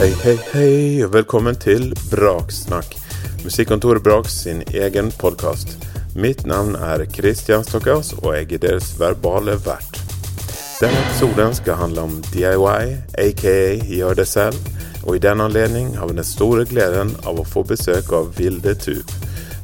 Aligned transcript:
Hei, 0.00 0.14
hei, 0.22 0.38
hei, 0.54 1.02
og 1.04 1.10
velkommen 1.12 1.58
til 1.60 1.90
Braksnakk. 2.08 2.94
Musikkontoret 3.44 4.00
Braks 4.00 4.38
sin 4.46 4.62
egen 4.72 5.10
podkast. 5.20 5.74
Mitt 6.16 6.46
navn 6.48 6.72
er 6.72 7.04
Christian 7.12 7.66
Stockhaus, 7.68 8.14
og 8.22 8.30
jeg 8.32 8.46
er 8.56 8.62
deres 8.62 8.94
verbale 8.96 9.58
vert. 9.66 10.00
Denne 10.80 11.02
episoden 11.02 11.52
skal 11.58 11.76
handle 11.82 12.06
om 12.08 12.16
DIY, 12.30 12.96
aka 13.26 13.54
gjør 13.76 14.16
det 14.22 14.28
selv, 14.30 14.72
og 15.04 15.18
i 15.18 15.22
den 15.26 15.44
anledning 15.44 15.92
har 16.00 16.08
vi 16.08 16.16
den 16.16 16.30
store 16.30 16.64
gleden 16.64 17.12
av 17.28 17.36
å 17.36 17.44
få 17.44 17.66
besøk 17.68 18.08
av 18.16 18.32
Vilde 18.40 18.78
Tup. 18.80 19.12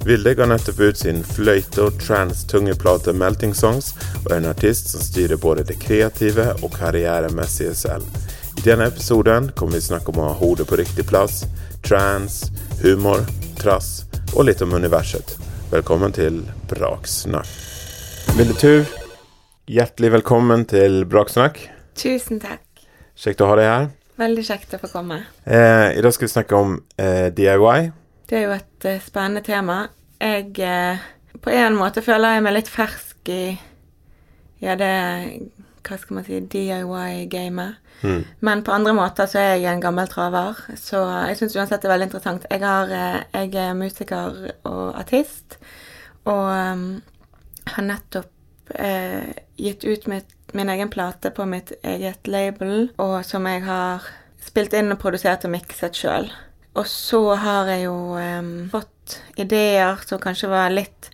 Vilde 0.05 0.37
ga 0.37 0.53
nettopp 0.53 0.85
ut 0.85 1.01
sin 1.01 1.25
fløyte- 1.25 1.89
og 1.89 1.97
trans-tungeplate 2.05 3.17
'Melting 3.17 3.57
Songs', 3.57 3.95
og 4.27 4.33
er 4.33 4.37
en 4.37 4.53
artist 4.53 4.93
som 4.93 5.01
styrer 5.01 5.41
både 5.41 5.65
det 5.65 5.81
kreative 5.81 6.53
og 6.63 6.77
karrieremessige 6.77 7.75
selv. 7.75 8.05
Denne 8.67 8.87
episoden 8.87 9.53
kommer 9.53 9.73
vi 9.73 9.81
snakke 9.81 10.11
om 10.11 10.17
å 10.19 10.25
ha 10.27 10.33
hodet 10.41 10.65
på 10.67 10.75
riktig 10.81 11.05
plass, 11.07 11.45
trans, 11.87 12.49
humor, 12.81 13.21
trass 13.61 14.01
og 14.33 14.49
litt 14.49 14.65
om 14.65 14.73
universet. 14.75 15.37
Velkommen 15.71 16.11
til 16.17 16.41
Braksnakk. 16.67 17.53
Ville 18.35 18.57
Tuv, 18.59 18.91
hjertelig 19.71 20.11
velkommen 20.17 20.67
til 20.67 21.05
Braksnakk. 21.07 21.61
Tusen 21.95 22.43
takk. 22.43 22.83
Kjekt 23.15 23.45
å 23.47 23.53
ha 23.53 23.61
deg 23.61 23.71
her. 23.71 23.87
Veldig 24.19 24.47
kjekt 24.51 24.75
å 24.75 24.83
få 24.83 24.91
komme. 24.97 25.21
Eh, 25.47 25.95
I 25.95 26.03
dag 26.03 26.17
skal 26.17 26.27
vi 26.27 26.33
snakke 26.35 26.59
om 26.59 26.75
eh, 26.99 27.29
DIY. 27.39 27.89
Det 28.27 28.41
er 28.41 28.49
jo 28.49 28.57
et 28.57 28.89
eh, 28.91 28.99
spennende 29.07 29.47
tema. 29.47 29.85
Jeg 30.19 30.51
eh, 30.59 31.07
På 31.39 31.55
en 31.55 31.79
måte 31.79 32.03
føler 32.03 32.35
jeg 32.35 32.49
meg 32.49 32.59
litt 32.59 32.75
fersk 32.75 33.31
i 33.31 33.45
Ja, 34.59 34.75
det 34.75 34.91
Hva 35.87 35.99
skal 36.01 36.19
man 36.19 36.27
si 36.27 36.39
DIY-gamet. 36.41 37.83
Mm. 38.03 38.23
Men 38.45 38.63
på 38.67 38.75
andre 38.75 38.93
måter 38.97 39.29
så 39.31 39.41
er 39.41 39.53
jeg 39.55 39.71
en 39.71 39.83
gammel 39.85 40.09
traver, 40.11 40.59
så 40.77 41.03
jeg 41.29 41.39
syns 41.39 41.57
uansett 41.57 41.83
det 41.83 41.89
er 41.89 41.95
veldig 41.95 42.09
interessant. 42.11 42.47
Jeg, 42.51 42.63
har, 42.65 42.93
eh, 42.93 43.21
jeg 43.33 43.55
er 43.63 43.79
musiker 43.79 44.41
og 44.69 44.99
artist, 44.99 45.59
og 46.27 46.51
um, 46.51 46.87
har 47.73 47.87
nettopp 47.87 48.75
uh, 48.75 49.31
gitt 49.57 49.87
ut 49.87 50.09
mitt, 50.11 50.35
min 50.59 50.71
egen 50.75 50.91
plate 50.93 51.31
på 51.35 51.47
mitt 51.49 51.73
eget 51.87 52.29
label, 52.29 52.91
og 53.03 53.21
som 53.27 53.47
jeg 53.49 53.65
har 53.67 54.05
spilt 54.43 54.77
inn 54.77 54.93
og 54.93 55.01
produsert 55.03 55.47
og 55.47 55.55
mikset 55.55 55.97
sjøl. 55.97 56.29
Og 56.77 56.85
så 56.91 57.23
har 57.41 57.71
jeg 57.73 57.87
jo 57.87 57.97
um, 58.19 58.55
fått 58.73 59.21
ideer 59.41 60.03
som 60.05 60.21
kanskje 60.21 60.51
var 60.53 60.75
litt 60.75 61.11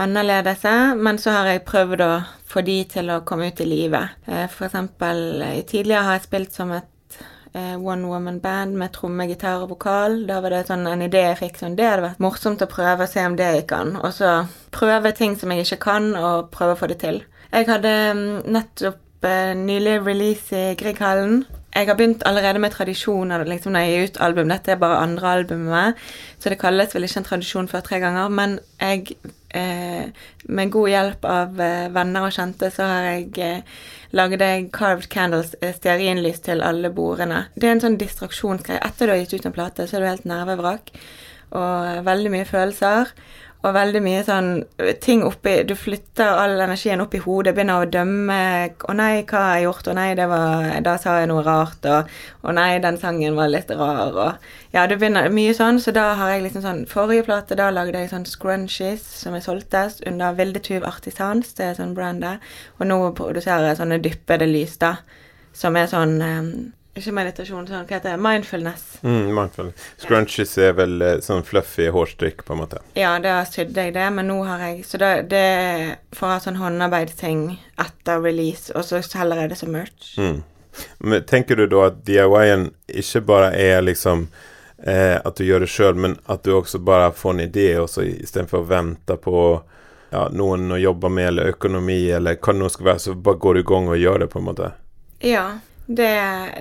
annerledes, 0.00 0.64
men 0.96 1.18
så 1.20 1.34
har 1.36 1.50
jeg 1.50 1.66
prøvd 1.68 2.04
å 2.04 2.12
få 2.50 2.64
de 2.66 2.78
til 2.90 3.10
å 3.12 3.20
komme 3.26 3.50
ut 3.50 3.60
i 3.62 3.68
livet. 3.68 4.16
F.eks. 4.26 4.54
For 4.56 4.68
eksempel 4.70 5.42
eh, 5.46 5.60
tidligere 5.68 6.06
har 6.06 6.18
jeg 6.18 6.26
spilt 6.26 6.56
som 6.56 6.72
et 6.74 7.20
eh, 7.52 7.76
one 7.76 8.08
woman 8.08 8.40
band 8.40 8.78
med 8.78 8.92
tromme, 8.96 9.26
gitar 9.30 9.64
og 9.64 9.74
vokal. 9.74 10.24
Da 10.28 10.40
var 10.42 10.54
det 10.54 10.64
sånn 10.70 10.88
en 10.90 11.04
idé 11.06 11.24
jeg 11.28 11.40
fikk 11.42 11.60
sånn 11.60 11.76
Det 11.78 11.86
hadde 11.88 12.06
vært 12.08 12.24
morsomt 12.24 12.64
å 12.64 12.70
prøve 12.70 13.06
å 13.06 13.10
se 13.10 13.24
om 13.26 13.36
det 13.38 13.52
gikk 13.60 13.76
an. 13.76 13.94
Og 14.00 14.12
så 14.16 14.34
prøve 14.74 15.14
ting 15.16 15.36
som 15.38 15.52
jeg 15.52 15.66
ikke 15.66 15.82
kan, 15.86 16.12
og 16.16 16.50
prøve 16.54 16.76
å 16.76 16.80
få 16.80 16.90
det 16.90 17.00
til. 17.04 17.22
Jeg 17.50 17.66
hadde 17.70 17.94
mm, 18.16 18.28
nettopp 18.56 19.26
eh, 19.26 19.54
nylig 19.58 20.00
release 20.06 20.54
i 20.54 20.76
Grieghallen. 20.78 21.42
Jeg 21.70 21.86
har 21.86 21.94
begynt 21.94 22.24
allerede 22.26 22.58
med 22.58 22.72
tradisjoner 22.74 23.44
liksom 23.46 23.76
når 23.76 23.84
jeg 23.84 23.92
gir 23.92 24.08
ut 24.08 24.22
album. 24.26 24.48
Dette 24.50 24.72
er 24.74 24.80
bare 24.80 25.02
andre 25.04 25.34
albumet, 25.38 26.00
så 26.38 26.50
det 26.50 26.58
kalles 26.58 26.96
vel 26.96 27.06
ikke 27.06 27.22
en 27.22 27.28
tradisjon 27.28 27.70
før 27.70 27.84
tre 27.86 28.00
ganger. 28.02 28.32
Men 28.34 28.58
jeg, 28.80 29.14
eh, 29.14 29.36
med 29.52 30.70
god 30.70 30.90
hjelp 30.90 31.24
av 31.26 31.60
eh, 31.60 31.88
venner 31.94 32.26
og 32.26 32.34
kjente, 32.34 32.70
så 32.74 32.86
har 32.86 33.08
jeg 33.08 33.40
eh, 33.42 33.80
laget 34.16 34.44
jeg 34.44 34.68
carved 34.74 35.08
candles, 35.10 35.56
eh, 35.60 35.74
stearinlys 35.74 36.42
til 36.46 36.62
alle 36.66 36.92
bordene. 36.94 37.44
Det 37.54 37.68
er 37.68 37.76
en 37.76 37.84
sånn 37.84 37.98
distraksjonsgreie. 38.00 38.82
Etter 38.86 39.10
du 39.10 39.14
har 39.14 39.22
gitt 39.24 39.34
ut 39.34 39.50
en 39.50 39.56
plate, 39.56 39.86
så 39.86 39.98
er 39.98 40.04
du 40.04 40.10
helt 40.10 40.30
nervevrak. 40.30 40.94
Og 41.50 42.04
veldig 42.06 42.30
mye 42.30 42.46
følelser. 42.46 43.10
Og 43.60 43.74
veldig 43.76 44.00
mye 44.00 44.20
sånn 44.24 44.50
ting 45.04 45.20
oppi 45.26 45.58
Du 45.68 45.74
flytter 45.76 46.38
all 46.42 46.62
energien 46.64 47.02
opp 47.04 47.12
i 47.16 47.20
hodet, 47.20 47.52
begynner 47.56 47.82
å 47.82 47.90
dømme 47.92 48.38
'Å 48.72 48.94
nei, 48.96 49.22
hva 49.28 49.42
har 49.44 49.58
jeg 49.58 49.66
gjort?' 49.66 49.90
'Å 49.90 49.94
nei, 49.98 50.14
var, 50.32 50.80
da 50.86 50.96
sa 50.96 51.18
jeg 51.20 51.28
noe 51.28 51.44
rart', 51.44 51.84
og 51.84 52.08
'Å 52.44 52.54
nei, 52.56 52.78
den 52.78 52.96
sangen 52.96 53.36
var 53.36 53.52
litt 53.52 53.70
rar', 53.70 54.16
og 54.16 54.34
Ja, 54.72 54.86
det 54.86 54.98
begynner 54.98 55.28
mye 55.28 55.52
sånn, 55.52 55.80
så 55.80 55.92
da 55.92 56.14
har 56.14 56.30
jeg 56.30 56.42
liksom 56.44 56.62
sånn 56.62 56.86
Forrige 56.88 57.24
plate, 57.24 57.56
da 57.56 57.70
lagde 57.70 57.98
jeg 57.98 58.10
sånn 58.10 58.24
scrunchies 58.24 59.02
som 59.02 59.34
jeg 59.34 59.42
solgte 59.42 59.90
under 60.06 60.32
Vilde 60.32 60.60
Tuv 60.60 60.84
Artisans, 60.84 61.52
det 61.54 61.64
er 61.64 61.74
sånn 61.74 61.94
brandet, 61.94 62.40
og 62.80 62.86
nå 62.86 63.14
produserer 63.14 63.68
jeg 63.68 63.76
sånne 63.76 64.02
dyppede 64.02 64.46
lys, 64.46 64.78
da, 64.78 64.96
som 65.52 65.76
er 65.76 65.86
sånn 65.86 66.22
eh, 66.22 66.70
Ikke 67.00 67.14
meditasjon, 67.16 67.64
sånn, 67.64 67.86
hva 67.88 67.96
heter 67.96 68.12
det? 68.12 68.20
Mindfulness. 68.20 68.84
Mm, 69.00 69.30
mindfulness. 69.36 69.88
Scrunchies 70.02 70.52
er 70.60 70.74
vel 70.76 71.00
eh, 71.04 71.16
sånn 71.24 71.44
fluffy 71.46 71.88
hårstrykk, 71.94 72.44
på 72.44 72.54
en 72.54 72.60
måte. 72.60 72.82
Ja, 72.98 73.14
da 73.24 73.38
sydde 73.48 73.86
jeg 73.86 73.94
det, 73.96 74.06
men 74.12 74.28
nå 74.28 74.42
har 74.44 74.60
jeg 74.66 74.84
Så 74.84 75.00
det, 75.00 75.10
det 75.32 75.46
å 76.20 76.28
ha 76.28 76.36
sånn 76.42 76.60
håndarbeidsting 76.60 77.46
etter 77.80 78.20
release, 78.20 78.74
og 78.76 78.84
så 78.84 79.00
selger 79.06 79.44
jeg 79.44 79.52
det 79.54 79.60
som 79.62 79.72
merch. 79.72 80.12
Mm. 80.20 80.42
Men 80.98 81.24
tenker 81.24 81.56
du 81.56 81.66
da 81.70 81.88
at 81.88 82.04
DIY-en 82.06 82.68
ikke 83.00 83.24
bare 83.26 83.50
er 83.56 83.80
liksom 83.82 84.28
eh, 84.84 85.16
at 85.16 85.36
du 85.36 85.44
gjør 85.44 85.64
det 85.64 85.70
sjøl, 85.72 85.96
men 85.96 86.18
at 86.30 86.44
du 86.44 86.52
også 86.56 86.82
bare 86.84 87.10
får 87.16 87.36
en 87.36 87.44
idé, 87.46 87.70
og 87.80 87.88
så 87.90 88.04
istedenfor 88.04 88.60
å 88.60 88.68
vente 88.70 89.16
på 89.24 89.40
ja, 90.10 90.26
noen 90.34 90.68
å 90.74 90.78
jobbe 90.80 91.10
med, 91.12 91.32
eller 91.32 91.54
økonomi, 91.54 92.02
eller 92.12 92.36
hva 92.36 92.54
det 92.54 92.62
nå 92.62 92.70
skal 92.72 92.92
være, 92.92 93.04
så 93.06 93.16
bare 93.16 93.40
går 93.40 93.56
du 93.56 93.64
i 93.64 93.68
gang 93.72 93.90
og 93.90 94.00
gjør 94.00 94.24
det, 94.24 94.30
på 94.32 94.40
en 94.40 94.48
måte? 94.50 94.72
Ja, 95.24 95.46
det, 95.96 96.10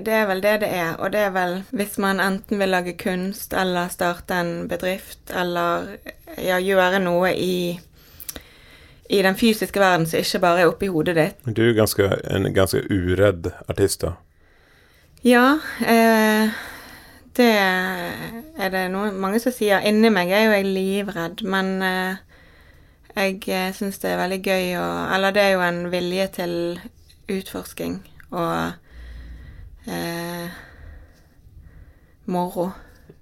det 0.05 0.13
er 0.13 0.25
vel 0.29 0.41
det 0.41 0.55
det 0.63 0.69
er. 0.73 0.95
Og 0.97 1.11
det 1.13 1.19
er 1.27 1.35
vel 1.35 1.59
hvis 1.69 1.97
man 2.01 2.21
enten 2.23 2.59
vil 2.59 2.73
lage 2.73 2.95
kunst, 2.97 3.53
eller 3.53 3.91
starte 3.93 4.39
en 4.41 4.67
bedrift, 4.71 5.21
eller 5.29 5.93
ja, 6.37 6.57
gjøre 6.57 7.01
noe 7.03 7.33
i 7.35 7.79
i 9.09 9.21
den 9.25 9.35
fysiske 9.35 9.79
verden 9.81 10.05
som 10.05 10.21
ikke 10.21 10.39
bare 10.39 10.61
er 10.61 10.69
oppi 10.69 10.87
hodet 10.87 11.15
ditt. 11.17 11.37
Men 11.45 11.55
Du 11.57 11.63
er 11.65 11.73
ganske, 11.73 12.09
en 12.29 12.53
ganske 12.53 12.83
uredd 12.93 13.49
artist, 13.67 14.03
da. 14.05 14.11
Ja, 15.25 15.57
eh, 15.81 16.51
det 17.37 17.49
er 17.57 18.69
det 18.69 18.83
noe, 18.93 19.09
mange 19.11 19.39
som 19.41 19.51
sier. 19.51 19.81
Inni 19.81 20.11
meg 20.13 20.29
er 20.29 20.45
jo 20.45 20.51
jeg 20.53 20.67
livredd, 20.69 21.41
men 21.41 21.81
eh, 21.81 22.21
jeg 23.15 23.41
eh, 23.49 23.71
syns 23.73 23.97
det 23.97 24.11
er 24.11 24.21
veldig 24.21 24.39
gøy 24.45 24.77
å 24.77 24.85
Eller 25.15 25.33
det 25.33 25.41
er 25.41 25.51
jo 25.55 25.65
en 25.65 25.81
vilje 25.91 26.27
til 26.37 26.53
utforsking 27.29 27.97
og 28.29 28.77
eh, 29.85 30.49
moro. 32.25 32.71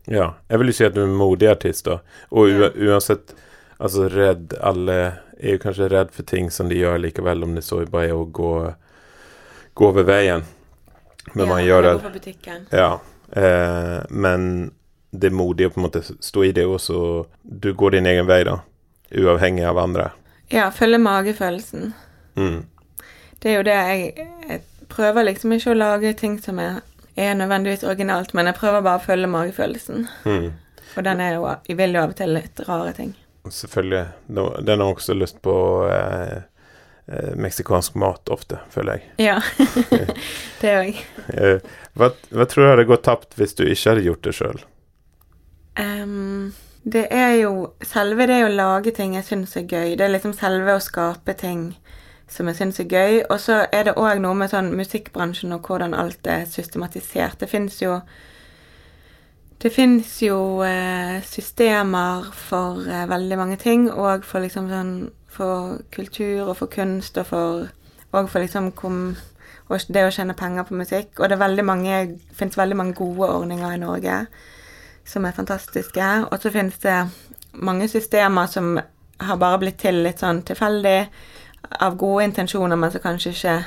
Ja. 0.08 0.34
Jeg 0.48 0.60
vil 0.60 0.72
jo 0.72 0.78
si 0.78 0.88
at 0.88 0.96
du 0.96 1.02
er 1.04 1.10
en 1.10 1.20
modig 1.20 1.50
artist, 1.52 1.86
da. 1.86 2.00
Og 2.32 2.50
ja. 2.52 2.72
uansett 2.72 3.36
Altså, 3.78 4.08
redd 4.10 4.56
Alle 4.66 4.96
er 5.38 5.54
jo 5.54 5.60
kanskje 5.62 5.90
redd 5.92 6.10
for 6.10 6.26
ting 6.26 6.48
som 6.50 6.70
de 6.70 6.80
gjør 6.80 6.98
likevel, 6.98 7.44
om 7.46 7.54
det 7.54 7.62
så 7.62 7.84
bare 7.86 8.10
er 8.10 8.16
å 8.18 8.24
gå, 8.26 8.54
gå 9.78 9.90
over 9.92 10.08
veien. 10.08 10.48
Men 11.36 11.52
man 11.52 11.62
gjør 11.62 11.86
det 11.86 11.92
gå 12.00 12.08
på 12.08 12.14
butikken. 12.16 12.64
Ja. 12.74 12.96
Eh, 13.30 14.00
men 14.10 14.48
det 15.12 15.30
er 15.30 15.38
modig 15.38 15.68
å 15.68 15.76
på 15.76 15.82
en 15.82 15.86
måte 15.86 16.02
stå 16.02 16.48
i 16.48 16.54
det, 16.56 16.66
og 16.66 16.80
så 16.82 17.28
Du 17.44 17.74
går 17.74 18.00
din 18.00 18.10
egen 18.10 18.26
vei, 18.26 18.42
da. 18.50 18.60
Uavhengig 19.14 19.68
av 19.70 19.78
andre. 19.78 20.10
Ja, 20.50 20.72
følge 20.72 20.98
magefølelsen. 20.98 21.94
Mm. 22.36 22.66
Det 23.40 23.52
er 23.52 23.56
jo 23.60 23.64
det 23.68 23.78
jeg, 23.78 24.28
jeg 24.50 24.62
prøver 24.98 25.30
liksom 25.30 25.54
ikke 25.56 25.74
å 25.74 25.78
lage 25.78 26.14
ting 26.18 26.40
som 26.42 26.60
er, 26.62 26.82
er 27.16 27.38
nødvendigvis 27.38 27.86
originalt, 27.88 28.34
men 28.38 28.50
jeg 28.50 28.58
prøver 28.58 28.84
bare 28.86 29.02
å 29.02 29.06
følge 29.06 29.30
magefølelsen. 29.32 30.08
Mm. 30.26 30.52
For 30.92 31.06
den 31.06 31.22
er 31.22 31.38
jo, 31.38 31.48
jeg 31.70 31.78
vil 31.78 31.96
jo 31.96 32.04
av 32.04 32.14
og 32.14 32.20
til 32.20 32.34
litt 32.34 32.62
rare 32.68 32.94
ting. 32.98 33.16
Selvfølgelig. 33.54 34.06
Den 34.28 34.82
har 34.82 34.88
også 34.90 35.16
lyst 35.16 35.42
på 35.46 35.56
eh, 35.94 36.40
eh, 37.08 37.34
meksikansk 37.40 37.96
mat 38.02 38.32
ofte, 38.34 38.60
føler 38.74 38.98
jeg. 38.98 39.30
Ja, 39.30 39.38
det 40.62 40.74
òg. 40.74 41.04
Eh, 41.34 41.68
hva, 41.94 42.12
hva 42.34 42.48
tror 42.50 42.66
du 42.66 42.72
hadde 42.72 42.88
gått 42.90 43.06
tapt 43.08 43.38
hvis 43.40 43.56
du 43.56 43.68
ikke 43.68 43.94
hadde 43.94 44.08
gjort 44.08 44.26
det 44.28 44.36
sjøl? 44.40 44.64
Um, 45.78 46.56
det 46.88 47.06
er 47.14 47.36
jo 47.44 47.54
selve 47.86 48.26
det 48.30 48.42
å 48.46 48.52
lage 48.52 48.94
ting 48.96 49.16
jeg 49.18 49.28
syns 49.28 49.56
er 49.60 49.68
gøy. 49.68 49.96
Det 50.00 50.08
er 50.08 50.16
liksom 50.16 50.34
selve 50.38 50.78
å 50.78 50.84
skape 50.84 51.38
ting 51.38 51.70
som 52.28 52.48
jeg 52.50 52.60
syns 52.60 52.80
er 52.80 52.90
gøy. 52.92 53.22
Og 53.30 53.40
så 53.40 53.66
er 53.72 53.88
det 53.88 53.98
òg 54.00 54.22
noe 54.24 54.36
med 54.38 54.52
sånn 54.52 54.74
musikkbransjen 54.78 55.56
og 55.56 55.68
hvordan 55.68 55.96
alt 55.98 56.28
er 56.28 56.48
systematisert. 56.50 57.40
Det 57.40 57.50
fins 57.50 57.82
jo 57.82 58.02
Det 59.58 59.72
fins 59.74 60.22
jo 60.22 60.62
eh, 60.62 61.18
systemer 61.26 62.28
for 62.32 62.86
eh, 62.86 63.08
veldig 63.10 63.38
mange 63.38 63.56
ting, 63.58 63.88
og 63.92 64.26
for 64.26 64.40
liksom 64.40 64.70
sånn 64.70 65.10
For 65.28 65.82
kultur 65.92 66.50
og 66.50 66.58
for 66.58 66.68
kunst 66.68 67.18
og 67.18 67.26
for 67.26 67.68
Og 68.12 68.30
for 68.30 68.40
liksom 68.40 68.72
kom, 68.72 69.16
og 69.68 69.82
det 69.90 70.06
å 70.06 70.12
tjene 70.12 70.34
penger 70.34 70.64
på 70.64 70.76
musikk. 70.76 71.20
Og 71.20 71.30
det 71.30 71.38
fins 72.34 72.58
veldig 72.58 72.78
mange 72.78 72.94
gode 72.94 73.30
ordninger 73.30 73.74
i 73.74 73.78
Norge 73.82 74.28
som 75.08 75.26
er 75.26 75.36
fantastiske. 75.36 76.08
Og 76.32 76.40
så 76.42 76.52
finnes 76.52 76.78
det 76.84 77.10
mange 77.54 77.88
systemer 77.88 78.48
som 78.48 78.78
har 79.20 79.38
bare 79.42 79.60
blitt 79.62 79.80
til 79.82 80.04
litt 80.06 80.22
sånn 80.22 80.44
tilfeldig, 80.46 81.08
av 81.80 81.98
gode 81.98 82.24
intensjoner, 82.24 82.76
men 82.76 82.92
som 82.92 83.02
kanskje 83.02 83.34
ikke 83.36 83.64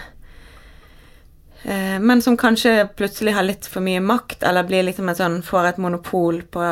Eh, 1.62 1.98
men 2.00 2.22
som 2.22 2.36
kanskje 2.36 2.88
plutselig 2.96 3.32
har 3.32 3.42
litt 3.42 3.66
for 3.66 3.84
mye 3.84 4.00
makt, 4.00 4.42
eller 4.42 4.64
blir 4.64 4.82
liksom 4.86 5.08
en 5.08 5.16
sånn, 5.18 5.42
får 5.44 5.66
et 5.68 5.76
monopol 5.82 6.42
på 6.42 6.62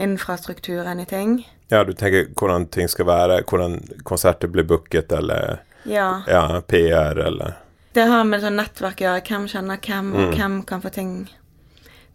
infrastrukturen 0.00 1.00
i 1.00 1.06
ting. 1.06 1.34
Ja, 1.68 1.82
du 1.84 1.92
tenker 1.92 2.30
hvordan 2.32 2.64
ting 2.72 2.88
skal 2.88 3.06
være, 3.10 3.42
hvordan 3.44 3.76
konserter 4.08 4.48
blir 4.48 4.64
booket, 4.64 5.12
eller 5.12 5.60
Ja. 5.84 6.22
ja, 6.26 6.60
PR, 6.60 7.18
eller 7.26 7.56
Det 7.92 8.06
har 8.08 8.24
med 8.24 8.40
sånn 8.40 8.56
nettverk 8.56 9.00
å 9.00 9.04
gjøre. 9.04 9.22
Hvem 9.26 9.46
kjenner 9.48 9.76
hvem, 9.76 10.14
og 10.14 10.20
Mm. 10.20 10.34
hvem 10.38 10.62
kan 10.66 10.80
få 10.80 10.90
ting 10.92 11.28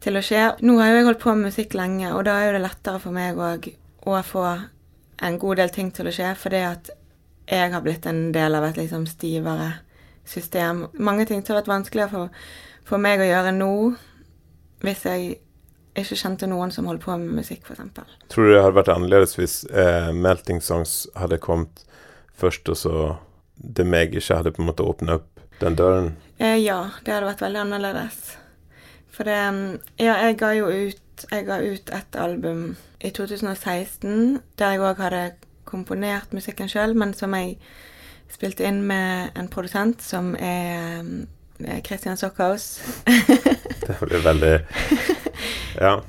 til 0.02 0.14
å 0.14 0.22
skje. 0.22 0.56
Nå 0.62 0.80
har 0.80 0.88
jo 0.90 0.96
jeg 0.96 1.06
holdt 1.06 1.20
på 1.20 1.36
med 1.36 1.52
musikk 1.52 1.74
lenge, 1.74 2.14
og 2.14 2.26
da 2.26 2.32
er 2.40 2.46
jo 2.52 2.60
det 2.60 2.72
lettere 2.72 3.00
for 3.00 3.12
meg 3.12 3.36
òg 3.36 3.74
å 4.06 4.24
få 4.24 4.64
en 5.20 5.38
god 5.38 5.58
del 5.58 5.70
ting 5.70 5.92
til 5.92 6.06
å 6.08 6.12
skje, 6.12 6.36
fordi 6.36 6.72
at 6.72 6.90
jeg 7.50 7.72
har 7.74 7.84
blitt 7.84 8.06
en 8.10 8.32
del 8.36 8.56
av 8.56 8.66
et 8.68 8.78
liksom 8.80 9.06
stivere 9.10 9.74
system. 10.26 10.88
Mange 10.94 11.26
ting 11.26 11.42
som 11.42 11.54
har 11.54 11.62
vært 11.62 11.72
vanskeligere 11.74 12.12
for, 12.14 12.44
for 12.88 13.02
meg 13.04 13.22
å 13.22 13.28
gjøre 13.28 13.56
nå, 13.56 13.74
hvis 14.84 15.04
jeg 15.08 15.34
ikke 16.00 16.18
kjente 16.18 16.50
noen 16.50 16.72
som 16.74 16.88
holdt 16.90 17.04
på 17.06 17.16
med 17.20 17.38
musikk, 17.38 17.68
f.eks. 17.68 17.84
Tror 18.34 18.48
du 18.48 18.54
det 18.56 18.64
hadde 18.64 18.78
vært 18.80 18.94
annerledes 18.96 19.36
hvis 19.38 19.60
eh, 19.70 20.10
Melting 20.16 20.62
Songs 20.64 21.04
hadde 21.20 21.42
kommet 21.44 21.84
først, 22.34 22.70
og 22.72 22.80
så 22.80 22.96
det 23.56 23.86
Meg 23.86 24.16
ikke 24.18 24.40
hadde 24.40 24.56
på 24.56 24.64
en 24.64 24.72
måte 24.72 24.86
åpnet 24.88 25.22
opp 25.22 25.44
den 25.62 25.78
døren? 25.78 26.16
Eh, 26.40 26.58
ja, 26.64 26.80
det 27.06 27.14
hadde 27.14 27.30
vært 27.30 27.44
veldig 27.46 27.62
annerledes. 27.68 28.20
For 29.14 29.30
det 29.30 29.38
mm, 29.54 29.66
Ja, 30.02 30.18
jeg 30.26 30.40
ga 30.42 30.50
jo 30.58 30.72
ut 30.72 31.00
Jeg 31.30 31.46
ga 31.46 31.60
ut 31.62 31.92
et 31.94 32.16
album 32.18 32.64
i 32.98 33.12
2016 33.14 34.40
der 34.58 34.72
jeg 34.74 34.82
òg 34.82 35.02
hadde 35.04 35.20
komponert 35.74 36.34
musikken 36.34 36.70
sjøl, 36.72 36.96
men 36.96 37.16
som 37.18 37.34
jeg 37.36 37.58
spilte 38.32 38.66
inn 38.66 38.84
med 38.88 39.34
en 39.38 39.50
produsent 39.52 40.02
som 40.02 40.34
er 40.40 41.04
er 41.64 41.82
Christian 41.86 42.18
Sockhaus. 42.18 42.82
Det 43.88 43.98
blir 44.02 44.24
veldig 44.24 44.54
Ja. 45.80 46.02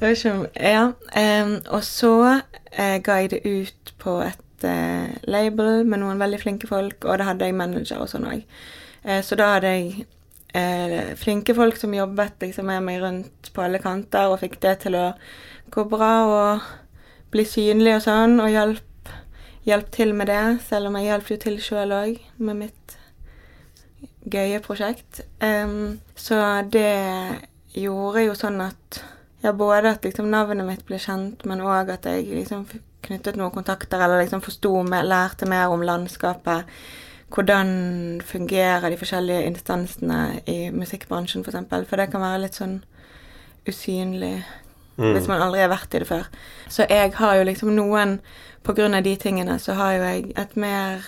Ja. 0.57 0.93
Um, 1.43 1.59
og 1.69 1.85
så 1.85 2.41
uh, 2.79 2.97
ga 3.05 3.19
jeg 3.21 3.31
det 3.31 3.41
ut 3.45 3.95
på 3.99 4.19
et 4.23 4.65
eh, 4.65 5.15
label 5.29 5.85
med 5.89 6.03
noen 6.03 6.21
veldig 6.21 6.41
flinke 6.43 6.69
folk, 6.69 7.05
og 7.05 7.19
da 7.19 7.31
hadde 7.31 7.49
jeg 7.49 7.57
manager 7.57 8.03
og 8.05 8.11
sånn 8.11 8.29
òg. 8.29 8.45
Eh, 9.05 9.21
så 9.25 9.39
da 9.39 9.55
hadde 9.55 9.73
jeg 9.73 10.07
eh, 10.57 11.13
flinke 11.21 11.57
folk 11.57 11.79
som 11.81 11.95
jobbet 11.97 12.45
liksom 12.45 12.69
med 12.71 12.85
meg 12.87 13.03
rundt 13.03 13.53
på 13.55 13.65
alle 13.65 13.81
kanter, 13.83 14.31
og 14.31 14.41
fikk 14.43 14.61
det 14.65 14.79
til 14.85 14.99
å 15.01 15.07
gå 15.75 15.87
bra 15.91 16.13
og 16.29 16.73
bli 17.35 17.47
synlig 17.49 17.99
og 17.99 18.05
sånn, 18.07 18.39
og 18.43 18.53
hjalp, 18.53 18.85
hjalp 19.65 19.91
til 19.95 20.15
med 20.17 20.29
det, 20.29 20.61
selv 20.69 20.91
om 20.91 20.99
jeg 20.99 21.11
hjalp 21.11 21.31
jo 21.31 21.41
til 21.41 21.59
sjøl 21.63 21.95
òg 21.97 22.21
med 22.37 22.61
mitt 22.61 22.97
gøye 24.31 24.61
prosjekt. 24.65 25.25
Um, 25.41 26.01
så 26.17 26.39
det 26.73 26.89
gjorde 27.75 28.25
jo 28.25 28.37
sånn 28.39 28.61
at 28.65 29.03
ja, 29.45 29.53
både 29.53 29.93
at 29.93 30.05
liksom 30.07 30.31
navnet 30.33 30.65
mitt 30.65 30.85
ble 30.89 30.99
kjent, 31.01 31.45
men 31.49 31.65
òg 31.65 31.93
at 31.93 32.07
jeg 32.09 32.31
liksom 32.33 32.65
knyttet 33.05 33.37
noen 33.37 33.53
kontakter, 33.53 34.01
eller 34.01 34.23
liksom 34.23 34.41
forsto 34.45 34.79
mer, 34.89 35.05
lærte 35.05 35.49
mer 35.49 35.73
om 35.73 35.85
landskapet. 35.85 36.71
Hvordan 37.35 37.71
fungerer 38.25 38.89
de 38.89 38.99
forskjellige 39.01 39.49
instansene 39.51 40.41
i 40.49 40.71
musikkbransjen, 40.73 41.43
f.eks. 41.43 41.51
For, 41.51 41.57
eksempel. 41.57 41.87
for 41.89 42.01
det 42.01 42.11
kan 42.13 42.25
være 42.25 42.45
litt 42.45 42.57
sånn 42.57 42.79
usynlig 43.69 44.39
hvis 44.97 45.29
man 45.31 45.43
aldri 45.43 45.63
har 45.65 45.73
vært 45.73 45.95
i 45.95 46.03
det 46.03 46.09
før. 46.09 46.29
Så 46.71 46.87
jeg 46.91 47.13
har 47.19 47.37
jo 47.39 47.47
liksom 47.49 47.75
noen 47.75 48.21
På 48.65 48.73
grunn 48.73 48.95
av 48.97 49.03
de 49.05 49.13
tingene 49.21 49.59
så 49.61 49.75
har 49.77 49.93
jo 49.93 50.05
jeg 50.07 50.33
et 50.41 50.55
mer 50.57 51.03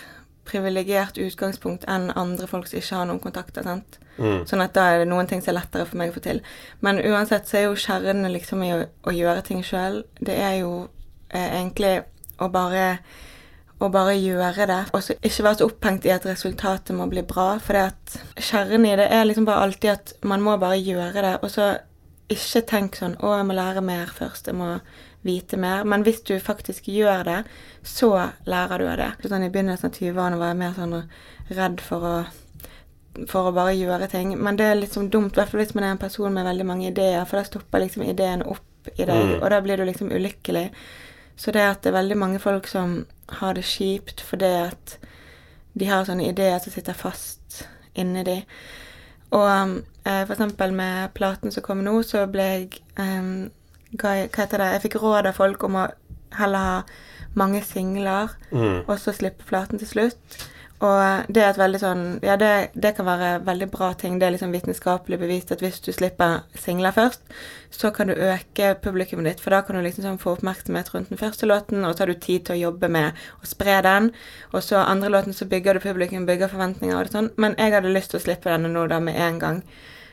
privilegert 0.45 1.17
utgangspunkt 1.17 1.87
enn 1.89 2.11
andre 2.13 2.45
folk 2.51 2.69
som 2.69 2.77
ikke 2.83 2.99
har 2.99 3.07
noen 3.09 3.23
kontakter. 3.23 3.65
sant? 3.65 3.97
Mm. 4.19 4.43
Sånn 4.45 4.61
at 4.61 4.75
da 4.77 4.85
er 4.91 4.99
det 5.01 5.09
noen 5.09 5.25
ting 5.31 5.41
som 5.41 5.55
er 5.55 5.63
lettere 5.63 5.87
for 5.89 5.97
meg 5.97 6.13
å 6.13 6.17
få 6.19 6.21
til. 6.21 6.43
Men 6.85 7.01
uansett 7.01 7.49
så 7.49 7.57
er 7.57 7.65
jo 7.65 7.79
kjernen 7.81 8.29
liksom 8.33 8.61
i 8.61 8.75
å, 8.75 8.83
å 9.09 9.15
gjøre 9.17 9.47
ting 9.49 9.65
sjøl. 9.65 10.03
Det 10.21 10.37
er 10.37 10.59
jo 10.61 10.91
eh, 11.31 11.49
egentlig 11.63 12.03
å 12.37 12.51
bare 12.53 12.99
og 13.77 13.91
bare 13.93 14.15
gjøre 14.17 14.67
det, 14.71 14.79
og 14.97 15.03
så 15.05 15.15
ikke 15.21 15.45
være 15.45 15.59
så 15.61 15.67
opphengt 15.69 16.07
i 16.09 16.13
at 16.15 16.25
resultatet 16.25 16.97
må 16.97 17.09
bli 17.13 17.21
bra. 17.29 17.59
For 17.61 17.77
det 17.77 17.83
at 17.91 18.15
kjernen 18.41 18.87
i 18.89 18.95
det 18.97 19.11
er 19.13 19.27
liksom 19.29 19.45
bare 19.49 19.67
alltid 19.67 19.91
at 19.93 20.15
man 20.25 20.45
må 20.45 20.55
bare 20.61 20.79
gjøre 20.81 21.25
det, 21.25 21.35
og 21.43 21.53
så 21.53 21.75
ikke 22.29 22.67
tenk 22.67 22.97
sånn 22.97 23.17
'Å, 23.17 23.37
jeg 23.39 23.47
må 23.47 23.55
lære 23.55 23.83
mer 23.83 24.07
først. 24.07 24.47
Jeg 24.47 24.55
må 24.55 24.81
vite 25.25 25.57
mer.' 25.57 25.85
Men 25.85 26.03
hvis 26.05 26.23
du 26.25 26.39
faktisk 26.41 26.85
gjør 26.85 27.25
det, 27.25 27.45
så 27.85 28.33
lærer 28.47 28.79
du 28.79 28.87
av 28.89 28.97
det. 28.97 29.29
Sånn 29.29 29.45
I 29.45 29.51
begynnelsen 29.51 29.87
av 29.87 29.93
20-årene 29.93 30.39
var 30.39 30.47
jeg 30.49 30.57
mer 30.57 30.73
sånn 30.73 31.09
redd 31.51 31.81
for 31.81 32.01
å 32.01 32.27
for 33.27 33.49
å 33.49 33.55
bare 33.55 33.73
gjøre 33.73 34.11
ting. 34.11 34.37
Men 34.43 34.57
det 34.57 34.67
er 34.67 34.75
litt 34.75 34.93
sånn 34.93 35.11
dumt, 35.11 35.33
i 35.33 35.41
hvert 35.41 35.49
fall 35.49 35.61
hvis 35.61 35.75
man 35.75 35.85
er 35.85 35.91
en 35.95 35.99
person 35.99 36.35
med 36.35 36.45
veldig 36.45 36.67
mange 36.67 36.89
ideer, 36.91 37.25
for 37.25 37.39
da 37.39 37.45
stopper 37.45 37.81
liksom 37.81 38.03
ideen 38.03 38.43
opp 38.43 38.91
i 38.99 39.05
deg, 39.05 39.25
Mm. 39.25 39.43
og 39.43 39.51
da 39.51 39.61
blir 39.61 39.77
du 39.77 39.85
liksom 39.85 40.11
ulykkelig. 40.11 40.71
Så 41.37 41.53
det 41.53 41.63
at 41.63 41.83
det 41.83 41.95
er 41.95 42.03
veldig 42.03 42.17
mange 42.17 42.39
folk 42.39 42.67
som 42.67 43.07
har 43.29 43.55
det 43.55 43.65
kjipt 43.65 44.21
fordi 44.21 44.69
at 44.69 44.99
de 45.77 45.85
har 45.87 46.05
sånne 46.05 46.29
ideer 46.29 46.59
som 46.59 46.73
sitter 46.73 46.93
fast 46.93 47.67
inni 47.95 48.23
de. 48.25 48.45
Og 49.33 49.83
for 50.27 50.35
eksempel 50.37 50.73
med 50.77 51.13
platen 51.15 51.51
som 51.55 51.63
kom 51.67 51.85
nå, 51.85 51.97
så 52.07 52.27
ble 52.31 52.49
jeg 52.53 52.83
um, 52.99 53.51
Hva 53.99 54.17
heter 54.27 54.59
det? 54.63 54.73
Jeg 54.77 54.83
fikk 54.89 55.01
råd 55.03 55.27
av 55.31 55.39
folk 55.39 55.63
om 55.67 55.79
å 55.83 55.87
heller 56.37 56.59
ha 56.59 56.83
mange 57.37 57.63
singler 57.65 58.31
Mm. 58.51 58.85
og 58.89 58.99
så 58.99 59.13
slippe 59.13 59.45
platen 59.49 59.79
til 59.79 59.89
slutt. 59.89 60.37
Og 60.85 61.25
det 61.33 61.41
er 61.41 61.51
et 61.55 61.59
veldig 61.59 61.79
sånn 61.81 62.01
Ja, 62.23 62.35
det, 62.37 62.71
det 62.77 62.91
kan 62.99 63.07
være 63.07 63.39
veldig 63.47 63.71
bra 63.73 63.95
ting. 63.97 64.19
Det 64.19 64.27
er 64.27 64.35
liksom 64.35 64.53
vitenskapelig 64.53 65.19
bevist 65.23 65.53
at 65.55 65.63
hvis 65.65 65.81
du 65.81 65.89
slipper 65.93 66.43
singler 66.55 66.93
først, 66.93 67.23
så 67.73 67.89
kan 67.97 68.09
du 68.09 68.13
øke 68.15 68.75
publikummet 68.85 69.25
ditt, 69.31 69.41
for 69.41 69.51
da 69.57 69.63
kan 69.65 69.77
du 69.77 69.83
liksom 69.87 70.05
sånn 70.05 70.21
få 70.21 70.35
oppmerksomhet 70.37 70.93
rundt 70.93 71.09
den 71.09 71.19
første 71.21 71.49
låten, 71.49 71.85
og 71.85 71.95
så 71.97 72.05
har 72.05 72.13
du 72.13 72.21
tid 72.21 72.45
til 72.45 72.57
å 72.59 72.61
jobbe 72.67 72.89
med 72.93 73.17
å 73.41 73.49
spre 73.49 73.79
den. 73.89 74.11
Og 74.53 74.63
så 74.63 74.77
andre 74.85 75.09
låten 75.09 75.33
så 75.33 75.49
bygger 75.49 75.75
du 75.75 75.81
publikum, 75.81 76.27
bygger 76.29 76.53
forventninger 76.53 76.97
og 76.99 77.05
det 77.09 77.17
sånn. 77.17 77.31
Men 77.41 77.57
jeg 77.57 77.73
hadde 77.73 77.97
lyst 77.97 78.13
til 78.13 78.21
å 78.21 78.27
slippe 78.29 78.53
denne 78.53 78.69
nå 78.69 78.85
da 78.93 79.01
med 79.01 79.17
en 79.17 79.39
gang. 79.41 79.63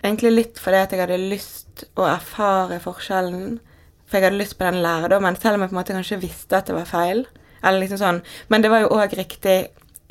Egentlig 0.03 0.33
litt 0.33 0.59
fordi 0.59 0.81
at 0.83 0.91
jeg 0.91 1.00
hadde 1.03 1.19
lyst 1.21 1.85
å 1.95 2.07
erfare 2.09 2.79
forskjellen. 2.83 3.59
For 4.05 4.19
jeg 4.19 4.27
hadde 4.27 4.41
lyst 4.41 4.57
på 4.59 4.67
den 4.67 4.81
lærdommen, 4.83 5.38
selv 5.39 5.57
om 5.57 5.63
jeg 5.63 5.71
på 5.71 5.77
en 5.77 5.79
måte 5.79 5.95
kanskje 5.95 6.21
visste 6.21 6.59
at 6.59 6.67
det 6.69 6.75
var 6.75 6.89
feil. 6.89 7.23
Eller 7.63 7.85
liksom 7.85 8.01
sånn. 8.01 8.19
Men 8.51 8.65
det 8.65 8.71
var 8.73 8.83
jo 8.83 8.91
òg 8.97 9.15
riktig 9.17 9.61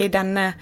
i 0.00 0.08
denne 0.08 0.54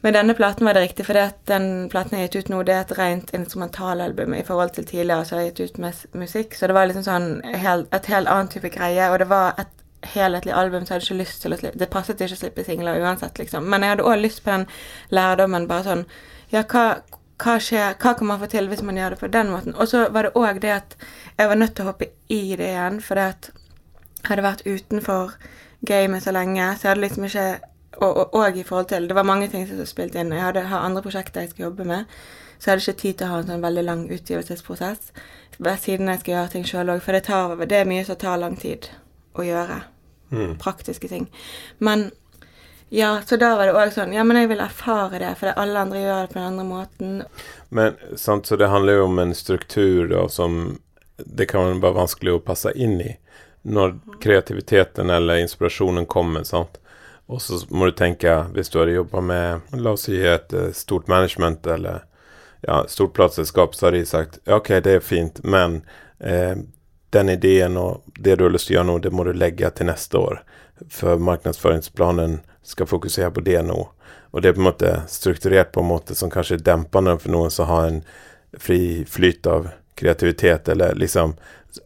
Med 0.00 0.14
denne 0.16 0.32
platen 0.32 0.64
var 0.64 0.72
det 0.72 0.80
riktig, 0.80 1.04
at 1.20 1.42
den 1.44 1.90
platen 1.92 2.16
jeg 2.16 2.22
har 2.22 2.28
gitt 2.30 2.46
ut 2.46 2.48
nå, 2.48 2.62
det 2.64 2.72
er 2.72 2.86
et 2.86 2.94
rent 2.96 3.34
instrumentalalbum 3.36 4.32
i 4.32 4.44
forhold 4.48 4.70
til 4.72 4.86
tidligere 4.88 5.26
så 5.28 5.34
har 5.36 5.42
jeg 5.42 5.50
gitt 5.50 5.60
ut 5.60 5.78
med 5.84 5.98
musikk. 6.16 6.56
Så 6.56 6.70
det 6.70 6.72
var 6.72 6.88
liksom 6.88 7.04
sånn 7.04 7.26
et 7.44 8.08
helt 8.08 8.30
annen 8.32 8.48
type 8.48 8.70
greie, 8.72 9.10
og 9.12 9.18
det 9.20 9.28
var 9.28 9.60
et 9.60 9.74
helhetlig 10.14 10.54
album, 10.56 10.86
så 10.86 10.94
jeg 10.94 11.02
hadde 11.02 11.08
ikke 11.10 11.18
lyst 11.18 11.42
til 11.42 11.52
å 11.52 11.58
slippe 11.60 11.78
Det 11.82 11.90
passet 11.92 12.20
ikke 12.24 12.38
å 12.38 12.40
slippe 12.40 12.64
singler 12.64 13.02
uansett, 13.04 13.38
liksom. 13.42 13.68
Men 13.68 13.84
jeg 13.84 13.92
hadde 13.92 14.06
òg 14.08 14.22
lyst 14.22 14.40
på 14.44 14.54
den 14.54 14.64
lærdommen, 15.12 15.68
bare 15.68 15.84
sånn 15.84 16.06
Ja, 16.48 16.64
hva 16.64 17.02
hva 17.40 17.56
skjer, 17.62 17.96
hva 18.00 18.12
kan 18.18 18.28
man 18.28 18.40
få 18.40 18.50
til 18.52 18.68
hvis 18.68 18.82
man 18.84 18.98
gjør 18.98 19.14
det 19.14 19.20
på 19.22 19.30
den 19.32 19.50
måten? 19.52 19.74
Og 19.74 19.88
så 19.88 20.06
var 20.12 20.28
det 20.28 20.36
òg 20.38 20.60
det 20.62 20.74
at 20.74 20.96
jeg 21.38 21.48
var 21.48 21.58
nødt 21.58 21.74
til 21.76 21.86
å 21.86 21.90
hoppe 21.90 22.10
i 22.28 22.42
det 22.56 22.68
igjen, 22.74 23.00
for 23.04 23.18
det 23.18 23.26
at 23.34 23.50
jeg 24.20 24.28
hadde 24.28 24.44
vært 24.44 24.66
utenfor 24.66 25.34
gamet 25.88 26.22
så 26.22 26.34
lenge, 26.36 26.66
så 26.76 26.86
jeg 26.86 26.90
hadde 26.90 27.04
liksom 27.06 27.26
ikke 27.30 27.48
og, 28.00 28.16
og, 28.16 28.34
og 28.34 28.56
i 28.56 28.62
forhold 28.62 28.86
til 28.86 29.08
Det 29.08 29.14
var 29.14 29.22
mange 29.22 29.48
ting 29.48 29.66
som 29.68 29.80
spilte 29.86 30.20
inn. 30.20 30.32
Jeg 30.32 30.42
hadde 30.42 30.62
har 30.70 30.84
andre 30.86 31.02
prosjekter 31.02 31.40
jeg 31.40 31.50
skal 31.50 31.62
jobbe 31.62 31.84
med, 31.84 32.04
så 32.58 32.70
jeg 32.70 32.72
hadde 32.72 32.84
ikke 32.86 33.00
tid 33.00 33.14
til 33.14 33.26
å 33.26 33.30
ha 33.30 33.40
en 33.40 33.50
sånn 33.50 33.64
veldig 33.64 33.84
lang 33.84 34.04
utgivelsesprosess. 34.12 35.12
Siden 35.60 36.08
jeg 36.08 36.20
skal 36.20 36.34
gjøre 36.34 36.52
ting 36.54 36.64
sjøl 36.64 36.92
òg, 36.94 37.02
for 37.04 37.16
det, 37.16 37.24
tar, 37.26 37.56
det 37.68 37.76
er 37.76 37.88
mye 37.88 38.04
som 38.06 38.16
tar 38.16 38.40
lang 38.40 38.56
tid 38.60 38.88
å 39.36 39.44
gjøre. 39.44 39.82
Mm. 40.30 40.54
Praktiske 40.62 41.10
ting. 41.10 41.26
Men 41.78 42.10
ja, 42.92 43.22
så 43.26 43.36
da 43.38 43.54
var 43.56 43.68
det 43.68 43.74
òg 43.78 43.92
sånn 43.94 44.12
Ja, 44.12 44.24
men 44.26 44.40
jeg 44.40 44.48
vil 44.50 44.62
erfare 44.64 45.20
det, 45.22 45.34
for 45.38 45.54
alle 45.54 45.84
andre 45.86 46.02
gjør 46.02 46.24
det 46.26 46.32
på 46.32 46.38
den 46.40 46.48
andre 46.48 46.64
måten. 46.66 47.12
Men 47.70 47.98
sant, 48.18 48.50
så 48.50 48.58
det 48.58 48.70
handler 48.72 48.98
jo 48.98 49.04
om 49.06 49.18
en 49.22 49.34
struktur 49.34 50.08
da, 50.10 50.24
som 50.28 50.80
det 51.22 51.46
kan 51.52 51.78
være 51.78 51.98
vanskelig 52.00 52.34
å 52.34 52.42
passe 52.42 52.72
inn 52.74 52.98
i 53.04 53.12
når 53.62 53.94
kreativiteten 54.24 55.10
eller 55.10 55.42
inspirasjonen 55.44 56.06
kommer. 56.10 56.42
sant? 56.44 56.80
Og 57.30 57.42
så 57.42 57.60
må 57.68 57.86
du 57.86 57.92
tenke, 57.94 58.32
hvis 58.56 58.72
du 58.72 58.80
hadde 58.80 58.98
jobba 58.98 59.20
med 59.22 59.74
la 59.78 59.94
oss 59.94 60.08
si 60.08 60.18
et 60.18 60.52
eh, 60.52 60.72
stort 60.74 61.06
management 61.06 61.66
eller 61.66 62.02
ja, 62.66 62.82
stort 62.88 63.14
plateselskap, 63.14 63.74
så 63.74 63.86
hadde 63.86 64.02
de 64.02 64.06
sagt 64.06 64.40
OK, 64.48 64.72
det 64.82 64.96
er 64.98 65.04
fint, 65.04 65.38
men 65.44 65.82
eh, 66.18 66.56
den 67.14 67.28
ideen 67.28 67.78
og 67.78 68.02
det 68.18 68.34
du 68.36 68.48
har 68.48 68.54
lyst 68.54 68.66
til 68.66 68.74
å 68.74 68.80
gjøre 68.80 68.90
nå, 68.90 68.98
det 68.98 69.14
må 69.14 69.24
du 69.28 69.32
legge 69.32 69.70
til 69.70 69.86
neste 69.86 70.18
år. 70.18 70.42
For 70.90 71.22
markedsføringsplanen 71.22 72.40
skal 72.70 72.88
fokusere 72.88 73.30
på 73.34 73.42
det 73.44 73.60
nå. 73.66 73.78
Og 74.30 74.42
det 74.42 74.50
er 74.50 74.56
på 74.56 74.62
en 74.62 74.68
måte 74.70 74.94
strukturert 75.10 75.72
på 75.74 75.82
en 75.82 75.90
måte 75.90 76.14
som 76.14 76.30
kanskje 76.30 76.60
er 76.60 76.66
dempende 76.66 77.16
for 77.18 77.34
noen 77.34 77.50
som 77.50 77.68
har 77.70 77.88
en 77.88 78.02
fri 78.58 79.04
flyt 79.08 79.46
av 79.46 79.68
kreativitet, 79.98 80.68
eller 80.68 80.94
liksom 80.94 81.34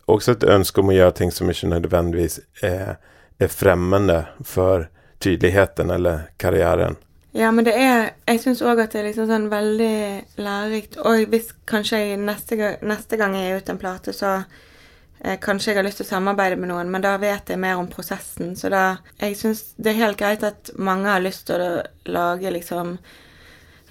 Også 0.09 0.33
et 0.33 0.45
ønske 0.49 0.81
om 0.81 0.89
å 0.89 0.95
gjøre 0.97 1.13
ting 1.13 1.31
som 1.33 1.51
ikke 1.53 1.69
nødvendigvis 1.69 2.39
er, 2.65 2.95
er 3.37 3.51
fremmende 3.53 4.23
for 4.41 4.87
tydeligheten 5.21 5.91
eller 5.93 6.23
karrieren. 6.41 6.97
Ja, 7.37 7.51
men 7.53 7.67
det 7.67 7.75
er 7.77 8.15
Jeg 8.27 8.41
syns 8.41 8.63
òg 8.63 8.81
at 8.81 8.95
det 8.95 9.03
er 9.03 9.09
liksom 9.11 9.29
sånn 9.29 9.51
veldig 9.53 10.41
lærerikt. 10.41 10.97
Og 11.05 11.27
hvis 11.29 11.51
kanskje 11.69 12.17
neste, 12.17 12.57
neste 12.81 13.19
gang 13.21 13.37
jeg 13.37 13.51
gir 13.51 13.61
ut 13.61 13.73
en 13.75 13.83
plate, 13.83 14.17
så 14.17 14.33
kanskje 15.41 15.73
jeg 15.73 15.79
har 15.79 15.87
lyst 15.87 16.01
til 16.03 16.07
å 16.07 16.11
samarbeide 16.11 16.57
med 16.61 16.69
noen, 16.69 16.91
men 16.93 17.05
da 17.05 17.15
vet 17.21 17.49
jeg 17.49 17.61
mer 17.61 17.79
om 17.81 17.89
prosessen. 17.89 18.55
Så 18.57 18.69
da 18.73 18.99
Jeg 19.21 19.37
syns 19.41 19.75
det 19.77 19.95
er 19.95 20.03
helt 20.03 20.19
greit 20.19 20.43
at 20.45 20.71
mange 20.77 21.09
har 21.09 21.23
lyst 21.25 21.47
til 21.47 21.61
å 21.61 21.83
lage 22.07 22.51
liksom 22.51 22.99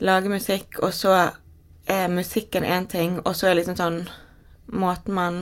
Lage 0.03 0.27
musikk, 0.27 0.79
og 0.81 0.89
så 0.93 1.11
er 1.87 2.07
musikken 2.09 2.63
én 2.65 2.87
ting, 2.89 3.19
og 3.23 3.35
så 3.35 3.47
er 3.47 3.59
liksom 3.59 3.77
sånn 3.77 3.99
Måten 4.73 5.13
man 5.13 5.35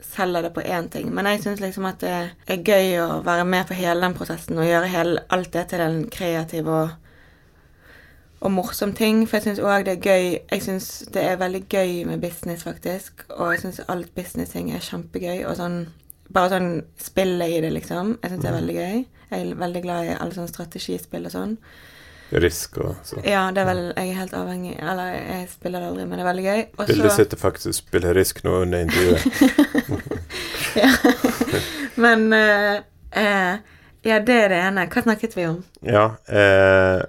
selger 0.00 0.42
det 0.42 0.50
på 0.54 0.60
én 0.60 0.88
ting. 0.90 1.10
Men 1.14 1.26
jeg 1.26 1.42
syns 1.42 1.60
liksom 1.60 1.86
at 1.88 2.00
det 2.02 2.14
er 2.46 2.62
gøy 2.62 2.98
å 3.02 3.20
være 3.26 3.44
med 3.44 3.66
på 3.68 3.76
hele 3.78 4.00
den 4.02 4.14
prosessen 4.14 4.58
og 4.58 4.66
gjøre 4.66 4.90
hele, 4.92 5.22
alt 5.30 5.52
det 5.52 5.68
til 5.70 5.82
en 5.82 6.00
kreativ 6.10 6.68
og 6.68 6.90
og 8.40 8.52
morsom 8.52 8.92
ting. 8.94 9.24
For 9.28 9.38
jeg 9.38 9.48
syns 9.48 9.62
òg 9.64 9.86
det 9.88 9.96
er 9.96 10.04
gøy 10.04 10.26
Jeg 10.38 10.62
syns 10.62 10.88
det 11.14 11.22
er 11.24 11.40
veldig 11.40 11.64
gøy 11.68 12.04
med 12.06 12.22
business, 12.22 12.64
faktisk. 12.66 13.24
Og 13.36 13.52
jeg 13.52 13.64
syns 13.64 13.80
alt 13.88 14.14
business-ting 14.14 14.72
er 14.74 14.84
kjempegøy. 14.84 15.44
Og 15.46 15.56
sånn 15.58 15.86
Bare 16.28 16.50
sånn 16.52 16.82
spillet 17.00 17.54
i 17.56 17.60
det, 17.64 17.70
liksom. 17.72 18.18
Jeg 18.22 18.30
syns 18.30 18.42
det 18.42 18.48
er 18.50 18.58
veldig 18.58 18.74
gøy. 18.76 19.04
Jeg 19.30 19.44
er 19.44 19.54
veldig 19.62 19.80
glad 19.84 20.08
i 20.08 20.16
alle 20.16 20.36
sånne 20.36 20.50
strategispill 20.50 21.24
og 21.24 21.32
sånn. 21.32 21.54
Risk 22.44 22.76
og 22.84 22.98
sånn. 23.08 23.22
Ja, 23.24 23.46
det 23.56 23.62
er 23.62 23.68
vel 23.70 23.78
Jeg 23.86 24.10
er 24.10 24.16
helt 24.18 24.34
avhengig 24.36 24.74
Eller 24.76 25.14
jeg 25.16 25.46
spiller 25.48 25.80
det 25.80 25.88
aldri, 25.88 26.04
men 26.04 26.18
det 26.18 26.24
er 26.24 26.28
veldig 26.28 26.44
gøy. 26.44 26.62
Og 26.76 26.90
Vil 26.90 27.00
du 27.06 27.08
sitte 27.14 27.38
faktisk 27.40 27.72
og 27.72 27.78
spille 27.78 28.12
Risk 28.16 28.42
nå 28.44 28.58
under 28.66 28.84
intervjuet. 28.84 29.22
ja. 30.82 30.90
Men 31.96 32.28
uh, 32.36 32.74
uh, 33.16 33.54
Ja, 34.04 34.18
det 34.20 34.36
er 34.44 34.52
det 34.52 34.58
ene. 34.60 34.84
Hva 34.92 35.04
snakket 35.08 35.36
vi 35.36 35.46
om? 35.48 35.62
Ja, 35.82 36.04
eh, 36.28 37.00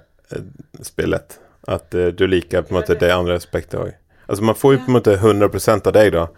spillet. 0.82 1.38
At 1.68 1.94
eh, 1.94 2.06
du 2.06 2.26
liker 2.26 2.62
på 2.62 2.74
en 2.74 2.80
måte 2.80 2.98
det 2.98 3.12
andre 3.14 3.36
aspektet 3.40 3.80
òg. 3.80 3.96
Altså 4.30 4.44
man 4.44 4.54
får 4.54 4.72
jo 4.72 4.78
på 4.84 4.90
en 4.92 4.98
måte 4.98 5.16
100% 5.16 5.90
av 5.90 5.96
deg, 5.96 6.12
da. 6.14 6.28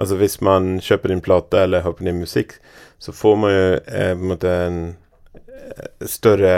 Altså 0.00 0.16
hvis 0.16 0.38
man 0.40 0.78
kjøper 0.80 1.12
din 1.12 1.20
plate 1.20 1.66
eller 1.66 1.84
hører 1.84 1.98
på 1.98 2.06
din 2.06 2.22
musikk, 2.22 2.56
så 2.98 3.12
får 3.12 3.36
man 3.36 3.52
jo 3.52 3.66
eh, 3.76 4.14
på 4.14 4.22
en 4.22 4.30
måte 4.30 4.54
en 4.66 4.80
eh, 5.34 6.08
større 6.08 6.56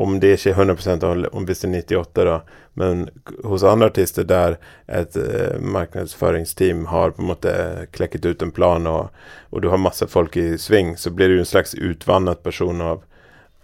Om 0.00 0.14
det 0.20 0.30
ikke 0.32 0.54
er 0.54 0.60
100 0.62 1.04
om 1.04 1.24
om 1.32 1.44
hvis 1.44 1.60
det 1.60 1.68
er 1.68 1.82
98 1.82 2.24
da, 2.24 2.36
men 2.72 3.08
hos 3.44 3.64
andre 3.66 3.90
artister 3.90 4.24
der 4.24 4.56
et 4.88 5.16
eh, 5.16 5.58
markedsføringsteam 5.60 6.86
har 6.86 7.10
på 7.10 7.20
en 7.20 7.28
måte 7.28 7.52
klekket 7.92 8.24
ut 8.24 8.42
en 8.42 8.52
plan, 8.52 8.86
og, 8.86 9.10
og 9.50 9.60
du 9.60 9.68
har 9.68 9.82
masse 9.82 10.06
folk 10.08 10.36
i 10.40 10.56
sving, 10.58 10.94
så 10.96 11.10
blir 11.10 11.28
du 11.28 11.38
en 11.38 11.50
slags 11.50 11.74
utvannet 11.74 12.42
person 12.42 12.80
av, 12.80 13.02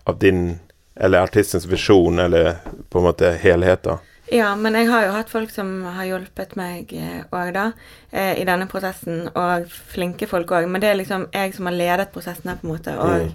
av 0.05 0.19
din 0.19 0.59
eller 0.97 1.25
artistens 1.25 1.67
visjon, 1.67 2.19
eller 2.19 2.57
på 2.89 2.99
en 2.99 3.05
måte 3.05 3.31
helhet, 3.43 3.83
da. 3.85 3.99
Ja, 4.33 4.57
men 4.59 4.75
jeg 4.75 4.89
har 4.91 5.05
jo 5.05 5.13
hatt 5.15 5.31
folk 5.31 5.53
som 5.55 5.85
har 5.95 6.09
hjulpet 6.09 6.57
meg 6.59 6.91
òg, 7.31 7.53
da, 7.55 7.69
eh, 8.11 8.35
i 8.41 8.47
denne 8.49 8.67
prosessen, 8.67 9.29
og 9.35 9.69
flinke 9.93 10.27
folk 10.27 10.51
òg. 10.51 10.67
Men 10.67 10.83
det 10.83 10.91
er 10.91 10.99
liksom 10.99 11.29
jeg 11.35 11.55
som 11.55 11.69
har 11.71 11.77
ledet 11.77 12.13
prosessen 12.15 12.51
her, 12.51 12.59
på 12.59 12.67
en 12.67 12.73
måte, 12.73 12.97
og, 12.99 13.31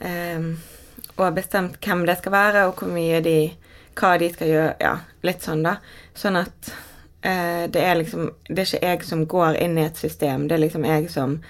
eh, 0.00 0.48
og 1.16 1.34
bestemt 1.34 1.80
hvem 1.80 2.04
det 2.06 2.18
skal 2.18 2.32
være, 2.32 2.66
og 2.66 2.76
hvor 2.76 2.92
mye 2.92 3.20
de 3.24 3.52
Hva 3.92 4.16
de 4.16 4.30
skal 4.32 4.48
gjøre. 4.48 4.76
Ja, 4.80 4.94
litt 5.20 5.42
sånn, 5.44 5.66
da. 5.66 5.74
Sånn 6.16 6.38
at 6.40 6.70
uh, 7.26 7.66
det 7.68 7.76
er 7.76 7.98
liksom 7.98 8.30
Det 8.48 8.62
er 8.62 8.70
ikke 8.70 8.88
jeg 8.88 9.04
som 9.04 9.26
går 9.26 9.58
inn 9.60 9.76
i 9.76 9.84
et 9.84 10.00
system, 10.00 10.46
det 10.48 10.56
er 10.56 10.62
liksom 10.62 10.86
jeg 10.88 11.10
som 11.12 11.42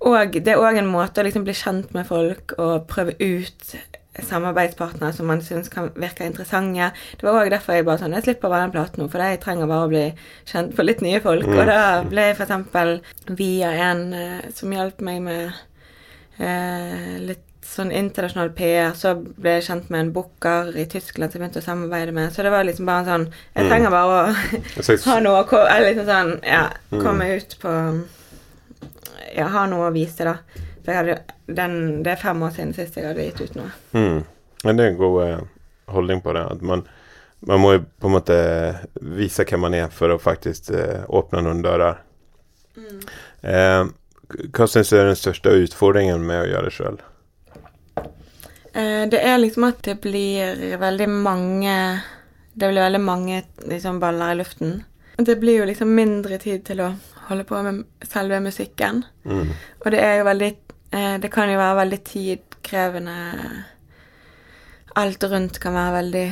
Og 0.00 0.32
det 0.32 0.48
er 0.48 0.58
òg 0.58 0.78
en 0.78 0.90
måte 0.90 1.22
å 1.22 1.26
liksom 1.26 1.44
bli 1.46 1.54
kjent 1.54 1.94
med 1.94 2.06
folk 2.06 2.56
og 2.58 2.88
prøve 2.90 3.14
ut 3.18 3.76
samarbeidspartnere 4.18 5.12
som 5.14 5.28
man 5.30 5.42
syns 5.44 5.68
kan 5.72 5.90
virke 5.94 6.26
interessante. 6.26 6.90
Det 7.16 7.26
var 7.26 7.42
òg 7.42 7.50
derfor 7.52 7.76
jeg 7.76 7.86
bare 7.86 8.00
sånn 8.02 8.16
Jeg 8.16 8.26
slipper 8.26 8.48
å 8.48 8.54
være 8.54 8.66
den 8.66 8.74
platen 8.74 9.02
nå, 9.04 9.08
for 9.12 9.22
jeg 9.22 9.40
trenger 9.42 9.70
bare 9.70 9.86
å 9.86 9.92
bli 9.92 10.04
kjent 10.48 10.74
på 10.76 10.86
litt 10.86 11.02
nye 11.04 11.20
folk. 11.24 11.46
Og 11.46 11.66
da 11.68 11.82
ble 12.08 12.30
jeg 12.30 12.38
f.eks. 12.38 13.18
via 13.38 13.74
en 13.90 14.06
eh, 14.16 14.48
som 14.56 14.72
hjalp 14.74 15.04
meg 15.06 15.20
med 15.22 15.44
eh, 16.38 17.14
litt 17.28 17.44
sånn 17.68 17.90
internasjonal 17.92 18.50
PR, 18.56 18.94
så 18.96 19.12
ble 19.18 19.58
jeg 19.58 19.66
kjent 19.68 19.90
med 19.92 20.00
en 20.00 20.12
booker 20.14 20.70
i 20.72 20.86
Tyskland 20.88 21.30
som 21.30 21.38
jeg 21.38 21.44
begynte 21.44 21.60
å 21.60 21.66
samarbeide 21.66 22.14
med. 22.16 22.32
Så 22.32 22.46
det 22.46 22.52
var 22.54 22.64
liksom 22.66 22.88
bare 22.88 23.04
sånn 23.06 23.26
Jeg 23.28 23.68
trenger 23.68 23.92
bare 23.92 24.22
å 24.22 25.02
ha 25.10 25.18
noe 25.24 25.42
å 25.44 25.66
liksom 25.84 26.08
sånn 26.08 26.32
Ja, 26.48 26.64
komme 26.94 27.28
ut 27.36 27.58
på 27.60 27.74
Ja, 29.36 29.50
ha 29.52 29.66
noe 29.68 29.90
å 29.90 29.94
vise, 29.94 30.24
da. 30.24 30.64
For 30.88 30.96
jeg 30.96 31.04
hadde 31.04 31.54
den 31.58 32.02
Det 32.02 32.14
er 32.14 32.20
fem 32.22 32.42
år 32.42 32.54
siden 32.56 32.70
sist 32.72 32.94
jeg 32.96 33.04
hadde 33.04 33.26
gitt 33.26 33.42
ut 33.44 33.56
noe. 33.58 33.70
mm. 33.92 34.18
Men 34.64 34.78
det 34.78 34.84
er 34.84 34.88
en 34.90 34.96
god 34.98 35.16
eh, 35.22 35.42
holdning 35.92 36.22
på 36.24 36.32
det. 36.32 36.40
At 36.56 36.62
man, 36.64 36.80
man 37.46 37.60
må 37.60 37.74
jo 37.76 37.82
på 38.00 38.08
en 38.08 38.14
måte 38.16 38.38
vise 39.18 39.44
hvem 39.44 39.60
man 39.62 39.76
er 39.76 39.92
for 39.92 40.10
å 40.10 40.16
faktisk 40.18 40.70
eh, 40.72 41.04
åpne 41.06 41.42
noen 41.44 41.60
dører. 41.62 42.00
Eh, 43.44 43.84
hva 44.56 44.66
syns 44.66 44.90
du 44.90 44.96
er 44.96 45.10
den 45.10 45.20
største 45.20 45.52
utfordringen 45.60 46.24
med 46.26 46.40
å 46.40 46.48
gjøre 46.48 46.70
det 46.70 46.74
sjøl? 46.74 46.98
Eh, 48.72 49.04
det 49.12 49.20
er 49.20 49.38
liksom 49.44 49.68
at 49.68 49.84
det 49.84 50.00
blir 50.02 50.78
veldig 50.80 51.08
mange 51.12 51.74
Det 52.54 52.66
blir 52.72 52.82
veldig 52.82 53.02
mange 53.04 53.42
liksom 53.70 54.00
baller 54.00 54.32
i 54.32 54.40
luften. 54.40 54.80
Det 55.18 55.36
blir 55.38 55.60
jo 55.60 55.68
liksom 55.68 55.92
mindre 55.94 56.40
tid 56.42 56.64
til 56.66 56.80
å 56.82 56.94
holde 57.28 57.44
på 57.46 57.60
med 57.62 57.84
selve 58.08 58.40
musikken. 58.42 59.04
Mm. 59.22 59.52
Og 59.84 59.92
det 59.94 60.00
er 60.02 60.18
jo 60.18 60.26
veldig 60.26 60.50
Det 60.90 61.28
kan 61.32 61.50
jo 61.52 61.58
være 61.60 61.76
veldig 61.82 61.98
tidkrevende 62.04 63.16
Alt 64.96 65.24
rundt 65.28 65.58
kan 65.60 65.74
være 65.76 65.92
veldig 65.98 66.28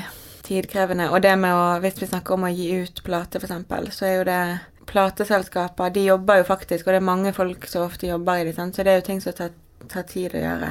tidkrevende. 0.47 1.11
Og 1.11 1.23
det 1.23 1.35
med 1.39 1.55
å 1.55 1.67
Hvis 1.83 2.01
vi 2.01 2.09
snakker 2.09 2.35
om 2.35 2.47
å 2.49 2.55
gi 2.55 2.71
ut 2.83 3.03
plate, 3.05 3.41
f.eks., 3.43 3.99
så 3.99 4.09
er 4.09 4.17
jo 4.17 4.25
det 4.31 4.41
Plateselskaper 4.87 5.91
de 5.91 6.05
jobber 6.07 6.41
jo 6.41 6.45
faktisk, 6.47 6.87
og 6.87 6.95
det 6.95 7.01
er 7.01 7.09
mange 7.09 7.33
folk 7.35 7.67
som 7.67 7.89
ofte 7.89 8.07
jobber 8.07 8.39
i 8.39 8.45
det, 8.47 8.55
så 8.55 8.85
det 8.87 8.93
er 8.93 9.01
jo 9.01 9.07
ting 9.09 9.21
som 9.21 9.35
tar, 9.35 9.51
tar 9.91 10.07
tid 10.07 10.37
å 10.39 10.43
gjøre. 10.45 10.69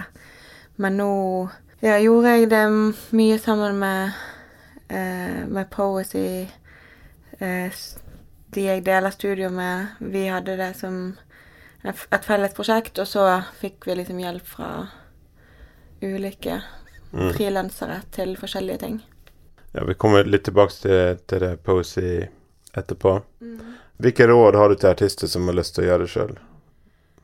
Men 0.79 0.95
nå 1.01 1.09
ja, 1.83 1.97
gjorde 1.99 2.31
jeg 2.31 2.49
det 2.49 2.63
mye 3.11 3.37
sammen 3.43 3.75
med, 3.79 4.15
eh, 4.87 5.43
med 5.47 5.67
Poesy. 5.69 6.47
Eh, 7.39 7.83
de 8.55 8.63
jeg 8.69 8.85
deler 8.85 9.11
studio 9.11 9.49
med. 9.51 9.99
Vi 9.99 10.25
hadde 10.31 10.55
det 10.57 10.71
som 10.79 11.17
et 11.87 12.25
felles 12.25 12.53
prosjekt, 12.53 12.99
og 12.99 13.07
så 13.07 13.25
fikk 13.59 13.85
vi 13.85 13.95
liksom 13.99 14.19
hjelp 14.19 14.47
fra 14.47 14.71
ulike 16.01 16.61
Mm. 17.15 17.33
frilansere 17.33 18.01
til 18.11 18.33
forskjellige 18.37 18.77
ting. 18.77 18.95
Ja, 19.71 19.83
vi 19.87 19.93
kommer 19.93 20.23
litt 20.27 20.43
tilbake 20.43 20.73
til, 20.81 21.17
til 21.27 21.39
det 21.39 21.63
Posey 21.63 22.27
etterpå. 22.75 23.21
Hvilke 24.03 24.27
råd 24.27 24.55
har 24.59 24.69
du 24.69 24.75
til 24.75 24.89
artister 24.89 25.27
som 25.31 25.47
har 25.47 25.55
lyst 25.55 25.75
til 25.75 25.85
å 25.85 25.87
gjøre 25.87 26.03
det 26.03 26.11
sjøl? 26.11 26.33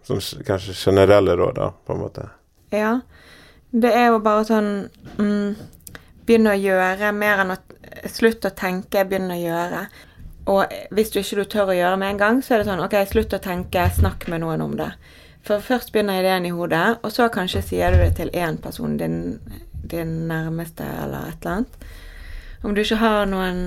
Som 0.07 0.21
kanskje 0.47 0.77
generelle 0.79 1.35
råd, 1.35 1.55
da, 1.59 1.67
på 1.85 1.93
en 1.93 1.99
måte. 1.99 2.29
Ja. 2.71 2.93
Det 3.71 3.91
er 3.91 4.07
jo 4.13 4.19
bare 4.23 4.45
sånn 4.47 4.71
mm, 5.17 5.55
Begynne 6.25 6.51
å 6.53 6.59
gjøre 6.59 7.11
mer 7.15 7.43
enn 7.43 7.53
å 7.55 7.59
Slutt 8.07 8.45
å 8.47 8.51
tenke, 8.55 9.03
begynne 9.03 9.35
å 9.35 9.41
gjøre. 9.41 9.85
Og 10.49 10.65
hvis 10.91 11.11
du 11.13 11.19
ikke 11.21 11.35
du 11.35 11.43
tør 11.45 11.69
å 11.69 11.75
gjøre 11.77 11.97
med 12.01 12.09
en 12.15 12.17
gang, 12.21 12.39
så 12.43 12.55
er 12.55 12.61
det 12.63 12.69
sånn 12.71 12.81
OK, 12.83 12.95
slutt 13.11 13.33
å 13.37 13.41
tenke, 13.43 13.83
snakk 13.93 14.27
med 14.31 14.41
noen 14.41 14.61
om 14.65 14.73
det. 14.79 14.91
For 15.45 15.61
først 15.61 15.91
begynner 15.93 16.19
ideen 16.21 16.45
i 16.45 16.53
hodet, 16.53 16.99
og 17.03 17.11
så 17.13 17.27
kanskje 17.33 17.61
sier 17.65 17.91
du 17.93 17.97
det 18.01 18.15
til 18.17 18.29
én 18.37 18.57
person, 18.61 18.97
din, 18.97 19.39
din 19.89 20.27
nærmeste 20.29 20.85
eller 21.03 21.29
et 21.31 21.45
eller 21.45 21.55
annet. 21.61 21.87
Om 22.63 22.75
du 22.77 22.81
ikke 22.83 22.99
har 23.01 23.25
noen 23.25 23.61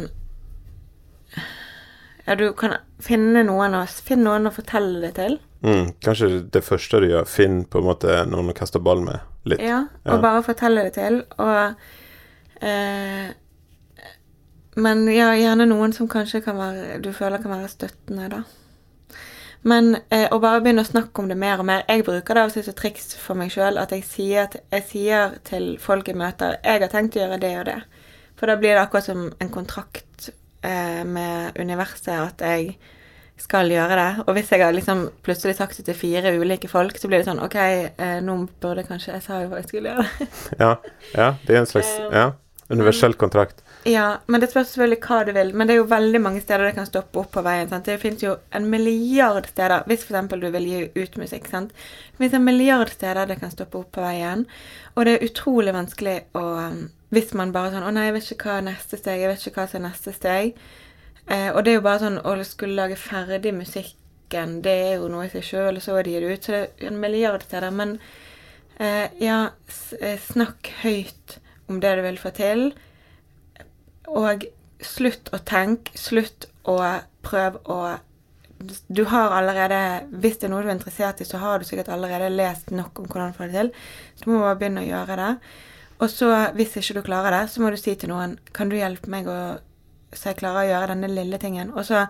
Ja, 2.27 2.35
du 2.39 2.47
kan 2.57 2.77
finne 3.05 3.43
noen 3.45 3.75
finn 3.91 4.23
noen 4.25 4.49
å 4.49 4.53
fortelle 4.55 5.01
det 5.03 5.11
til. 5.19 5.35
Mm, 5.65 5.91
kanskje 6.05 6.29
det 6.55 6.63
første 6.65 7.01
du 7.03 7.09
gjør, 7.11 7.27
finn 7.29 7.65
på 7.69 7.81
en 7.83 7.89
måte 7.89 8.15
noen 8.31 8.49
å 8.53 8.57
kaste 8.57 8.81
ball 8.81 9.03
med. 9.05 9.21
Litt. 9.45 9.61
Ja, 9.61 9.83
Ja. 10.07 10.15
og 10.15 10.23
bare 10.23 10.43
fortelle 10.47 10.85
det 10.87 10.95
til. 10.97 11.19
Og 11.39 11.75
eh, 12.65 13.29
Men 14.75 15.07
ja, 15.13 15.31
gjerne 15.39 15.69
noen 15.71 15.93
som 15.95 16.09
kanskje 16.11 16.43
kan 16.45 16.59
være 16.59 16.99
du 17.03 17.13
føler 17.15 17.43
kan 17.43 17.55
være 17.55 17.71
støttende, 17.71 18.29
da. 18.33 18.43
Men 19.65 19.95
eh, 20.13 20.27
å 20.29 20.41
bare 20.43 20.61
begynne 20.61 20.83
å 20.85 20.89
snakke 20.89 21.23
om 21.23 21.29
det 21.31 21.39
mer 21.41 21.63
og 21.63 21.65
mer 21.65 21.87
Jeg 21.89 22.03
bruker 22.05 22.37
det 22.37 22.43
av 22.43 22.51
og 22.51 22.57
til 22.57 22.67
som 22.67 22.75
triks 22.77 23.15
for 23.17 23.39
meg 23.41 23.53
sjøl 23.55 23.79
at 23.81 23.95
jeg 23.97 24.05
sier, 24.05 24.59
jeg 24.75 24.85
sier 24.91 25.39
til 25.49 25.79
folk 25.81 26.09
jeg 26.11 26.21
møter 26.21 26.59
'Jeg 26.59 26.83
har 26.83 26.93
tenkt 26.93 27.17
å 27.17 27.23
gjøre 27.23 27.41
det 27.41 27.55
og 27.61 27.65
det'. 27.71 27.87
For 28.37 28.47
da 28.47 28.59
blir 28.61 28.75
det 28.75 28.83
akkurat 28.83 29.05
som 29.05 29.33
en 29.41 29.49
kontrakt 29.49 30.29
eh, 30.63 31.05
med 31.05 31.57
universet 31.57 32.13
at 32.13 32.45
jeg 32.45 32.77
skal 33.41 33.71
gjøre 33.71 33.97
det. 33.99 34.25
Og 34.27 34.33
hvis 34.37 34.53
jeg 34.53 34.63
har 34.63 34.73
liksom 34.75 35.09
plutselig 35.23 35.57
sagt 35.57 35.77
det 35.77 35.85
til 35.89 35.95
fire 35.95 36.35
ulike 36.39 36.69
folk, 36.69 36.99
så 36.99 37.09
blir 37.09 37.23
det 37.23 37.29
sånn 37.29 37.43
OK, 37.43 37.57
eh, 37.57 38.21
nå 38.23 38.37
burde 38.61 38.83
jeg 38.83 38.91
kanskje 38.91 39.13
Jeg 39.17 39.23
sa 39.23 39.41
jo 39.43 39.49
hva 39.49 39.63
jeg 39.63 39.69
skulle 39.69 39.95
gjøre. 39.95 40.29
Ja, 40.61 40.75
ja, 41.15 41.35
det 41.47 41.57
er 41.57 41.61
en 41.63 41.71
slags 41.71 41.93
Eh, 42.05 42.13
ja, 42.13 42.31
universell 42.69 43.15
kontrakt. 43.15 43.63
ja, 43.85 44.19
men 44.27 44.41
det 44.41 44.51
spørs 44.51 44.71
selvfølgelig 44.73 45.01
hva 45.05 45.25
du 45.25 45.33
vil. 45.37 45.53
Men 45.55 45.67
det 45.67 45.75
er 45.75 45.83
jo 45.83 45.89
veldig 45.91 46.21
mange 46.21 46.41
steder 46.41 46.65
det 46.65 46.75
kan 46.79 46.87
stoppe 46.89 47.21
opp 47.21 47.31
på 47.33 47.43
veien. 47.45 47.69
sant? 47.69 47.85
Det 47.85 48.01
finnes 48.01 48.23
jo 48.23 48.37
en 48.51 48.71
milliard 48.71 49.47
steder 49.47 49.85
Hvis 49.87 50.05
f.eks. 50.05 50.29
du 50.29 50.51
vil 50.51 50.67
gi 50.67 50.91
ut 50.95 51.17
musikk. 51.17 51.49
sant? 51.51 51.73
Det 51.73 52.17
finnes 52.19 52.35
en 52.35 52.45
milliard 52.45 52.89
steder 52.89 53.27
det 53.27 53.41
kan 53.41 53.51
stoppe 53.51 53.79
opp 53.79 53.93
på 53.93 54.01
veien. 54.01 54.47
Og 54.95 55.05
det 55.05 55.17
er 55.17 55.29
utrolig 55.29 55.75
vanskelig 55.75 56.21
å 56.35 56.45
um, 56.71 56.89
hvis 57.15 57.35
man 57.35 57.53
bare 57.53 57.71
sånn 57.71 57.85
'Å 57.87 57.93
nei, 57.95 58.07
jeg 58.07 58.15
vet 58.15 58.31
ikke 58.33 58.49
hva 58.49 58.57
er 58.59 58.67
neste 58.71 58.99
steg. 58.99 59.21
Jeg 59.21 59.29
vet 59.31 59.47
ikke 59.47 59.61
hva 59.61 59.69
som 59.71 59.85
er 59.85 59.89
neste 59.89 60.13
steg.' 60.13 60.57
Eh, 61.27 61.51
og 61.57 61.65
det 61.65 61.71
er 61.73 61.79
jo 61.79 61.85
bare 61.87 62.03
sånn 62.03 62.19
å 62.21 62.35
skulle 62.45 62.77
lage 62.77 62.99
ferdig 63.01 63.55
musikken, 63.57 64.59
det 64.61 64.75
er 64.89 64.95
jo 64.99 65.09
noe 65.09 65.25
i 65.25 65.31
seg 65.33 65.47
sjøl, 65.47 65.79
og 65.79 65.85
så 65.85 65.97
er 65.97 66.05
det 66.05 66.21
ut. 66.21 66.45
Så 66.45 66.53
det 66.53 66.61
er 66.61 66.91
en 66.91 67.01
milliard 67.01 67.43
steder. 67.43 67.71
Men 67.71 67.99
eh, 68.79 69.09
ja, 69.21 69.39
eh, 70.01 70.19
snakk 70.21 70.69
høyt 70.83 71.39
om 71.69 71.81
det 71.81 71.95
du 71.99 72.03
vil 72.05 72.21
få 72.21 72.33
til. 72.37 72.67
Og 74.13 74.47
slutt 74.85 75.31
å 75.35 75.41
tenke. 75.47 75.95
Slutt 75.99 76.49
å 76.69 76.79
prøve 77.25 77.63
å 77.71 77.79
Du 78.89 79.03
har 79.05 79.33
allerede 79.35 80.07
Hvis 80.09 80.39
det 80.39 80.47
er 80.47 80.53
noe 80.53 80.63
du 80.63 80.69
er 80.71 80.77
interessert 80.77 81.21
i, 81.21 81.27
så 81.29 81.37
har 81.43 81.59
du 81.59 81.67
sikkert 81.69 81.91
allerede 81.93 82.31
lest 82.33 82.71
nok 82.71 82.99
om 82.99 83.07
hvordan 83.11 83.33
du 83.33 83.37
får 83.37 83.51
det 83.51 83.61
til. 83.61 83.71
Så 84.15 84.25
du 84.25 84.31
må 84.31 84.41
bare 84.41 84.57
begynne 84.61 84.85
å 84.85 84.89
gjøre 84.89 85.17
det. 85.21 85.33
Og 86.01 86.11
så, 86.11 86.31
hvis 86.55 86.77
ikke 86.77 86.99
du 86.99 87.03
klarer 87.07 87.35
det, 87.35 87.43
så 87.51 87.63
må 87.63 87.71
du 87.71 87.77
si 87.77 87.95
til 87.95 88.11
noen 88.13 88.39
Kan 88.53 88.71
du 88.71 88.77
hjelpe 88.77 89.11
meg 89.11 89.29
å 89.29 89.39
så 90.15 90.31
jeg 90.31 90.41
klarer 90.41 90.63
å 90.63 90.69
gjøre 90.71 90.95
denne 90.95 91.11
lille 91.11 91.39
tingen. 91.43 91.73
Og 91.75 91.87
så 91.87 92.05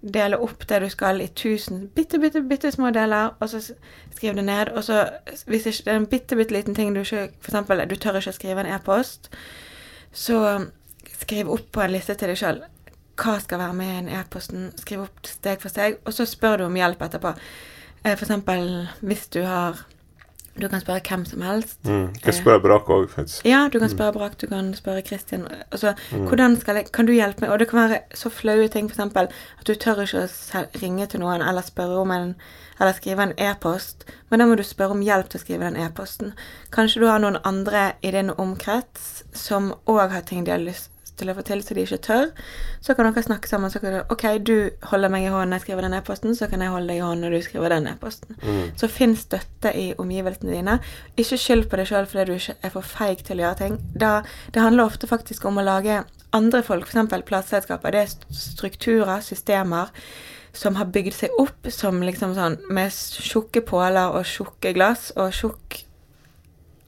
dele 0.00 0.38
opp 0.40 0.64
det 0.68 0.80
du 0.80 0.88
skal 0.88 1.20
i 1.20 1.28
tusen 1.36 1.88
bitte, 1.94 2.18
bitte, 2.18 2.42
bitte 2.42 2.72
små 2.72 2.90
deler, 2.94 3.34
og 3.40 3.50
så 3.52 3.60
skriv 3.60 4.34
det 4.34 4.44
ned. 4.44 4.72
Og 4.74 4.84
så, 4.84 5.04
hvis 5.46 5.68
det 5.68 5.86
er 5.86 6.00
en 6.00 6.08
bitte, 6.08 6.36
bitte 6.36 6.54
liten 6.54 6.74
ting 6.74 6.94
du 6.94 7.00
ikke 7.00 7.28
For 7.40 7.52
eksempel, 7.52 7.84
du 7.88 7.96
tør 7.96 8.20
ikke 8.20 8.32
å 8.32 8.38
skrive 8.38 8.64
en 8.64 8.72
e-post, 8.74 9.30
så 10.12 10.40
skriv 11.20 11.50
opp 11.52 11.68
på 11.72 11.84
en 11.84 11.92
liste 11.92 12.16
til 12.16 12.32
deg 12.32 12.40
sjøl. 12.40 12.62
Hva 13.20 13.36
skal 13.42 13.60
være 13.60 13.76
med 13.76 13.92
i 13.92 13.98
en 13.98 14.12
e-posten? 14.20 14.70
Skriv 14.80 15.04
opp 15.04 15.28
steg 15.28 15.60
for 15.60 15.72
steg, 15.72 16.00
og 16.04 16.16
så 16.16 16.26
spør 16.28 16.62
du 16.62 16.68
om 16.70 16.78
hjelp 16.80 17.02
etterpå. 17.04 17.34
Eh, 18.04 18.14
for 18.14 18.24
eksempel 18.24 18.70
hvis 19.04 19.26
du 19.34 19.42
har 19.44 19.84
du 20.58 20.68
kan 20.68 20.80
spørre 20.80 21.00
hvem 21.06 21.24
som 21.24 21.42
helst. 21.42 21.78
Mm. 21.84 22.08
Du 22.14 22.20
kan 22.24 22.34
spørre 22.34 22.60
Brak 22.60 22.88
òg, 22.90 23.08
faktisk. 23.10 23.44
Ja, 23.46 23.68
du 23.72 23.78
kan 23.78 23.90
spørre 23.90 24.12
Brak, 24.12 24.40
du 24.40 24.46
kan 24.46 24.74
spørre 24.74 25.02
Kristin. 25.02 25.46
Altså, 25.70 25.94
mm. 26.12 26.26
hvordan 26.26 26.56
skal 26.60 26.76
jeg 26.76 26.92
Kan 26.92 27.06
du 27.06 27.12
hjelpe 27.12 27.40
meg? 27.40 27.50
Og 27.50 27.58
det 27.58 27.68
kan 27.68 27.78
være 27.78 28.00
så 28.14 28.30
flaue 28.30 28.68
ting, 28.68 28.90
f.eks. 28.90 29.16
at 29.16 29.66
du 29.66 29.74
tør 29.74 30.02
ikke 30.02 30.26
å 30.26 30.64
ringe 30.82 31.06
til 31.06 31.20
noen 31.20 31.42
eller 31.42 31.62
spørre 31.62 32.02
om 32.02 32.10
en 32.10 32.34
eller 32.80 32.96
skrive 32.96 33.22
en 33.22 33.34
e-post, 33.36 34.06
men 34.30 34.40
da 34.40 34.46
må 34.48 34.54
du 34.56 34.62
spørre 34.64 34.96
om 34.96 35.02
hjelp 35.04 35.28
til 35.28 35.36
å 35.36 35.42
skrive 35.42 35.66
den 35.68 35.76
e-posten. 35.76 36.32
Kanskje 36.72 37.02
du 37.02 37.06
har 37.10 37.20
noen 37.20 37.36
andre 37.44 37.90
i 38.00 38.12
din 38.14 38.32
omkrets 38.32 39.22
som 39.36 39.74
òg 39.84 40.14
har 40.14 40.24
ting 40.24 40.46
de 40.46 40.54
har 40.54 40.62
lyst 40.62 40.89
til 41.20 41.30
å 41.32 41.36
få 41.36 41.44
til, 41.46 41.62
så 41.64 41.76
de 41.76 41.84
ikke 41.84 42.00
tør. 42.06 42.30
Så 42.84 42.96
kan 42.96 43.08
dere 43.08 43.24
snakke 43.24 43.50
sammen. 43.50 43.72
Så 43.72 43.82
kan 43.82 43.98
du 43.98 44.14
OK, 44.14 44.24
du 44.46 44.70
holder 44.90 45.12
meg 45.12 45.26
i 45.26 45.32
hånden 45.32 45.52
når 45.52 45.60
jeg 45.60 45.66
skriver 45.66 45.86
den 45.86 45.98
e-posten, 45.98 46.36
så 46.38 46.48
kan 46.50 46.64
jeg 46.64 46.72
holde 46.74 46.92
deg 46.92 47.00
i 47.00 47.04
hånden 47.04 47.26
når 47.26 47.36
du 47.36 47.46
skriver 47.46 47.74
den 47.74 47.90
e-posten. 47.92 48.38
Mm. 48.42 48.62
Så 48.80 48.90
finn 48.92 49.16
støtte 49.18 49.74
i 49.76 49.90
omgivelsene 50.00 50.56
dine. 50.56 50.78
Ikke 51.20 51.38
skyld 51.40 51.68
på 51.70 51.80
deg 51.80 51.90
sjøl 51.90 52.08
fordi 52.10 52.26
du 52.30 52.34
ikke 52.38 52.56
er 52.66 52.74
for 52.74 52.94
feig 52.96 53.24
til 53.28 53.40
å 53.40 53.46
gjøre 53.46 53.60
ting. 53.62 53.78
Da, 53.94 54.16
det 54.54 54.64
handler 54.64 54.90
ofte 54.90 55.10
faktisk 55.10 55.46
om 55.50 55.60
å 55.60 55.66
lage 55.66 56.02
andre 56.36 56.64
folk, 56.66 56.88
f.eks. 56.88 57.14
plateselskaper. 57.28 57.94
Det 57.94 58.04
er 58.04 58.36
strukturer, 58.40 59.20
systemer 59.24 59.94
som 60.52 60.76
har 60.80 60.90
bygd 60.90 61.14
seg 61.14 61.36
opp 61.38 61.68
som 61.70 62.00
liksom 62.02 62.34
sånn 62.34 62.58
med 62.74 62.90
tjukke 62.90 63.62
påler 63.66 64.16
og 64.16 64.26
tjukke 64.26 64.74
glass 64.76 65.10
og 65.16 65.32
tjukk 65.36 65.84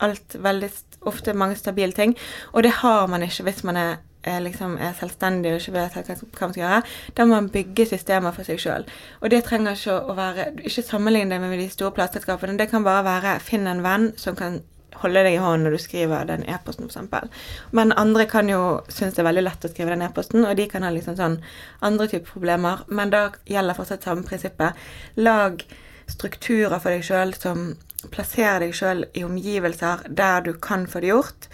Alt 0.03 0.35
veldig 0.35 0.67
ofte 1.07 1.31
mange 1.39 1.55
stabile 1.55 1.95
ting. 1.95 2.17
Og 2.59 2.65
det 2.67 2.73
har 2.81 3.05
man 3.07 3.23
ikke 3.23 3.45
hvis 3.47 3.61
man 3.63 3.77
er, 3.79 4.01
liksom, 4.25 4.77
er 4.79 4.95
selvstendig 4.99 5.53
og 5.53 5.61
ikke 5.61 5.75
vet 5.75 5.97
hva 5.97 6.17
man 6.17 6.55
skal 6.55 6.63
gjøre, 6.63 6.83
da 7.17 7.27
må 7.27 7.37
man 7.37 7.49
bygge 7.53 7.89
systemer 7.91 8.35
for 8.37 8.49
seg 8.49 8.61
sjøl. 8.63 8.87
Og 9.21 9.33
det 9.33 9.43
trenger 9.47 9.79
ikke 9.79 9.97
å 9.99 10.17
være 10.19 10.51
Ikke 10.63 10.85
sammenligne 10.87 11.35
det 11.35 11.41
med 11.43 11.59
de 11.59 11.69
store 11.73 11.95
plateselskapene. 11.97 12.59
Det 12.59 12.71
kan 12.71 12.85
bare 12.85 13.05
være 13.07 13.39
finn 13.43 13.67
en 13.67 13.83
venn 13.83 14.13
som 14.17 14.37
kan 14.39 14.61
holde 15.03 15.23
deg 15.25 15.37
i 15.37 15.41
hånden 15.43 15.67
når 15.67 15.77
du 15.77 15.83
skriver 15.83 16.27
den 16.29 16.45
e-posten, 16.51 16.91
f.eks. 16.91 17.47
Men 17.75 17.95
andre 17.99 18.27
kan 18.31 18.51
jo 18.51 18.83
synes 18.89 19.17
det 19.17 19.23
er 19.25 19.31
veldig 19.31 19.47
lett 19.47 19.65
å 19.67 19.71
skrive 19.73 19.95
den 19.95 20.05
e-posten, 20.07 20.45
og 20.47 20.57
de 20.59 20.69
kan 20.71 20.87
ha 20.87 20.93
liksom 20.95 21.17
sånn 21.19 21.39
andre 21.85 22.09
typer 22.13 22.35
problemer. 22.35 22.85
Men 22.89 23.13
da 23.15 23.25
gjelder 23.49 23.79
fortsatt 23.79 24.07
samme 24.07 24.27
prinsippet. 24.29 24.79
Lag 25.17 25.65
strukturer 26.11 26.79
for 26.79 26.93
deg 26.93 27.05
sjøl 27.07 27.35
som 27.39 27.73
plasserer 28.13 28.65
deg 28.65 28.75
sjøl 28.77 29.05
i 29.15 29.25
omgivelser 29.27 30.07
der 30.09 30.43
du 30.47 30.53
kan 30.61 30.89
få 30.91 31.03
det 31.03 31.13
gjort. 31.13 31.49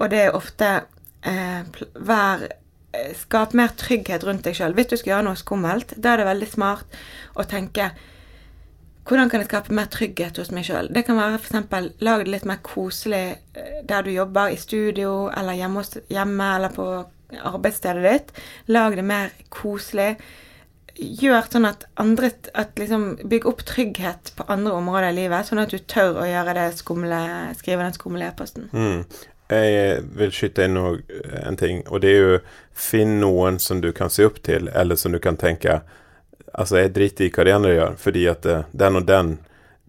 Og 0.00 0.10
det 0.12 0.26
er 0.26 0.36
ofte 0.36 0.68
eh, 0.68 0.88
vær 1.22 2.46
eh, 2.48 3.12
Skap 3.16 3.54
mer 3.56 3.72
trygghet 3.78 4.24
rundt 4.26 4.44
deg 4.44 4.56
sjøl. 4.58 4.74
Hvis 4.76 4.90
du 4.90 4.96
skal 4.98 5.14
gjøre 5.14 5.28
noe 5.30 5.40
skummelt, 5.40 5.94
da 5.96 6.12
er 6.12 6.22
det 6.22 6.30
veldig 6.32 6.50
smart 6.50 6.98
å 7.38 7.46
tenke 7.48 7.92
hvordan 9.02 9.30
kan 9.32 9.42
jeg 9.42 9.48
skape 9.48 9.74
mer 9.74 9.88
trygghet 9.90 10.36
hos 10.38 10.52
meg 10.54 10.66
sjøl? 10.68 10.86
Det 10.94 11.02
kan 11.06 11.18
være 11.18 11.40
f.eks. 11.40 11.88
lag 12.06 12.22
det 12.22 12.30
litt 12.30 12.46
mer 12.46 12.60
koselig 12.62 13.24
eh, 13.58 13.80
der 13.88 14.06
du 14.06 14.12
jobber, 14.12 14.52
i 14.52 14.60
studio 14.60 15.26
eller 15.34 15.58
hjemme, 15.58 15.82
hjemme 16.12 16.52
eller 16.58 16.76
på 16.76 16.86
arbeidsstedet 17.40 18.04
ditt. 18.06 18.32
Lag 18.70 18.94
det 18.96 19.04
mer 19.06 19.34
koselig. 19.50 20.14
Gjør 20.92 21.48
sånn 21.50 21.66
at 21.66 21.86
andre 21.98 22.28
at 22.60 22.76
liksom 22.78 23.06
Bygg 23.24 23.46
opp 23.48 23.62
trygghet 23.66 24.34
på 24.36 24.46
andre 24.52 24.74
områder 24.76 25.08
i 25.08 25.22
livet, 25.22 25.48
sånn 25.48 25.62
at 25.64 25.72
du 25.72 25.80
tør 25.80 26.20
å 26.22 26.28
gjøre 26.28 26.54
det 26.60 26.66
skumle, 26.78 27.22
skrive 27.58 27.86
den 27.86 27.96
skumle 27.96 28.28
e-posten. 28.28 28.68
Mm. 28.70 29.02
Jeg 29.50 30.02
vil 30.16 30.32
skyte 30.32 30.64
inn 30.64 30.76
noe, 30.78 31.00
en 31.42 31.58
ting, 31.60 31.82
og 31.88 32.00
det 32.04 32.12
er 32.12 32.20
jo 32.20 32.36
Finn 32.72 33.18
noen 33.20 33.58
som 33.60 33.82
du 33.82 33.90
kan 33.92 34.10
se 34.10 34.24
opp 34.24 34.38
til, 34.46 34.70
eller 34.72 34.96
som 34.96 35.12
du 35.12 35.18
kan 35.20 35.36
tenke 35.36 35.82
Altså, 36.52 36.82
jeg 36.82 36.92
driter 36.92 37.24
i 37.24 37.30
hva 37.32 37.44
de 37.48 37.52
andre 37.54 37.70
gjør, 37.72 37.92
fordi 37.96 38.22
at 38.28 38.44
uh, 38.44 38.64
den 38.76 38.98
og 38.98 39.06
den 39.08 39.28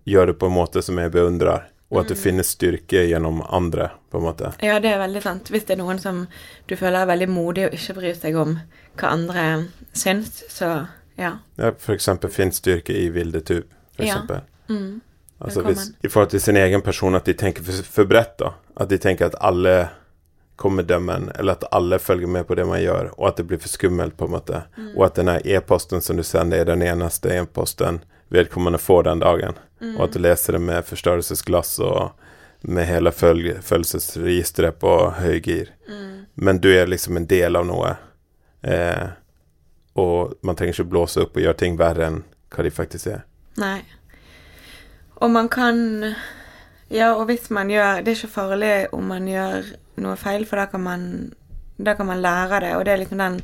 gjør 0.07 0.29
det 0.29 0.35
på 0.39 0.47
en 0.47 0.53
måte 0.55 0.79
som 0.85 0.99
jeg 0.99 1.11
beundrer, 1.11 1.65
og 1.91 1.99
at 1.99 2.07
du 2.07 2.15
mm. 2.15 2.21
finner 2.21 2.47
styrke 2.47 3.01
gjennom 3.03 3.41
andre, 3.43 3.89
på 4.11 4.21
en 4.21 4.23
måte. 4.23 4.53
Ja, 4.63 4.77
det 4.79 4.93
er 4.93 5.01
veldig 5.01 5.21
sant. 5.25 5.51
Hvis 5.51 5.67
det 5.67 5.75
er 5.75 5.81
noen 5.81 5.99
som 5.99 6.23
du 6.71 6.75
føler 6.79 7.03
er 7.03 7.09
veldig 7.11 7.27
modig 7.35 7.67
og 7.67 7.75
ikke 7.75 7.97
bryr 7.99 8.15
seg 8.15 8.39
om 8.39 8.55
hva 8.95 9.11
andre 9.11 9.45
syns, 9.91 10.45
så 10.47 10.71
ja. 11.19 11.35
Ja, 11.59 11.73
for 11.79 11.97
eksempel 11.97 12.31
finn 12.31 12.55
styrke 12.55 12.95
i 12.95 13.09
Vilde 13.13 13.43
Tub, 13.43 13.67
for 13.95 14.07
eksempel. 14.07 14.39
Ja. 14.69 14.73
Mm. 14.73 15.01
Altså 15.43 15.61
hvis, 15.67 15.89
I 15.99 16.09
forhold 16.09 16.31
til 16.31 16.41
sin 16.41 16.57
egen 16.57 16.81
person, 16.81 17.15
at 17.15 17.25
de 17.27 17.35
tenker 17.37 17.63
for, 17.67 17.83
for 17.97 18.09
bredt, 18.09 18.37
da. 18.39 18.53
At 18.75 18.89
de 18.89 18.97
tenker 18.97 19.29
at 19.29 19.37
alle 19.39 19.89
kommer 20.55 20.83
dømme 20.83 21.13
en, 21.13 21.29
eller 21.35 21.57
at 21.57 21.63
alle 21.71 21.99
følger 21.99 22.27
med 22.27 22.47
på 22.47 22.55
det 22.55 22.65
man 22.65 22.81
gjør, 22.81 23.09
og 23.17 23.27
at 23.27 23.37
det 23.37 23.47
blir 23.49 23.61
for 23.61 23.69
skummelt, 23.69 24.17
på 24.17 24.25
en 24.25 24.35
måte. 24.35 24.63
Mm. 24.77 24.91
Og 24.95 25.05
at 25.07 25.17
denne 25.17 25.39
e-posten 25.43 26.01
som 26.01 26.17
du 26.17 26.23
sender, 26.23 26.61
er 26.61 26.69
den 26.69 26.85
eneste 26.85 27.33
e-posten 27.33 28.03
vedkommende 28.33 28.79
får 28.79 29.03
den 29.03 29.19
dagen. 29.19 29.57
Mm. 29.81 29.95
Og 29.97 30.03
at 30.05 30.13
du 30.13 30.21
leser 30.21 30.57
det 30.57 30.61
med 30.61 30.85
forstørrelsesglass 30.85 31.79
og 31.83 32.11
med 32.63 32.87
hele 32.87 33.11
føl 33.11 33.41
følelsesregisteret 33.61 34.79
på 34.79 34.93
høygir. 35.17 35.73
Mm. 35.89 36.25
Men 36.33 36.61
du 36.63 36.69
er 36.71 36.87
liksom 36.87 37.17
en 37.17 37.27
del 37.27 37.59
av 37.59 37.67
noe. 37.67 37.95
Eh, 38.61 39.09
og 39.99 40.37
man 40.41 40.55
trenger 40.55 40.77
ikke 40.77 40.91
blåse 40.93 41.25
opp 41.25 41.35
og 41.37 41.43
gjøre 41.43 41.59
ting 41.59 41.75
verre 41.77 42.07
enn 42.07 42.21
hva 42.53 42.63
de 42.63 42.71
faktisk 42.71 43.11
er. 43.11 43.25
Nei. 43.59 43.81
Og 45.21 45.29
man 45.33 45.49
kan 45.51 46.13
Ja, 46.93 47.13
og 47.17 47.25
hvis 47.25 47.49
man 47.49 47.71
gjør 47.71 48.03
Det 48.05 48.07
er 48.07 48.17
ikke 48.19 48.35
farlig 48.35 48.73
om 48.93 49.03
man 49.09 49.27
gjør 49.27 49.73
noe 50.03 50.17
feil, 50.17 50.45
for 50.45 50.61
da 50.61 50.65
kan 50.69 50.81
man, 50.81 51.33
da 51.77 51.93
kan 51.97 52.05
man 52.05 52.21
lære 52.21 52.59
det. 52.59 52.75
Og 52.77 52.85
det 52.85 52.93
er 52.93 52.97
liksom 53.01 53.17
den 53.17 53.39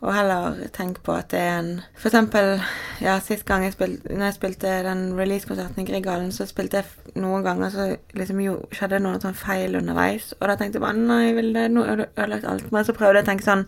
Og 0.00 0.14
heller 0.16 0.54
tenke 0.72 1.02
på 1.04 1.12
at 1.12 1.30
det 1.30 1.40
er 1.40 1.58
en 1.58 1.80
For 1.94 2.08
eksempel, 2.08 2.62
ja, 3.00 3.18
sist 3.20 3.44
gang 3.44 3.64
jeg 3.64 3.72
spilte 3.72 4.16
Når 4.16 4.24
jeg 4.24 4.34
spilte 4.34 4.76
den 4.86 5.18
release-konserten 5.18 5.82
i 5.82 5.90
Grieghallen, 5.90 6.32
så 6.32 6.46
spilte 6.46 6.80
jeg 6.80 7.16
noen 7.20 7.44
ganger 7.44 7.68
så 7.68 7.96
liksom 8.14 8.40
jo 8.40 8.56
skjedde 8.72 9.00
noen 9.00 9.20
sånn 9.20 9.36
feil 9.36 9.76
underveis. 9.76 10.32
Og 10.40 10.48
da 10.48 10.56
tenkte 10.56 10.80
jeg 10.80 10.86
bare 10.86 10.96
Nei, 10.96 11.34
Vilde, 11.36 11.68
nå 11.68 11.84
har 11.84 12.00
du 12.00 12.06
ødelagt 12.06 12.48
alt. 12.48 12.72
Men 12.72 12.84
så 12.84 12.96
prøvde 12.96 13.20
jeg 13.20 13.28
å 13.28 13.30
tenke 13.30 13.44
sånn 13.44 13.66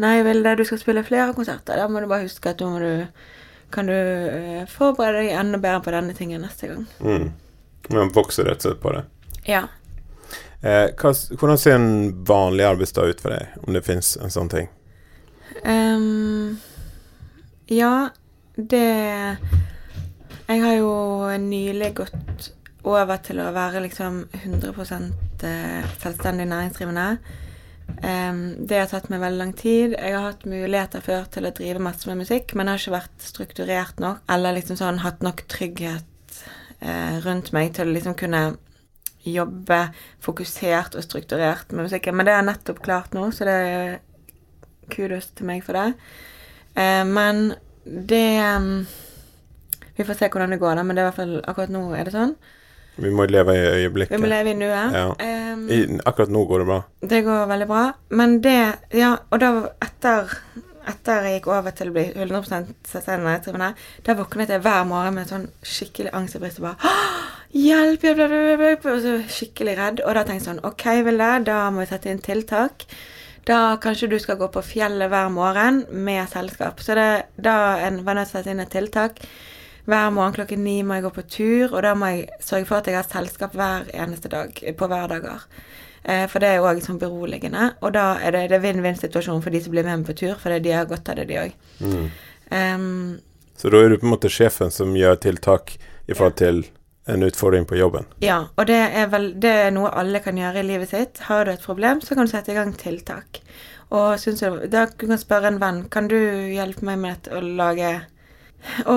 Nei, 0.00 0.22
Vilde, 0.24 0.56
du 0.56 0.64
skal 0.64 0.80
spille 0.80 1.04
flere 1.04 1.36
konserter. 1.36 1.76
Da 1.76 1.88
må 1.88 2.00
du 2.00 2.08
bare 2.08 2.24
huske 2.24 2.54
at 2.54 2.64
nå 2.64 2.72
må 2.72 2.80
du 2.80 3.06
kan 3.70 3.86
du 3.86 3.92
uh, 3.94 4.66
forberede 4.66 5.20
deg 5.28 5.36
enda 5.38 5.60
bedre 5.62 5.84
på 5.84 5.92
denne 5.94 6.14
tingen 6.16 6.42
neste 6.42 6.72
gang. 6.72 6.86
Mm. 7.04 7.28
Man 7.90 8.12
vokser 8.14 8.46
rett 8.46 8.62
og 8.64 8.70
slett 8.70 8.82
på 8.82 8.92
det. 8.94 9.04
Ja. 9.48 9.64
Eh, 10.60 10.90
hva, 11.00 11.12
hvordan 11.40 11.58
ser 11.58 11.78
en 11.78 12.24
vanlig 12.28 12.66
arbeidsdag 12.68 13.14
ut 13.14 13.22
for 13.24 13.32
deg, 13.32 13.54
om 13.64 13.74
det 13.74 13.84
fins 13.86 14.12
en 14.20 14.32
sånn 14.32 14.50
ting? 14.52 14.68
Um, 15.64 16.60
ja, 17.66 18.10
det 18.54 19.36
Jeg 20.50 20.62
har 20.62 20.74
jo 20.78 20.92
nylig 21.40 21.90
gått 21.98 22.50
over 22.86 23.20
til 23.24 23.40
å 23.42 23.50
være 23.54 23.82
liksom 23.84 24.24
100 24.32 24.72
eh, 25.46 25.84
selvstendig 26.00 26.46
næringsdrivende. 26.50 27.06
Um, 28.00 28.40
det 28.66 28.80
har 28.80 28.88
tatt 28.90 29.08
meg 29.12 29.22
veldig 29.22 29.40
lang 29.40 29.52
tid. 29.56 29.94
Jeg 29.94 30.16
har 30.16 30.30
hatt 30.30 30.46
muligheter 30.48 31.04
før 31.04 31.28
til 31.30 31.46
å 31.46 31.54
drive 31.54 31.82
masse 31.82 32.08
med 32.08 32.22
musikk, 32.22 32.54
men 32.54 32.66
det 32.66 32.74
har 32.74 32.82
ikke 32.82 32.96
vært 32.98 33.26
strukturert 33.30 34.02
nok, 34.02 34.24
eller 34.32 34.56
liksom 34.58 34.80
sånn 34.80 35.02
hatt 35.04 35.22
nok 35.24 35.44
trygghet 35.50 36.09
rundt 36.80 37.50
meg 37.52 37.74
til 37.76 37.88
å 37.88 37.92
liksom 37.92 38.14
kunne 38.16 38.44
jobbe 39.24 39.80
fokusert 40.24 40.94
og 40.96 41.04
strukturert 41.04 41.72
med 41.72 41.88
musikken. 41.88 42.16
Men 42.16 42.28
det 42.28 42.36
er 42.36 42.46
nettopp 42.46 42.80
klart 42.84 43.12
nå, 43.16 43.26
så 43.34 43.48
det 43.48 43.56
er 43.56 43.98
kudos 44.90 45.30
til 45.36 45.48
meg 45.50 45.64
for 45.66 45.76
det. 45.76 45.92
Uh, 46.76 47.04
men 47.08 47.50
det 47.84 48.86
Vi 49.96 50.04
får 50.06 50.16
se 50.16 50.30
hvordan 50.32 50.54
det 50.54 50.60
går, 50.60 50.78
da, 50.78 50.82
men 50.82 50.96
det 50.96 51.02
er 51.02 51.04
i 51.04 51.10
hvert 51.10 51.20
fall 51.20 51.36
akkurat 51.44 51.72
nå 51.74 51.82
er 51.92 52.08
det 52.08 52.14
sånn. 52.14 52.30
Vi 53.00 53.10
må 53.12 53.26
leve 53.28 53.52
i 53.56 53.66
øyeblikket. 53.82 54.14
Vi 54.14 54.20
må 54.22 54.30
leve 54.30 54.52
i 54.52 54.56
nuet. 54.56 54.96
Ja. 54.96 55.10
Um, 55.12 56.00
akkurat 56.08 56.32
nå 56.32 56.44
går 56.48 56.62
det 56.62 56.68
bra. 56.70 56.78
Det 57.12 57.20
går 57.26 57.46
veldig 57.50 57.68
bra. 57.68 57.82
Men 58.16 58.40
det 58.44 58.56
Ja, 58.96 59.14
og 59.30 59.40
da 59.40 59.50
etter 59.84 60.32
etter 60.90 61.26
jeg 61.26 61.38
gikk 61.38 61.50
over 61.54 61.74
til 61.76 61.90
å 61.90 61.94
bli 61.96 62.06
100 62.12 62.42
selvstendig 62.90 63.64
da 64.06 64.16
våknet 64.18 64.52
jeg 64.52 64.62
hver 64.64 64.84
morgen 64.88 65.16
med 65.16 65.30
sånn 65.30 65.46
skikkelig 65.62 66.12
angst 66.16 66.36
i 66.36 66.42
brystet. 66.42 66.66
bare 66.66 66.90
Hjelp, 67.50 68.04
hjelp, 68.06 68.20
hjelp, 68.20 68.60
hjelp! 68.62 68.84
Og 68.92 69.30
skikkelig 69.34 69.72
redd. 69.78 70.02
Og 70.06 70.14
da 70.14 70.22
tenkte 70.22 70.38
jeg 70.38 70.46
sånn 70.46 70.66
OK, 70.68 70.84
Vilde, 71.06 71.30
da 71.48 71.56
må 71.74 71.82
vi 71.82 71.88
sette 71.90 72.12
inn 72.12 72.22
tiltak. 72.22 72.84
Da 73.48 73.76
kanskje 73.82 74.10
du 74.12 74.18
skal 74.22 74.38
gå 74.38 74.46
på 74.54 74.62
fjellet 74.62 75.10
hver 75.10 75.32
morgen 75.34 75.82
med 75.90 76.28
selskap. 76.30 76.78
Så 76.84 76.94
det, 76.94 77.08
da 77.42 77.56
en 77.82 78.04
var 78.06 78.20
nødt 78.20 78.30
til 78.30 78.38
å 78.38 78.38
sette 78.38 78.54
inn 78.54 78.62
et 78.62 78.70
tiltak. 78.70 79.18
Hver 79.90 80.12
morgen 80.14 80.36
klokken 80.36 80.62
ni 80.62 80.76
må 80.86 80.98
jeg 80.98 81.08
gå 81.08 81.12
på 81.16 81.26
tur, 81.34 81.72
og 81.72 81.82
da 81.82 81.96
må 81.98 82.12
jeg 82.12 82.28
sørge 82.44 82.68
for 82.68 82.78
at 82.78 82.90
jeg 82.90 83.00
har 83.00 83.10
selskap 83.10 83.56
hver 83.58 83.90
eneste 83.98 84.30
dag 84.30 84.54
på 84.54 84.90
hverdager. 84.92 85.46
Eh, 86.04 86.26
for 86.32 86.40
det 86.40 86.48
er 86.48 86.60
jo 86.60 86.68
òg 86.70 86.80
sånn 86.84 87.00
beroligende. 87.00 87.74
Og 87.84 87.92
da 87.96 88.14
er 88.24 88.36
det, 88.36 88.46
det 88.54 88.62
vinn-vinn-situasjon 88.64 89.42
for 89.44 89.52
de 89.52 89.62
som 89.62 89.74
blir 89.74 89.86
med 89.86 90.02
meg 90.02 90.08
på 90.08 90.16
tur, 90.22 90.36
for 90.40 90.56
de 90.56 90.74
har 90.74 90.88
godt 90.88 91.12
av 91.12 91.20
det, 91.20 91.28
de 91.28 91.40
òg. 91.42 91.56
Mm. 91.80 92.10
Um, 92.50 93.18
Så 93.60 93.70
da 93.70 93.82
er 93.84 93.92
du 93.92 94.00
på 94.00 94.08
en 94.08 94.14
måte 94.16 94.32
sjefen 94.32 94.72
som 94.72 94.96
gjør 94.96 95.20
tiltak 95.20 95.76
i 96.08 96.14
forhold 96.14 96.38
til 96.40 96.62
en 97.10 97.22
utfordring 97.26 97.66
på 97.66 97.76
jobben. 97.76 98.06
ja, 98.22 98.48
og 98.56 98.66
det 98.66 98.78
er 98.94 99.08
vel 99.10 99.32
det 99.40 99.50
er 99.50 99.70
noe 99.74 99.90
alle 99.98 100.20
kan 100.22 100.36
gjøre 100.38 100.60
i 100.60 100.66
livet 100.66 100.90
sitt. 100.90 101.18
Har 101.26 101.44
du 101.44 101.52
et 101.52 101.64
problem, 101.64 102.00
så 102.00 102.14
kan 102.14 102.26
du 102.26 102.32
sette 102.32 102.52
i 102.52 102.54
gang 102.54 102.72
tiltak. 102.76 103.40
Og 103.90 104.20
synes 104.20 104.40
du, 104.40 104.66
da 104.70 104.86
du 104.86 105.06
kan 105.06 105.18
spørre 105.18 105.50
en 105.50 105.58
venn 105.60 105.82
kan 105.90 106.08
du 106.08 106.16
hjelpe 106.54 106.86
meg 106.86 107.00
med 107.02 107.30
å 107.34 107.40
lage 107.42 108.00
Å 108.86 108.96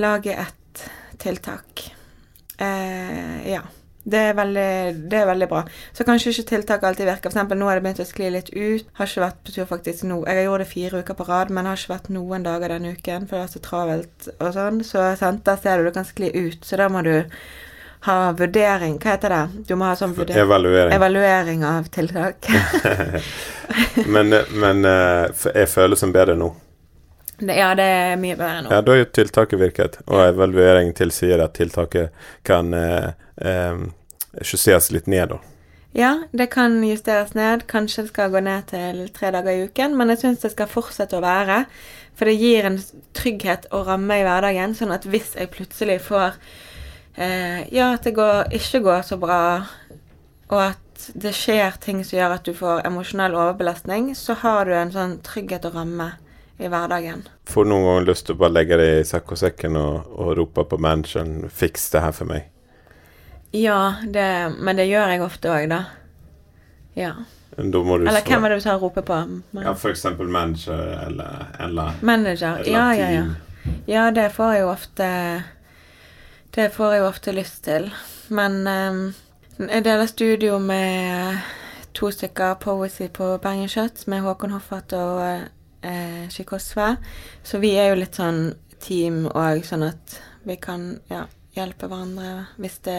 lage 0.00 0.32
et 0.32 0.84
tiltak. 1.20 1.92
Eh, 2.56 3.50
ja. 3.52 3.60
Det 4.04 4.18
er, 4.18 4.32
veldig, 4.34 4.68
det 5.12 5.18
er 5.20 5.26
veldig 5.28 5.46
bra. 5.46 5.60
Så 5.94 6.02
kanskje 6.08 6.32
ikke 6.32 6.48
tiltak 6.48 6.82
alltid 6.88 7.06
virker. 7.06 7.30
Eksempel 7.30 7.58
nå 7.60 7.68
har 7.68 7.78
det 7.78 7.84
begynt 7.84 8.00
å 8.02 8.06
skli 8.08 8.30
litt 8.34 8.48
ut. 8.50 8.88
Har 8.98 9.06
ikke 9.06 9.22
vært 9.22 9.36
på 9.46 9.54
tur 9.54 9.68
faktisk 9.70 10.02
nå. 10.10 10.16
Jeg 10.26 10.40
har 10.40 10.48
gjort 10.48 10.64
det 10.64 10.70
fire 10.72 11.02
uker 11.04 11.14
på 11.20 11.26
rad, 11.28 11.52
men 11.54 11.68
har 11.70 11.78
ikke 11.78 11.92
vært 11.94 12.08
noen 12.10 12.42
dager 12.42 12.74
denne 12.74 12.96
uken, 12.96 13.28
for 13.30 13.38
det 13.38 13.44
var 13.44 13.52
så 13.52 13.62
travelt 13.62 14.26
og 14.38 14.48
sånn. 14.56 14.80
Så 14.88 15.04
sant, 15.20 15.44
der 15.46 15.60
ser 15.62 15.78
du 15.78 15.86
det 15.86 15.94
kan 15.94 16.08
skli 16.08 16.32
ut. 16.34 16.66
Så 16.66 16.80
da 16.82 16.88
må 16.90 17.04
du 17.06 17.14
ha 18.08 18.16
vurdering. 18.34 18.96
Hva 18.98 19.14
heter 19.14 19.30
det? 19.36 19.42
Du 19.70 19.76
må 19.78 19.86
ha 19.86 19.94
sånn 19.94 20.16
vurdering. 20.18 20.42
Evaluering. 20.48 20.96
Evaluering 20.98 21.62
av 21.70 21.86
tiltak. 21.94 22.50
men 24.06 24.34
men 24.50 24.84
eh, 24.84 25.24
f- 25.30 25.52
er 25.54 25.66
følelsen 25.70 26.12
bedre 26.14 26.34
nå? 26.38 26.50
Det, 27.42 27.54
ja, 27.58 27.72
det 27.74 27.86
er 27.86 28.18
mye 28.20 28.36
bedre 28.38 28.60
nå. 28.62 28.70
Ja, 28.74 28.80
da 28.84 28.92
har 28.94 29.00
jo 29.00 29.08
tiltaket 29.18 29.58
virket, 29.62 29.96
og 30.06 30.20
evaluering 30.28 30.92
tilsier 30.94 31.42
at 31.42 31.54
tiltaket 31.58 32.12
kan 32.46 32.74
eh, 32.76 33.12
eh, 33.44 33.82
justeres 34.42 34.90
litt 34.94 35.10
ned, 35.10 35.34
da. 35.34 35.40
Ja, 35.92 36.12
det 36.32 36.46
kan 36.54 36.78
justeres 36.84 37.34
ned. 37.36 37.66
Kanskje 37.68 38.06
det 38.06 38.12
skal 38.14 38.32
gå 38.32 38.40
ned 38.40 38.70
til 38.70 39.02
tre 39.12 39.28
dager 39.34 39.52
i 39.52 39.66
uken, 39.68 39.96
men 39.98 40.12
jeg 40.14 40.22
syns 40.22 40.44
det 40.44 40.54
skal 40.54 40.70
fortsette 40.72 41.18
å 41.18 41.24
være. 41.24 41.66
For 42.16 42.28
det 42.28 42.38
gir 42.40 42.68
en 42.68 42.78
trygghet 43.16 43.68
og 43.72 43.90
ramme 43.90 44.20
i 44.20 44.24
hverdagen, 44.24 44.76
sånn 44.76 44.94
at 44.94 45.04
hvis 45.08 45.34
jeg 45.36 45.52
plutselig 45.52 45.98
får 46.06 46.38
eh, 47.16 47.68
Ja, 47.72 47.92
at 47.92 48.08
det 48.08 48.14
går, 48.16 48.48
ikke 48.56 48.82
går 48.86 49.04
så 49.08 49.20
bra, 49.20 49.42
og 50.52 50.58
at 50.70 51.08
det 51.18 51.34
skjer 51.36 51.76
ting 51.82 52.00
som 52.04 52.18
gjør 52.18 52.36
at 52.36 52.46
du 52.46 52.54
får 52.56 52.84
emosjonell 52.88 53.36
overbelastning, 53.36 54.12
så 54.16 54.36
har 54.40 54.68
du 54.68 54.74
en 54.76 54.92
sånn 54.94 55.18
trygghet 55.26 55.66
og 55.68 55.76
ramme 55.80 56.12
i 56.62 56.70
hverdagen. 56.70 57.26
Får 57.48 57.66
du 57.66 57.72
noen 57.72 57.88
gang 57.88 58.06
lyst 58.06 58.28
til 58.28 58.36
å 58.36 58.42
bare 58.44 58.54
legge 58.54 58.78
det 58.80 58.88
i 59.00 59.06
sekk-og-sekken 59.08 59.76
og, 59.80 60.12
og 60.14 60.36
rope 60.38 60.64
på 60.68 60.80
manageren 60.80 61.50
'fiks 61.50 61.90
det 61.92 62.04
her 62.04 62.16
for 62.16 62.32
meg'? 62.32 62.51
Ja, 63.52 63.94
det, 64.08 64.54
men 64.58 64.76
det 64.76 64.88
gjør 64.88 65.12
jeg 65.12 65.22
ofte 65.24 65.52
òg, 65.52 65.68
da. 65.68 65.84
Ja. 66.96 67.12
Eller 67.58 68.24
hvem 68.24 68.44
er 68.44 68.54
det 68.54 68.60
du 68.62 68.64
tar 68.64 68.78
og 68.78 68.86
roper 68.86 69.04
på? 69.04 69.16
Ja, 69.60 69.74
for 69.76 69.92
eksempel 69.92 70.28
manager 70.32 71.04
eller 71.06 71.50
eller 71.60 71.98
Manager. 72.00 72.62
Eller 72.62 72.72
Ja, 72.72 72.92
ja, 72.96 73.10
ja. 73.10 73.24
Ja, 73.86 74.10
det 74.10 74.32
får 74.32 74.52
jeg 74.52 74.62
jo 74.62 74.70
ofte 74.72 75.08
Det 76.54 76.72
får 76.72 76.92
jeg 76.92 77.00
jo 77.00 77.06
ofte 77.06 77.32
lyst 77.32 77.64
til. 77.64 77.90
Men 78.28 78.66
um, 78.66 79.14
jeg 79.68 79.84
deler 79.84 80.06
studio 80.06 80.58
med 80.58 81.38
to 81.92 82.10
stykker 82.10 82.54
poesy 82.54 83.08
på 83.08 83.38
Bergen 83.38 83.68
Kjøtt, 83.68 84.06
med 84.08 84.24
Håkon 84.24 84.50
Hoffert 84.50 84.92
og 84.96 85.20
eh, 85.82 86.28
Shikosve. 86.28 86.96
Så 87.44 87.60
vi 87.60 87.74
er 87.76 87.92
jo 87.92 88.00
litt 88.00 88.16
sånn 88.16 88.54
team 88.80 89.26
òg, 89.28 89.62
sånn 89.64 89.84
at 89.90 90.18
vi 90.48 90.56
kan 90.56 90.98
ja, 91.12 91.26
hjelpe 91.56 91.88
hverandre 91.88 92.46
hvis 92.60 92.80
det 92.84 92.98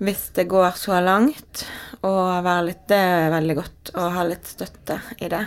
hvis 0.00 0.30
det 0.34 0.48
går 0.48 0.76
så 0.80 1.00
langt, 1.04 1.66
og 2.00 2.44
være 2.44 2.70
litt 2.70 2.86
Det 2.88 2.96
er 2.96 3.34
veldig 3.34 3.56
godt 3.58 3.90
å 4.00 4.06
ha 4.14 4.22
litt 4.24 4.48
støtte 4.48 4.96
i 5.20 5.28
det. 5.28 5.44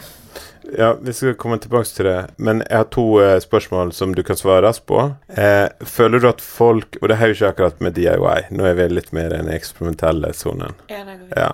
Ja, 0.77 0.93
vi 1.01 1.13
skal 1.13 1.33
komme 1.35 1.57
tilbake 1.57 1.89
til 1.89 2.05
det. 2.07 2.19
Men 2.37 2.61
jeg 2.61 2.77
har 2.77 2.87
to 2.93 3.05
eh, 3.21 3.39
spørsmål 3.41 3.91
som 3.97 4.13
du 4.15 4.21
kan 4.23 4.37
svare 4.39 4.61
raskt 4.63 4.85
på. 4.87 5.01
Eh, 5.27 5.67
føler 5.85 6.21
du 6.23 6.29
at 6.29 6.41
folk 6.41 6.97
Og 7.01 7.09
det 7.09 7.17
her 7.19 7.27
er 7.27 7.33
jo 7.33 7.37
ikke 7.39 7.51
akkurat 7.51 7.81
med 7.83 7.97
DIY, 7.97 8.53
nå 8.55 8.69
er 8.69 8.77
vi 8.77 8.87
litt 8.93 9.11
mer 9.11 9.33
i 9.33 9.41
den 9.41 9.51
eksperimentelle 9.51 10.33
sonen. 10.37 10.77
Ja, 10.87 11.03
Ja. 11.35 11.51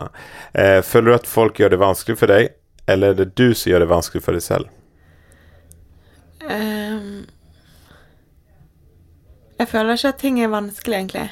Eh, 0.54 0.82
føler 0.84 1.12
du 1.12 1.16
at 1.16 1.28
folk 1.28 1.60
gjør 1.60 1.74
det 1.74 1.82
vanskelig 1.82 2.20
for 2.20 2.28
deg, 2.28 2.54
eller 2.88 3.10
er 3.16 3.20
det 3.24 3.36
du 3.36 3.54
som 3.54 3.72
gjør 3.72 3.86
det 3.86 3.90
vanskelig 3.90 4.24
for 4.24 4.38
deg 4.38 4.44
selv? 4.44 4.70
Um, 6.40 7.28
jeg 9.60 9.68
føler 9.68 9.98
ikke 9.98 10.14
at 10.14 10.22
ting 10.22 10.40
er 10.42 10.52
vanskelig, 10.54 10.98
egentlig. 10.98 11.30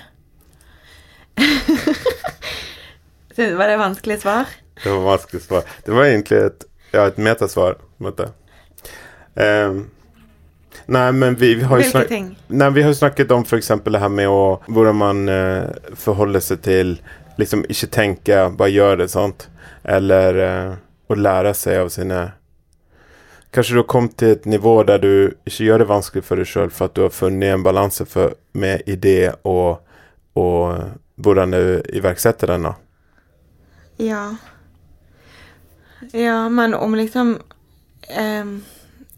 Var 3.38 3.68
det 3.68 3.74
et 3.74 3.80
vanskelig 3.80 4.22
svar? 4.22 4.46
Det 4.84 4.90
var 4.90 5.00
vanskelig 5.00 5.42
svar. 5.42 5.64
Det 5.86 5.92
var 5.92 6.06
egentlig 6.06 6.38
et, 6.38 6.66
ja, 6.92 7.08
et 7.08 7.18
metasvar. 7.18 7.78
Ehm, 9.36 9.90
nei, 10.86 11.12
men 11.12 11.36
vi, 11.36 11.56
vi 11.56 11.64
har 11.64 11.82
jo 11.82 11.90
snak? 11.90 12.12
Nei, 12.48 12.70
vi 12.70 12.82
har 12.82 12.94
snakket 12.94 13.32
om 13.32 13.46
f.eks. 13.46 13.72
det 13.86 14.02
her 14.02 14.10
med 14.10 14.30
å 14.30 14.58
Hvordan 14.68 14.98
man 14.98 15.30
uh, 15.30 15.94
forholder 15.94 16.44
seg 16.44 16.62
til 16.66 16.98
Liksom 17.38 17.68
ikke 17.70 17.90
tenke, 17.94 18.42
bare 18.58 18.74
gjøre 18.74 19.04
det, 19.04 19.12
sant? 19.14 19.48
Eller 19.86 20.42
uh, 20.42 20.76
å 21.08 21.18
lære 21.18 21.54
seg 21.58 21.84
av 21.84 21.92
sine 21.94 22.24
Kanskje 23.54 23.78
du 23.78 23.80
har 23.80 23.90
kommet 23.90 24.18
til 24.20 24.34
et 24.36 24.46
nivå 24.50 24.74
der 24.86 25.00
du 25.02 25.12
ikke 25.48 25.64
gjør 25.64 25.82
det 25.82 25.90
vanskelig 25.90 26.26
for 26.28 26.38
deg 26.38 26.50
sjøl, 26.50 26.72
for 26.74 26.90
at 26.90 26.98
du 26.98 27.06
har 27.06 27.14
funnet 27.16 27.56
en 27.56 27.64
balanse 27.66 28.06
med 28.54 28.90
idé 28.92 29.32
og, 29.48 29.80
og 30.38 30.98
eh, 31.18 31.24
hvordan 31.24 31.52
du 31.52 31.82
iverksetter 31.94 32.48
den, 32.48 32.64
da. 32.64 32.76
Ja. 33.98 34.36
Ja, 36.12 36.50
men 36.50 36.74
om 36.74 36.96
liksom 36.96 37.40
ehm, 38.10 38.64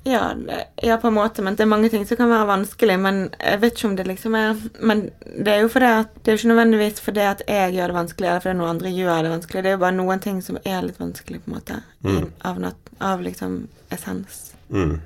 ja, 0.03 0.33
ja, 0.81 0.97
på 0.97 1.07
en 1.07 1.13
måte. 1.13 1.41
Men 1.41 1.55
det 1.55 1.63
er 1.63 1.67
mange 1.69 1.89
ting 1.89 2.05
som 2.07 2.17
kan 2.17 2.29
være 2.29 2.47
vanskelig. 2.47 2.95
Men 2.99 3.29
jeg 3.39 3.59
vet 3.61 3.73
ikke 3.75 3.87
om 3.89 3.95
det 3.95 4.05
liksom 4.07 4.35
er 4.35 4.55
Men 4.79 5.09
det 5.43 5.47
er 5.53 5.59
jo 5.61 5.67
fordi 5.69 5.85
at 5.85 6.15
Det 6.23 6.31
er 6.31 6.37
jo 6.37 6.39
ikke 6.39 6.53
nødvendigvis 6.53 7.01
fordi 7.03 7.19
at 7.19 7.41
jeg 7.47 7.73
gjør 7.75 7.87
det 7.91 7.95
vanskelig, 7.97 8.27
eller 8.29 8.39
fordi 8.45 8.57
noen 8.57 8.69
andre 8.69 8.89
gjør 8.95 9.21
det 9.23 9.31
vanskelig. 9.35 9.63
Det 9.63 9.69
er 9.69 9.75
jo 9.77 9.83
bare 9.83 9.97
noen 9.99 10.19
ting 10.23 10.41
som 10.41 10.57
er 10.65 10.81
litt 10.81 10.99
vanskelig, 10.99 11.41
på 11.43 11.51
en 11.51 11.57
måte. 11.59 11.81
i- 12.03 12.07
Mm. 12.07 12.31
Av, 12.45 12.73
av 13.01 13.21
liksom 13.21 13.67
essens. 13.91 14.53
Mm. 14.71 15.01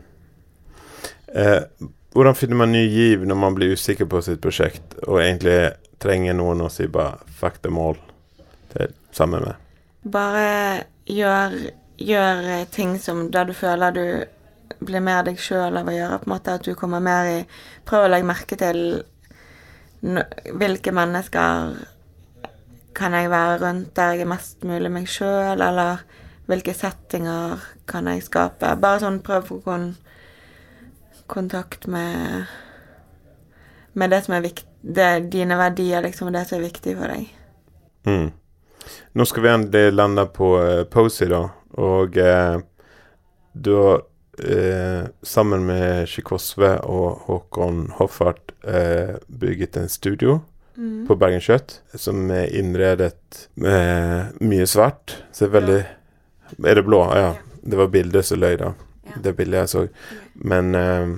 Eh, 1.35 1.61
hvordan 2.13 2.35
finner 2.37 2.55
man 2.55 2.71
ny 2.71 2.83
giv 2.89 3.25
når 3.25 3.35
man 3.35 3.55
blir 3.57 3.73
usikker 3.73 4.05
på 4.09 4.21
sitt 4.21 4.41
prosjekt, 4.41 4.97
og 5.07 5.21
egentlig 5.21 5.73
trenger 6.03 6.35
noen 6.37 6.61
å 6.61 6.69
si 6.69 6.87
bare 6.87 7.19
'fuck 7.27 7.61
the 7.61 7.69
all' 7.69 7.97
til 8.73 8.93
sammen 9.11 9.41
med? 9.41 9.55
Bare 10.11 10.83
gjør, 11.05 11.71
gjør 11.97 12.65
ting 12.71 12.99
som 12.99 13.31
der 13.31 13.45
du 13.45 13.53
føler 13.53 13.91
du 13.91 14.25
blir 14.85 14.99
mer 14.99 15.23
deg 15.23 15.39
sjøl 15.39 15.77
av 15.77 15.87
å 15.87 15.95
gjøre. 15.95 16.19
på 16.19 16.27
en 16.27 16.33
måte 16.33 16.53
At 16.53 16.63
du 16.63 16.75
kommer 16.75 16.99
mer 16.99 17.25
i 17.25 17.45
Prøv 17.85 18.05
å 18.05 18.11
legge 18.11 18.27
merke 18.27 18.55
til 18.55 19.03
hvilke 20.53 20.91
mennesker 20.91 21.75
kan 22.93 23.13
jeg 23.13 23.29
være 23.29 23.59
rundt 23.61 23.95
der 23.95 24.11
jeg 24.13 24.21
er 24.21 24.25
mest 24.25 24.63
mulig 24.63 24.91
meg 24.91 25.07
sjøl, 25.07 25.61
eller 25.61 26.03
hvilke 26.45 26.73
settinger 26.75 27.63
kan 27.87 28.05
jeg 28.11 28.23
skape. 28.23 28.75
Bare 28.81 28.99
sånn 28.99 29.21
prøv 29.23 29.51
å 29.51 29.61
kon 29.63 29.95
kontakt 31.33 31.87
med 31.91 32.45
med 33.93 34.09
det 34.09 34.23
som 34.25 34.33
er 34.33 34.41
viktig, 34.41 34.69
det, 34.81 35.09
dine 35.33 35.57
verdier, 35.59 36.01
liksom, 36.01 36.31
det 36.33 36.47
som 36.49 36.57
er 36.57 36.63
viktig 36.65 36.95
for 36.97 37.13
deg. 37.13 37.27
Mm. 38.09 38.31
Nå 39.13 39.25
skal 39.29 39.43
vi 39.45 39.51
endelig 39.51 39.93
lande 39.93 40.25
på 40.33 40.49
uh, 40.57 40.81
Posey, 40.89 41.29
da. 41.29 41.43
Og 41.77 42.17
eh, 42.17 42.57
du 43.53 43.69
har 43.77 44.01
eh, 44.41 45.05
sammen 45.25 45.65
med 45.65 46.09
Sjikosve 46.09 46.75
og 46.89 47.23
Håkon 47.27 47.87
Hoffart 47.99 48.53
eh, 48.61 49.15
bygget 49.27 49.77
en 49.77 49.89
studio 49.89 50.41
Mm. 50.73 51.03
på 51.05 51.13
Bergen 51.21 51.41
Kjøtt 51.41 51.75
som 52.01 52.31
er 52.33 52.47
innredet 52.57 53.43
med 53.61 54.39
mye 54.41 54.65
svart. 54.65 55.19
Så 55.29 55.45
det 55.45 55.49
er 55.51 55.59
veldig 55.59 55.81
Er 56.65 56.75
det 56.75 56.83
blå? 56.85 57.03
Ja. 57.13 57.19
Ja. 57.21 57.33
Det 57.61 57.77
var 57.77 57.87
bildet 57.87 58.25
som 58.25 58.39
løy, 58.41 58.57
da. 58.57 58.73
Ja. 59.13 59.21
Det 59.27 59.35
bildet 59.37 59.63
jeg 59.63 59.69
så. 59.69 59.85
Men 60.33 60.75
eh, 60.75 61.13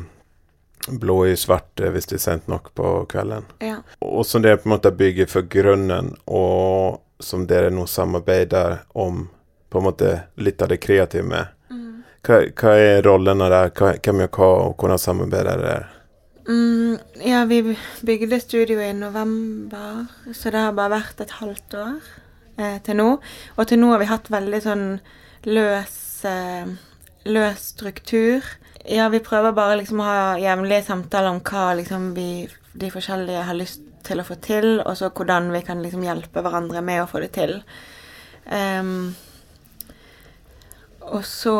blå 0.88 1.26
i 1.28 1.36
svart 1.40 1.80
eh, 1.80 1.92
hvis 1.94 2.10
det 2.12 2.20
er 2.20 2.26
sendt 2.26 2.52
nok 2.52 2.74
på 2.78 2.94
kvelden. 3.12 3.48
Ja. 3.64 3.80
Og 4.06 4.26
som 4.28 4.44
dere 4.46 4.60
på 4.62 4.70
en 4.70 4.76
måte 4.76 4.92
bygger 4.92 5.30
for 5.32 5.48
grunnen, 5.50 6.14
og 6.26 7.02
som 7.20 7.48
dere 7.48 7.72
nå 7.72 7.88
samarbeider 7.88 8.84
om 8.94 9.28
på 9.70 9.82
en 9.82 9.88
måte 9.88 10.12
litt 10.36 10.62
av 10.62 10.72
det 10.72 10.78
kreative 10.84 11.26
med. 11.28 11.52
Mm. 11.72 12.04
Hva, 12.24 12.42
hva 12.56 12.78
er 12.80 13.02
rollene 13.04 13.50
der? 13.52 13.74
Hva, 13.76 13.96
hvem 14.00 14.24
gjør 14.24 14.34
hva, 14.38 14.50
og 14.68 14.80
hvordan 14.80 15.02
samarbeider 15.02 15.64
dere? 15.64 15.92
Mm, 16.48 16.98
ja, 17.26 17.46
vi 17.50 17.78
bygde 18.06 18.40
studio 18.40 18.82
i 18.82 18.94
november, 18.94 20.06
så 20.34 20.52
det 20.54 20.62
har 20.62 20.76
bare 20.78 21.00
vært 21.00 21.24
et 21.26 21.34
halvt 21.40 21.78
år 21.82 21.96
eh, 22.62 22.78
til 22.86 23.00
nå. 23.00 23.08
Og 23.58 23.68
til 23.70 23.82
nå 23.82 23.90
har 23.92 24.04
vi 24.04 24.10
hatt 24.12 24.30
veldig 24.30 24.62
sånn 24.62 24.86
løs, 25.50 25.98
eh, 26.30 26.70
løs 27.26 27.72
struktur. 27.74 28.46
Ja, 28.86 29.10
vi 29.10 29.20
prøver 29.20 29.56
bare 29.58 29.80
liksom 29.80 30.02
å 30.02 30.08
ha 30.08 30.24
jevnlige 30.40 30.86
samtaler 30.86 31.34
om 31.34 31.42
hva 31.46 31.72
liksom 31.80 32.12
vi, 32.18 32.46
de 32.74 32.92
forskjellige 32.94 33.46
har 33.48 33.58
lyst 33.58 33.82
til 34.06 34.22
å 34.22 34.26
få 34.28 34.38
til, 34.46 34.80
og 34.86 34.94
så 34.98 35.10
hvordan 35.10 35.50
vi 35.54 35.64
kan 35.66 35.82
liksom 35.82 36.04
hjelpe 36.06 36.44
hverandre 36.46 36.84
med 36.86 37.02
å 37.02 37.08
få 37.10 37.24
det 37.24 37.32
til. 37.38 37.58
Um, 38.46 39.16
og 41.06 41.26
så 41.26 41.56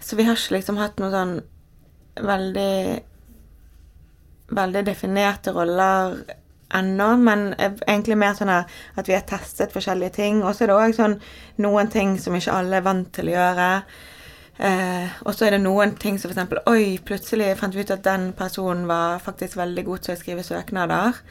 Så 0.00 0.16
vi 0.16 0.24
har 0.24 0.32
ikke 0.32 0.54
liksom 0.54 0.78
hatt 0.80 0.96
noen 0.96 1.12
sånn 1.12 1.34
veldig 2.24 3.02
Veldig 4.56 4.80
definerte 4.88 5.52
roller 5.52 6.16
ennå, 6.76 7.08
men 7.16 7.50
er 7.58 7.74
egentlig 7.86 8.18
mer 8.20 8.36
sånn 8.38 8.52
at 8.52 9.08
vi 9.08 9.16
har 9.16 9.26
testet 9.28 9.74
forskjellige 9.74 10.16
ting. 10.20 10.44
Og 10.44 10.54
så 10.54 10.64
er 10.64 10.72
det 10.72 10.78
òg 10.78 10.96
sånn 10.96 11.18
noen 11.64 11.90
ting 11.92 12.16
som 12.20 12.36
ikke 12.36 12.54
alle 12.54 12.80
er 12.80 12.86
vant 12.86 13.12
til 13.16 13.30
å 13.30 13.36
gjøre. 13.36 13.68
Eh, 14.60 15.20
og 15.24 15.34
så 15.34 15.46
er 15.46 15.56
det 15.56 15.62
noen 15.64 15.94
ting 15.96 16.18
som 16.20 16.32
f.eks.: 16.32 16.58
Oi, 16.68 16.98
plutselig 17.04 17.54
fant 17.56 17.74
vi 17.74 17.84
ut 17.84 17.94
at 17.94 18.04
den 18.04 18.32
personen 18.36 18.88
var 18.88 19.22
faktisk 19.24 19.56
veldig 19.56 19.84
god 19.86 20.04
til 20.04 20.14
å 20.14 20.20
skrive 20.20 20.44
søknader. 20.44 21.22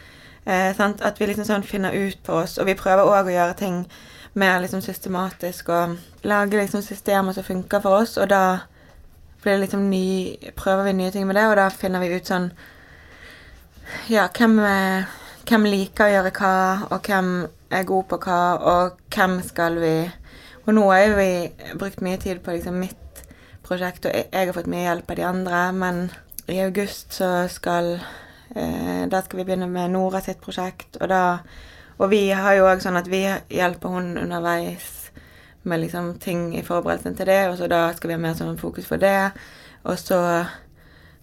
Eh? 0.46 0.74
At 0.80 1.20
vi 1.20 1.30
liksom 1.30 1.46
sånn 1.46 1.68
finner 1.68 1.94
ut 1.94 2.24
på 2.26 2.42
oss. 2.42 2.58
Og 2.58 2.66
vi 2.66 2.78
prøver 2.80 3.06
òg 3.06 3.30
å 3.30 3.36
gjøre 3.36 3.60
ting 3.60 3.84
mer 4.40 4.60
liksom 4.62 4.82
systematisk 4.82 5.70
og 5.74 5.98
lage 6.24 6.58
liksom 6.58 6.82
systemer 6.86 7.34
som 7.34 7.44
funker 7.44 7.82
for 7.86 8.02
oss. 8.02 8.18
Og 8.18 8.30
da 8.30 8.44
blir 9.42 9.54
det 9.54 9.62
liksom 9.68 9.90
ny 9.90 10.38
Prøver 10.56 10.84
vi 10.84 10.94
nye 10.94 11.12
ting 11.12 11.28
med 11.28 11.36
det, 11.36 11.48
og 11.48 11.56
da 11.56 11.70
finner 11.70 12.00
vi 12.04 12.16
ut 12.16 12.28
sånn 12.28 12.52
Ja, 14.10 14.28
hvem, 14.28 14.60
eh, 14.60 15.06
hvem 15.50 15.66
liker 15.66 16.06
å 16.06 16.12
gjøre 16.14 16.32
hva, 16.38 16.56
og 16.94 17.08
hvem 17.10 17.30
er 17.74 17.86
god 17.90 18.08
på 18.12 18.18
hva, 18.22 18.42
og 18.72 19.00
hvem 19.14 19.40
skal 19.46 19.80
vi 19.82 19.94
Og 20.68 20.76
nå 20.76 20.84
har 20.92 21.16
vi 21.18 21.50
brukt 21.80 22.04
mye 22.06 22.20
tid 22.22 22.44
på 22.46 22.54
liksom 22.54 22.76
mitt 22.78 23.24
prosjekt, 23.66 24.06
og 24.06 24.14
jeg 24.14 24.30
har 24.46 24.54
fått 24.54 24.70
mye 24.70 24.84
hjelp 24.86 25.10
av 25.10 25.18
de 25.18 25.26
andre, 25.26 25.62
men 25.74 26.02
i 26.46 26.60
august 26.62 27.16
så 27.18 27.48
skal 27.50 27.96
eh, 27.96 29.08
Da 29.10 29.24
skal 29.26 29.40
vi 29.40 29.48
begynne 29.48 29.70
med 29.72 29.96
Nora 29.96 30.22
sitt 30.22 30.42
prosjekt, 30.44 31.00
og 31.02 31.10
da 31.10 31.40
Og 31.98 32.10
vi 32.14 32.30
har 32.30 32.54
jo 32.56 32.70
òg 32.70 32.84
sånn 32.84 33.00
at 33.00 33.10
vi 33.10 33.26
hjelper 33.26 33.90
hun 33.90 34.18
underveis 34.22 35.10
med 35.64 35.82
liksom 35.82 36.14
ting 36.22 36.54
i 36.56 36.64
forberedelsen 36.64 37.18
til 37.18 37.28
det, 37.28 37.42
og 37.50 37.58
så 37.58 37.68
da 37.68 37.90
skal 37.94 38.08
vi 38.08 38.16
ha 38.16 38.22
mer 38.22 38.38
sånn 38.38 38.58
fokus 38.58 38.88
på 38.88 38.96
det. 39.02 39.32
Og 39.84 39.98
så 40.00 40.20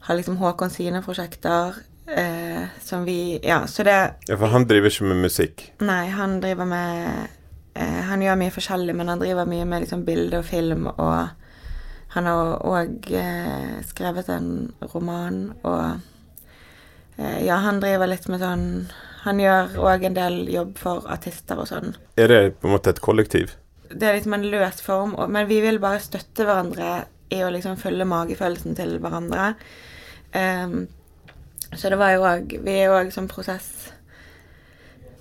har 0.07 0.19
liksom 0.19 0.37
Håkon 0.37 0.71
sine 0.71 1.01
prosjekter 1.03 1.79
eh, 2.09 2.69
som 2.83 3.05
vi 3.05 3.41
Ja, 3.43 3.67
så 3.67 3.83
det 3.83 4.15
Ja, 4.29 4.37
for 4.37 4.47
han 4.47 4.67
driver 4.67 4.91
ikke 4.91 5.05
med 5.05 5.17
musikk. 5.27 5.73
Nei, 5.79 6.07
han 6.09 6.41
driver 6.41 6.65
med 6.65 7.29
eh, 7.75 8.03
Han 8.11 8.23
gjør 8.23 8.39
mye 8.41 8.55
forskjellig, 8.55 8.95
men 8.97 9.09
han 9.09 9.23
driver 9.23 9.49
mye 9.49 9.65
med 9.65 9.85
liksom 9.85 10.05
bilde 10.05 10.39
og 10.39 10.45
film, 10.45 10.87
og 10.87 11.29
han 12.17 12.29
har 12.31 12.63
òg 12.65 13.11
eh, 13.13 13.83
skrevet 13.85 14.29
en 14.33 14.73
roman, 14.95 15.53
og 15.63 16.01
eh, 17.19 17.45
Ja, 17.47 17.57
han 17.67 17.81
driver 17.83 18.09
litt 18.09 18.29
med 18.33 18.41
sånn 18.41 18.87
Han 19.27 19.43
gjør 19.43 19.77
òg 19.83 20.07
en 20.07 20.17
del 20.17 20.43
jobb 20.49 20.79
for 20.79 21.07
artister 21.11 21.59
og 21.59 21.69
sånn. 21.69 21.97
Er 22.17 22.31
det 22.31 22.41
på 22.61 22.69
en 22.69 22.77
måte 22.77 22.95
et 22.95 23.03
kollektiv? 23.03 23.57
Det 23.91 24.07
er 24.07 24.17
liksom 24.17 24.35
en 24.35 24.47
løs 24.51 24.81
form, 24.83 25.15
og, 25.19 25.31
men 25.31 25.49
vi 25.51 25.61
vil 25.63 25.81
bare 25.83 26.01
støtte 26.03 26.47
hverandre 26.47 27.05
i 27.35 27.41
å 27.43 27.51
liksom 27.51 27.77
følge 27.79 28.07
magefølelsen 28.07 28.77
til 28.79 28.97
hverandre. 29.03 29.55
Ehm, 30.39 30.87
så 31.75 31.91
det 31.91 31.99
var 31.99 32.15
jo 32.15 32.25
òg 32.27 32.57
Vi 32.65 32.75
er 32.79 32.95
òg 32.95 33.13
sånn 33.15 33.29
prosess 33.31 33.93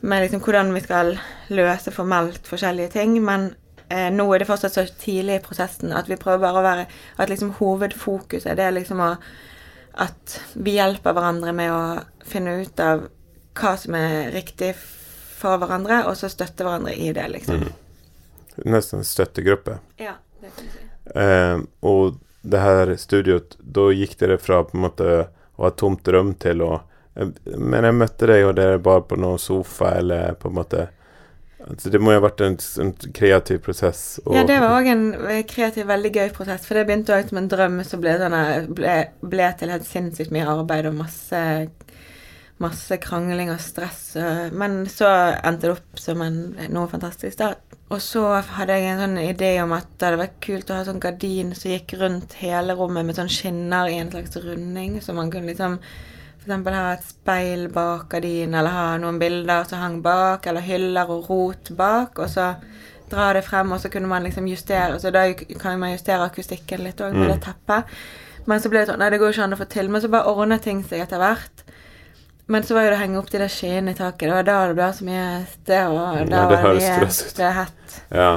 med 0.05 0.21
liksom 0.21 0.41
hvordan 0.45 0.73
vi 0.75 0.81
skal 0.85 1.15
løse 1.49 1.93
formelt 1.93 2.45
forskjellige 2.45 2.93
ting, 2.93 3.15
men 3.25 3.47
eh, 3.89 4.11
nå 4.13 4.27
er 4.33 4.43
det 4.43 4.49
fortsatt 4.49 4.75
så 4.75 4.83
tidlig 5.01 5.39
i 5.39 5.43
prosessen 5.45 5.95
at 5.97 6.09
vi 6.11 6.19
prøver 6.21 6.43
bare 6.43 6.61
å 6.61 6.65
være 6.65 6.85
At 7.17 7.31
liksom 7.31 7.55
hovedfokuset 7.59 8.57
det 8.57 8.67
er 8.67 8.75
liksom 8.75 9.01
å 9.01 9.15
At 10.05 10.39
vi 10.53 10.75
hjelper 10.75 11.15
hverandre 11.15 11.55
med 11.55 11.71
å 11.73 11.81
finne 12.27 12.59
ut 12.61 12.83
av 12.83 13.07
hva 13.55 13.77
som 13.79 13.95
er 13.95 14.33
riktig 14.35 14.73
for 14.75 15.61
hverandre, 15.61 16.01
og 16.09 16.17
så 16.19 16.27
støtte 16.27 16.65
hverandre 16.65 16.91
i 16.99 17.13
det, 17.15 17.23
liksom. 17.31 17.61
Mm. 17.63 18.65
Nesten 18.73 18.99
en 18.99 19.07
støttegruppe. 19.07 19.77
Ja, 20.01 20.17
det 20.41 20.51
kan 20.55 20.67
du 20.67 20.73
si. 20.73 20.83
Eh, 21.21 21.61
og 21.87 22.17
det 22.43 22.61
her 22.65 22.91
studioet, 22.99 23.55
da 23.59 23.87
gikk 23.95 24.17
dere 24.19 24.37
fra 24.41 24.61
på 24.67 24.75
en 24.75 24.83
måte 24.83 25.09
ha 25.57 25.71
et 25.71 25.79
tomt 25.79 26.07
rom 26.13 26.35
til 26.39 26.65
å 26.65 26.73
Men 27.15 27.85
jeg 27.87 27.95
møtte 27.95 28.27
deg, 28.27 28.41
og 28.43 28.57
dere 28.57 28.79
bare 28.83 29.05
på 29.07 29.15
noen 29.15 29.39
sofa, 29.39 29.93
eller 30.01 30.33
på 30.35 30.49
en 30.49 30.57
måte 30.57 30.87
altså 31.69 31.89
Det 31.89 32.01
må 32.03 32.11
jo 32.11 32.19
ha 32.19 32.25
vært 32.25 32.41
en, 32.45 32.57
en 32.83 32.91
kreativ 33.15 33.61
prosess. 33.65 34.01
Og, 34.25 34.35
Ja, 34.37 34.43
det 34.47 34.57
var 34.61 34.75
òg 34.77 34.89
en 34.91 35.05
eh, 35.23 35.41
kreativ, 35.49 35.87
veldig 35.89 36.11
gøy 36.13 36.33
prosess. 36.35 36.67
For 36.67 36.77
det 36.77 36.85
begynte 36.89 37.15
òg 37.15 37.31
som 37.31 37.39
en 37.41 37.49
drøm 37.49 37.79
som 37.87 38.03
ble, 38.03 38.17
sånn, 38.21 38.35
ble, 38.77 38.97
ble 39.23 39.47
til 39.59 39.73
helt 39.73 39.87
sinnssykt 39.89 40.35
mye 40.35 40.45
arbeid 40.51 40.91
og 40.91 40.99
masse, 40.99 41.41
masse 42.59 42.97
krangling 43.03 43.49
og 43.51 43.59
stress. 43.59 44.15
eh, 44.15 44.49
Men 44.51 44.85
så 44.85 45.05
endte 45.43 45.67
det 45.67 45.71
opp 45.75 45.99
som 45.99 46.21
en, 46.21 46.55
noe 46.71 46.87
fantastisk. 46.87 47.37
da. 47.37 47.53
Og 47.91 47.99
så 48.01 48.41
hadde 48.41 48.73
jeg 48.79 48.85
en 48.93 48.99
sånn 49.03 49.17
idé 49.35 49.61
om 49.63 49.71
at 49.73 49.85
det 49.99 50.07
hadde 50.07 50.21
vært 50.23 50.39
kult 50.41 50.69
å 50.71 50.75
ha 50.79 50.83
sånn 50.87 50.99
gardin 50.99 51.53
som 51.55 51.71
gikk 51.71 51.93
rundt 51.99 52.33
hele 52.39 52.73
rommet 52.75 53.05
med 53.05 53.15
sånn 53.15 53.29
skinner 53.29 53.87
i 53.91 53.99
en 53.99 54.09
slags 54.11 54.35
runding, 54.37 54.99
så 55.01 55.13
man 55.13 55.29
kunne 55.31 55.51
liksom 55.51 55.77
f.eks. 56.45 56.65
ha 56.65 56.93
et 56.93 57.03
speil 57.03 57.67
bak 57.73 58.07
gardinen, 58.09 58.55
eller 58.55 58.69
ha 58.71 58.97
noen 58.97 59.19
bilder 59.19 59.63
som 59.69 59.79
hang 59.79 60.01
bak, 60.01 60.47
eller 60.47 60.61
hyller 60.61 61.09
og 61.09 61.29
rot 61.29 61.69
bak, 61.77 62.17
og 62.19 62.29
så 62.29 62.55
dra 63.09 63.33
det 63.33 63.43
frem, 63.45 63.71
og 63.71 63.79
så 63.81 63.89
kunne 63.93 64.07
man 64.09 64.23
liksom 64.23 64.47
justere 64.49 64.99
Så 64.99 65.11
da 65.13 65.27
kan 65.33 65.79
man 65.79 65.91
justere 65.91 66.25
akustikken 66.25 66.83
litt 66.83 66.97
òg 67.01 67.13
med 67.13 67.27
Mm. 67.29 67.33
det 67.33 67.41
teppet. 67.43 67.85
Men 68.47 68.59
så 68.59 68.69
ble 68.69 68.79
det 68.79 68.87
sånn 68.89 68.99
Nei, 68.99 69.09
det 69.11 69.19
går 69.19 69.29
ikke 69.33 69.43
an 69.43 69.53
å 69.53 69.57
få 69.57 69.67
til. 69.69 69.89
Men 69.89 70.01
så 70.01 70.09
bare 70.09 70.25
ordnet 70.25 70.61
ting 70.63 70.83
seg 70.83 71.01
etter 71.01 71.17
hvert. 71.17 71.63
Men 72.47 72.63
så 72.63 72.75
var 72.77 72.85
jo 72.85 72.91
det 72.93 72.97
å 72.99 73.01
henge 73.01 73.17
opp 73.17 73.29
de 73.33 73.39
der 73.41 73.49
skiene 73.49 73.93
i 73.95 73.97
taket. 73.97 74.27
Det 74.27 74.35
var 74.35 74.45
da 74.45 74.57
det 74.69 74.75
ble 74.77 74.89
så 74.93 75.05
mye 75.07 75.25
Det 75.65 75.81
var, 75.89 76.19
Ja, 76.19 76.25
da 76.29 76.41
det 76.49 76.59
var 76.61 76.75
det 76.77 76.81
mye- 76.83 77.53
hett. 77.57 77.95
Ja. 78.13 78.31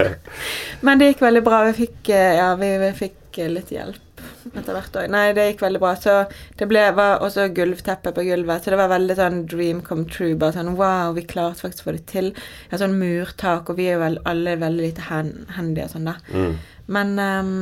Men 0.86 0.98
det 0.98 1.12
gikk 1.12 1.22
veldig 1.22 1.42
bra. 1.46 1.64
Vi 1.68 1.76
fikk, 1.84 2.08
eh, 2.10 2.36
ja, 2.40 2.48
vi, 2.58 2.70
vi 2.82 2.90
fikk 2.98 3.38
eh, 3.38 3.52
litt 3.52 3.70
hjelp 3.74 4.06
etter 4.50 4.74
hvert 4.74 4.96
òg. 4.98 5.06
Nei, 5.12 5.24
det 5.36 5.44
gikk 5.50 5.62
veldig 5.62 5.80
bra. 5.82 5.92
Så 6.00 6.14
det 6.58 6.66
ble, 6.70 6.82
var 6.96 7.22
også 7.24 7.46
gulvteppe 7.54 8.12
på 8.16 8.24
gulvet, 8.26 8.64
så 8.64 8.72
det 8.72 8.80
var 8.80 8.90
veldig 8.92 9.16
sånn 9.18 9.40
dream 9.50 9.82
come 9.86 10.08
true. 10.10 10.34
Bare 10.40 10.56
sånn 10.56 10.74
wow, 10.78 11.12
vi 11.16 11.24
klarte 11.28 11.62
faktisk 11.62 11.84
å 11.84 11.90
få 11.90 11.96
det 11.98 12.06
til. 12.10 12.32
Ja, 12.72 12.80
sånn 12.80 12.98
murtak, 12.98 13.70
og 13.70 13.78
vi 13.78 13.90
er 13.92 14.00
jo 14.00 14.22
alle 14.30 14.56
veldig 14.60 14.88
lite 14.88 15.06
handy 15.06 15.84
og 15.84 15.92
sånn, 15.94 16.08
da. 16.10 16.16
Mm. 16.34 16.56
Men 16.90 17.14
um, 17.22 17.52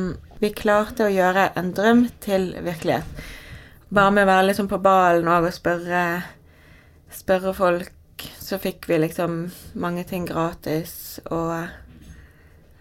vi 0.41 0.49
klarte 0.55 1.05
å 1.05 1.13
gjøre 1.13 1.51
en 1.59 1.73
drøm 1.77 2.07
til 2.23 2.53
virkelighet. 2.65 3.27
Bare 3.91 4.11
med 4.13 4.23
å 4.23 4.29
være 4.29 4.47
liksom 4.51 4.67
på 4.69 4.77
ballen 4.85 5.27
og 5.27 5.47
og 5.47 5.53
spørre, 5.55 6.01
spørre 7.11 7.53
folk, 7.57 7.91
så 8.39 8.59
fikk 8.61 8.85
vi 8.89 8.97
liksom 9.01 9.51
mange 9.79 10.03
ting 10.05 10.27
gratis, 10.29 11.19
og 11.31 11.55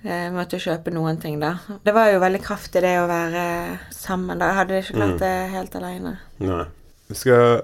eh, 0.04 0.28
måtte 0.34 0.60
kjøpe 0.60 0.92
noen 0.92 1.20
ting, 1.22 1.38
da. 1.40 1.54
Det 1.84 1.94
var 1.96 2.10
jo 2.12 2.20
veldig 2.20 2.40
kraftig, 2.44 2.82
det 2.84 2.96
å 3.00 3.06
være 3.08 3.78
sammen. 3.94 4.38
da. 4.38 4.46
Jeg 4.50 4.58
hadde 4.60 4.80
ikke 4.82 4.96
klart 4.98 5.14
Mm. 5.14 5.18
det 5.18 5.50
helt 5.54 5.74
alene. 5.76 6.18
Nei. 6.40 6.64
Vi 7.08 7.14
skal 7.14 7.62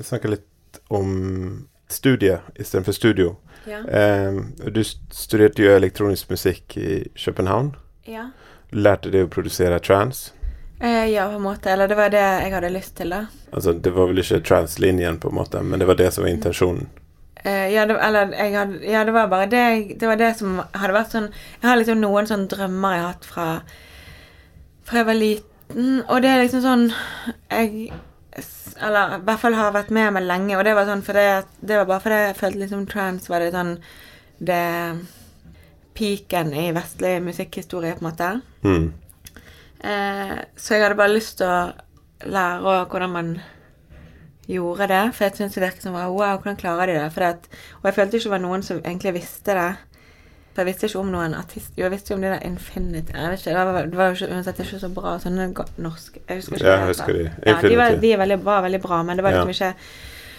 snakke 0.00 0.30
litt 0.30 0.80
om 0.90 1.66
studie 1.88 2.38
istedenfor 2.56 2.92
studio. 2.94 3.36
Ja. 3.66 3.80
Eh, 3.88 4.38
du 4.70 4.82
studerte 4.84 5.62
jo 5.62 5.70
elektronisk 5.74 6.30
musikk 6.30 6.76
i 6.76 7.04
København. 7.16 7.74
ja. 8.06 8.30
Lærte 8.72 9.10
deg 9.10 9.26
å 9.26 9.30
produsere 9.30 9.78
trans. 9.80 10.32
Eh, 10.80 11.06
ja, 11.06 11.28
på 11.28 11.36
en 11.36 11.42
måte. 11.42 11.70
Eller 11.70 11.88
det 11.88 11.94
var 11.94 12.10
det 12.10 12.24
jeg 12.24 12.52
hadde 12.54 12.74
lyst 12.74 12.96
til, 12.96 13.14
da. 13.14 13.26
Altså, 13.52 13.72
det 13.72 13.92
var 13.94 14.10
vel 14.10 14.20
ikke 14.24 14.42
trans-linjen, 14.44 15.18
på 15.22 15.30
en 15.30 15.38
måte, 15.38 15.62
men 15.62 15.80
det 15.80 15.88
var 15.88 15.98
det 16.00 16.10
som 16.12 16.24
var 16.24 16.32
intensjonen. 16.32 16.88
Eh, 17.44 17.68
ja, 17.74 17.84
det, 17.86 17.96
eller 18.00 18.32
jeg 18.32 18.54
hadde, 18.56 18.78
ja, 18.88 19.04
det 19.04 19.12
var 19.12 19.26
bare 19.28 19.46
det 19.46 19.98
Det 20.00 20.08
var 20.08 20.16
det 20.16 20.30
som 20.38 20.62
hadde 20.72 20.94
vært 20.96 21.12
sånn 21.12 21.26
Jeg 21.28 21.68
har 21.68 21.76
liksom 21.76 21.98
noen 22.00 22.28
sånne 22.30 22.48
drømmer 22.48 22.94
jeg 22.94 23.02
har 23.02 23.10
hatt 23.10 23.26
fra 23.28 23.48
Fra 24.88 25.02
jeg 25.02 25.08
var 25.10 25.18
liten, 25.18 25.90
og 26.08 26.22
det 26.24 26.30
er 26.30 26.40
liksom 26.40 26.62
sånn 26.64 26.86
Jeg 27.52 27.90
Eller 28.80 29.18
i 29.18 29.20
hvert 29.28 29.42
fall 29.42 29.58
har 29.60 29.76
vært 29.76 29.92
med 29.92 30.16
meg 30.16 30.24
lenge, 30.24 30.56
og 30.56 30.64
det 30.64 30.72
var 30.78 30.88
sånn 30.88 31.04
fordi 31.04 31.26
det 31.26 31.68
Det 31.68 31.82
var 31.82 31.90
bare 31.92 32.04
fordi 32.06 32.22
jeg 32.22 32.38
følte 32.40 32.62
liksom 32.64 32.88
trans 32.94 33.28
var 33.28 33.44
det 33.44 33.52
sånn 33.52 33.76
Det 34.40 34.62
Piken 35.94 36.54
i 36.58 36.70
vestlig 36.74 37.20
musikkhistorie, 37.22 37.92
på 37.94 38.02
en 38.02 38.08
måte. 38.08 38.28
Mm. 38.64 38.88
Eh, 39.84 40.36
så 40.56 40.74
jeg 40.76 40.82
hadde 40.86 40.96
bare 40.96 41.12
lyst 41.14 41.38
til 41.40 41.46
å 41.50 41.58
lære 42.24 42.86
hvordan 42.88 43.12
man 43.12 43.34
gjorde 44.48 44.86
det. 44.88 45.02
For 45.16 45.24
jeg 45.26 45.36
syntes 45.38 45.56
det 45.58 45.64
virket 45.66 45.82
som 45.86 45.96
wow, 45.96 46.36
hvordan 46.38 46.56
klarer 46.60 46.86
de 46.92 46.94
det? 47.00 47.26
At, 47.28 47.48
og 47.80 47.88
jeg 47.90 47.94
følte 47.98 48.16
ikke 48.18 48.28
det 48.30 48.34
var 48.36 48.44
noen 48.44 48.64
som 48.64 48.80
egentlig 48.84 49.14
visste 49.20 49.56
det. 49.58 49.68
For 50.54 50.62
jeg 50.62 50.68
visste 50.70 50.86
ikke 50.86 51.00
om 51.02 51.08
noen 51.10 51.32
artist 51.34 51.72
Jo, 51.74 51.82
jeg 51.88 51.90
visste 51.96 52.12
jo 52.12 52.16
om 52.16 52.22
de 52.22 52.28
der 52.30 52.44
Infinity 52.46 53.10
Jeg 53.10 53.30
vet 53.32 53.40
ikke, 53.40 53.50
Det 53.58 53.72
var, 53.74 53.86
det 53.90 53.96
var 53.98 54.06
jo 54.12 54.14
ikke, 54.14 54.28
uansett 54.36 54.60
ikke 54.62 54.78
så 54.78 54.90
bra 54.94 55.14
sånne 55.18 55.48
norske 55.50 55.82
norsk 55.82 56.18
Jeg 56.28 56.36
husker 56.38 56.54
ikke 56.60 56.68
Ja, 56.68 56.76
jeg 56.78 56.90
husker 56.92 57.16
de. 57.16 57.24
heter. 57.24 57.48
Ja, 57.50 57.56
de 57.64 57.76
var, 57.80 57.88
Infinity. 57.90 58.04
de 58.06 58.18
veldig, 58.20 58.36
var 58.46 58.60
veldig 58.62 58.80
bra, 58.84 58.98
men 59.02 59.16
det 59.18 59.24
var 59.26 59.34
liksom 59.34 59.50
Ja. 59.50 59.72
ikke 59.72 59.74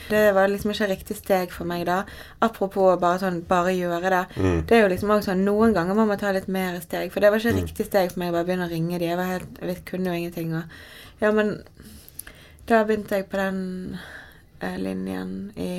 det 0.09 0.33
var 0.35 0.47
liksom 0.51 0.71
ikke 0.71 0.87
riktig 0.91 1.17
steg 1.17 1.51
for 1.51 1.65
meg 1.69 1.85
da. 1.87 2.03
Apropos 2.45 2.99
bare 3.01 3.19
sånn 3.23 3.41
bare 3.47 3.73
gjøre 3.75 4.09
det. 4.13 4.23
Mm. 4.37 4.59
Det 4.67 4.77
er 4.77 4.81
jo 4.83 4.91
liksom 4.93 5.09
også 5.15 5.31
sånn 5.31 5.45
Noen 5.45 5.73
ganger 5.73 5.95
må 5.97 6.05
man 6.09 6.17
ta 6.21 6.31
litt 6.35 6.47
mer 6.47 6.79
steg. 6.83 7.11
For 7.13 7.19
det 7.23 7.31
var 7.31 7.39
ikke 7.39 7.57
riktig 7.61 7.85
steg 7.89 8.11
for 8.11 8.19
meg 8.23 8.29
å 8.33 8.37
bare 8.37 8.45
begynne 8.49 8.67
å 8.67 8.73
ringe 8.73 8.99
de. 8.99 9.05
Jeg 9.11 9.17
var 9.17 9.31
helt, 9.31 9.61
jeg 9.61 9.85
kunne 9.85 10.11
jo 10.11 10.19
ingenting. 10.21 10.53
Og, 10.55 10.63
ja, 11.21 11.31
men 11.31 11.57
da 12.69 12.83
begynte 12.85 13.19
jeg 13.19 13.29
på 13.29 13.37
den 13.37 13.97
eh, 14.61 14.77
linjen 14.81 15.35
i 15.55 15.69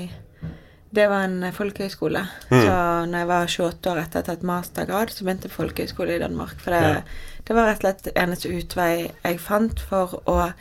Det 0.97 1.09
var 1.11 1.25
en 1.27 1.43
folkehøyskole. 1.53 2.21
folkehøyskole. 2.49 2.63
Så 2.65 2.77
når 3.11 3.19
jeg 3.19 3.29
var 3.29 3.47
28 3.53 3.91
år 3.91 3.99
etter 4.01 4.21
å 4.21 4.23
ha 4.23 4.27
tatt 4.31 4.45
mastergrad, 4.47 5.11
så 5.13 5.25
begynte 5.27 5.49
jeg 5.51 5.57
folkehøyskole 5.57 6.15
i 6.17 6.23
Danmark. 6.23 6.55
For 6.63 6.71
det, 6.73 6.81
Ja. 6.81 7.01
det 7.45 7.57
var 7.57 7.67
rett 7.69 7.83
og 7.85 7.89
slett 8.01 8.17
eneste 8.17 8.49
utvei 8.55 9.11
jeg 9.25 9.41
fant 9.43 9.81
for 9.81 10.23
å 10.31 10.53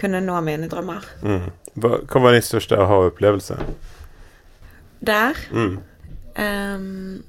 kunne 0.00 0.20
nå 0.24 0.40
mine 0.46 0.68
drømmer. 0.70 1.04
Mm. 1.22 1.50
Hva, 1.80 2.00
hva 2.02 2.22
var 2.24 2.34
din 2.36 2.42
største 2.44 2.78
aha-opplevelse? 2.80 3.58
Der 5.06 5.36
Mm. 5.50 5.78
Um, 6.40 7.22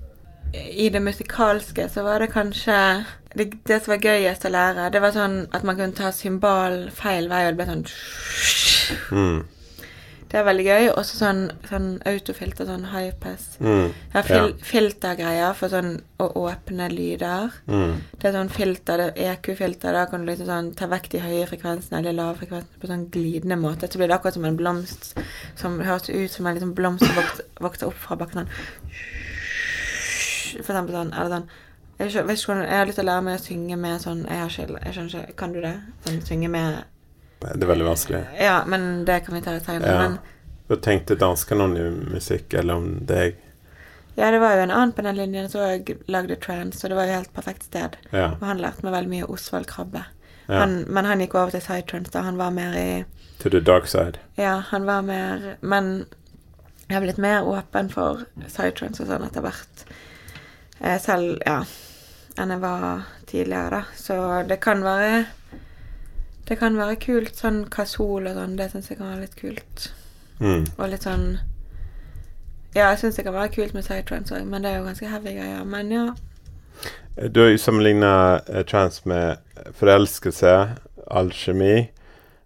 I 0.53 0.89
det 0.89 1.01
musikalske 1.01 1.89
så 1.89 2.03
var 2.03 2.19
det 2.19 2.31
kanskje 2.33 3.05
det, 3.35 3.53
det 3.67 3.81
som 3.81 3.93
var 3.93 4.03
gøyest 4.03 4.45
å 4.45 4.51
lære, 4.51 4.89
det 4.91 5.01
var 5.01 5.13
sånn 5.15 5.47
at 5.55 5.63
man 5.63 5.77
kunne 5.79 5.95
ta 5.95 6.11
symbal 6.11 6.89
feil 6.91 7.29
vei, 7.31 7.45
og 7.47 7.55
det 7.55 7.59
ble 7.61 7.69
sånn 7.71 7.85
Mm. 9.11 9.43
Det 10.31 10.39
er 10.39 10.45
veldig 10.47 10.63
gøy. 10.63 10.85
Også 10.95 11.17
sånn, 11.19 11.41
sånn 11.67 11.87
autofilter, 12.07 12.67
sånn 12.69 12.85
high 12.93 13.11
pass. 13.19 13.57
Mm. 13.59 13.89
Ja, 14.13 14.21
fil, 14.23 14.53
Filtergreier 14.63 15.57
for 15.59 15.73
sånn 15.73 15.97
å 16.23 16.29
åpne 16.45 16.87
lyder. 16.93 17.51
Mm. 17.67 17.97
Det 18.15 18.29
er 18.29 18.37
sånn 18.37 18.51
filter, 18.53 19.01
det 19.01 19.07
er 19.11 19.33
EQ-filter. 19.33 19.97
Da 19.97 20.05
kan 20.07 20.23
du 20.23 20.31
liksom 20.31 20.47
sånn 20.47 20.69
ta 20.79 20.87
vekk 20.91 21.09
de 21.11 21.23
høye 21.25 21.49
frekvensene 21.49 21.99
eller 21.99 22.15
lave 22.15 22.39
frekvensene 22.39 22.79
på 22.79 22.91
sånn 22.93 23.09
glidende 23.11 23.59
måte. 23.59 23.89
Så 23.91 23.99
blir 23.99 24.07
det 24.07 24.15
akkurat 24.19 24.37
som 24.37 24.47
en 24.47 24.59
blomst 24.59 25.11
som 25.59 25.81
høres 25.83 26.07
ut 26.07 26.31
som 26.31 26.47
en 26.47 26.55
liksom 26.55 26.71
blomst 26.77 27.03
som 27.03 27.19
vokser, 27.59 27.89
opp 27.91 27.99
fra 27.99 28.19
bakken. 28.23 28.45
Sånn. 28.45 28.55
For 30.61 30.71
eksempel 30.71 30.95
sånn, 30.95 31.13
eller 31.15 31.35
sånn 31.35 31.51
jeg, 32.01 32.09
ikke 32.09 32.55
jeg 32.57 32.77
har 32.79 32.87
lyst 32.89 32.97
til 32.97 33.05
å 33.05 33.11
lære 33.11 33.23
meg 33.27 33.35
å 33.37 33.41
synge 33.43 33.75
med 33.77 34.01
sånn 34.01 34.23
Jeg, 34.25 34.39
har 34.39 34.49
ikke, 34.49 34.79
jeg 34.87 34.95
skjønner 34.95 35.27
ikke 35.27 35.35
Kan 35.37 35.51
du 35.53 35.59
det? 35.61 35.75
Sånn 36.07 36.23
synge 36.25 36.49
med 36.49 36.79
Det 37.41 37.63
er 37.65 37.69
veldig 37.71 37.85
vanskelig. 37.87 38.21
Ja, 38.39 38.61
men 38.69 39.05
det 39.05 39.19
kan 39.25 39.35
vi 39.35 39.41
ta 39.41 39.55
litt 39.55 39.65
senere. 39.65 39.91
Ja. 39.95 40.01
Men 40.09 40.17
Hva 40.69 40.77
tenkte 40.85 41.15
danskene 41.19 41.63
om 41.67 41.73
din 41.75 41.97
musikk, 42.13 42.53
eller 42.53 42.77
om 42.79 42.91
deg? 43.09 43.35
ja, 44.15 44.27
det 44.31 44.39
var 44.43 44.55
jo 44.55 44.61
en 44.65 44.71
annen 44.71 44.91
på 44.93 45.01
den 45.01 45.15
linjen 45.17 45.49
som 45.49 45.61
lagde 46.11 46.35
trans, 46.35 46.83
og 46.83 46.89
det 46.91 46.95
var 46.99 47.07
jo 47.07 47.13
helt 47.15 47.33
perfekt 47.33 47.63
sted. 47.63 47.95
Ja. 48.11 48.33
Og 48.39 48.43
han 48.45 48.59
lærte 48.61 48.83
meg 48.85 48.93
veldig 48.93 49.09
mye 49.09 49.29
Osvald 49.33 49.67
Krabbe. 49.71 50.03
ja. 50.47 50.59
Han, 50.59 50.81
men 50.87 51.05
han 51.05 51.19
gikk 51.23 51.35
over 51.35 51.51
til 51.55 51.61
sidetrans, 51.65 52.11
da. 52.13 52.21
Han 52.27 52.37
var 52.37 52.51
mer 52.51 52.75
i 52.77 53.05
To 53.41 53.49
the 53.49 53.59
dark 53.59 53.87
side. 53.87 54.19
Ja, 54.37 54.59
han 54.69 54.85
var 54.85 55.01
mer 55.01 55.55
Men 55.61 56.05
jeg 56.87 56.93
har 56.93 57.01
blitt 57.01 57.17
mer 57.17 57.47
åpen 57.47 57.89
for 57.89 58.25
sidetrans 58.47 58.99
og 58.99 59.07
sånn 59.09 59.23
etter 59.25 59.41
hvert. 59.41 59.85
Eh, 60.81 60.97
selv, 61.01 61.39
ja, 61.47 61.61
enn 62.37 62.51
jeg 62.51 62.61
var 62.61 63.05
tidligere, 63.31 63.69
da. 63.79 63.83
Så 63.95 64.17
det 64.47 64.59
kan 64.61 64.83
være 64.83 65.25
Det 66.51 66.57
kan 66.59 66.75
være 66.75 66.97
kult. 66.99 67.37
Sånn 67.39 67.61
kasol 67.71 68.25
og 68.27 68.35
sånn, 68.35 68.57
det 68.59 68.65
syns 68.73 68.89
jeg 68.91 68.99
kan 68.99 69.13
være 69.13 69.23
litt 69.23 69.37
kult. 69.39 69.85
Mm. 70.41 70.65
Og 70.75 70.89
litt 70.91 71.05
sånn 71.07 71.25
Ja, 72.75 72.89
jeg 72.89 72.99
syns 73.01 73.17
det 73.19 73.23
kan 73.27 73.35
være 73.35 73.51
kult 73.53 73.73
med 73.75 73.85
sidetrans 73.85 74.31
òg, 74.31 74.43
men 74.47 74.63
det 74.63 74.71
er 74.71 74.77
jo 74.79 74.85
ganske 74.87 75.07
heavy 75.11 75.33
greier. 75.37 75.63
Men 75.67 75.91
ja. 75.91 76.03
Du 77.31 77.41
har 77.43 77.49
jo 77.51 77.59
sammenlignet 77.59 78.49
eh, 78.49 78.63
trans 78.67 79.03
med 79.07 79.39
forelskelse, 79.79 80.53
alkemi. 81.11 81.89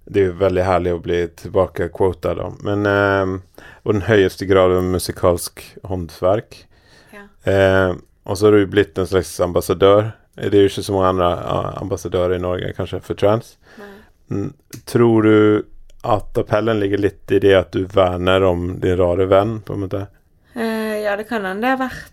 Det 0.05 0.21
er 0.21 0.27
jo 0.31 0.37
veldig 0.41 0.65
herlig 0.65 0.93
å 0.95 1.01
bli 1.01 1.19
tilbake 1.41 1.89
quota 1.93 2.33
da. 2.37 2.51
Men 2.65 2.89
eh, 2.89 3.65
Og 3.85 3.93
den 3.93 4.05
høyeste 4.09 4.45
grad 4.49 4.73
av 4.73 4.85
musikalsk 4.85 5.61
håndverk. 5.85 6.61
ja. 7.13 7.25
Eh, 7.45 7.95
og 8.25 8.37
så 8.37 8.47
har 8.47 8.57
du 8.57 8.65
blitt 8.65 8.97
en 8.97 9.05
slags 9.05 9.33
ambassadør. 9.39 10.15
Det 10.35 10.53
er 10.53 10.65
jo 10.65 10.69
ikke 10.71 10.83
så 10.87 10.93
mange 10.93 11.13
andre 11.13 11.27
ambassadører 11.77 12.39
i 12.39 12.41
Norge 12.41 12.73
kanskje 12.73 13.01
for 13.05 13.13
trans. 13.13 13.57
Nei. 13.77 13.94
Mm, 14.31 14.53
tror 14.85 15.23
du 15.23 15.65
at 16.05 16.37
appellen 16.37 16.79
ligger 16.79 16.97
litt 16.97 17.31
i 17.31 17.39
det 17.39 17.55
at 17.57 17.71
du 17.73 17.85
verner 17.89 18.43
om 18.43 18.79
din 18.81 18.97
rare 18.97 19.25
venn, 19.25 19.61
på 19.61 19.73
en 19.73 19.79
måte? 19.85 20.05
Eh, 20.53 21.01
ja, 21.03 21.15
det 21.17 21.23
kan 21.29 21.45
hende 21.45 21.61
det 21.61 21.73
har 21.73 21.81
vært 21.81 22.11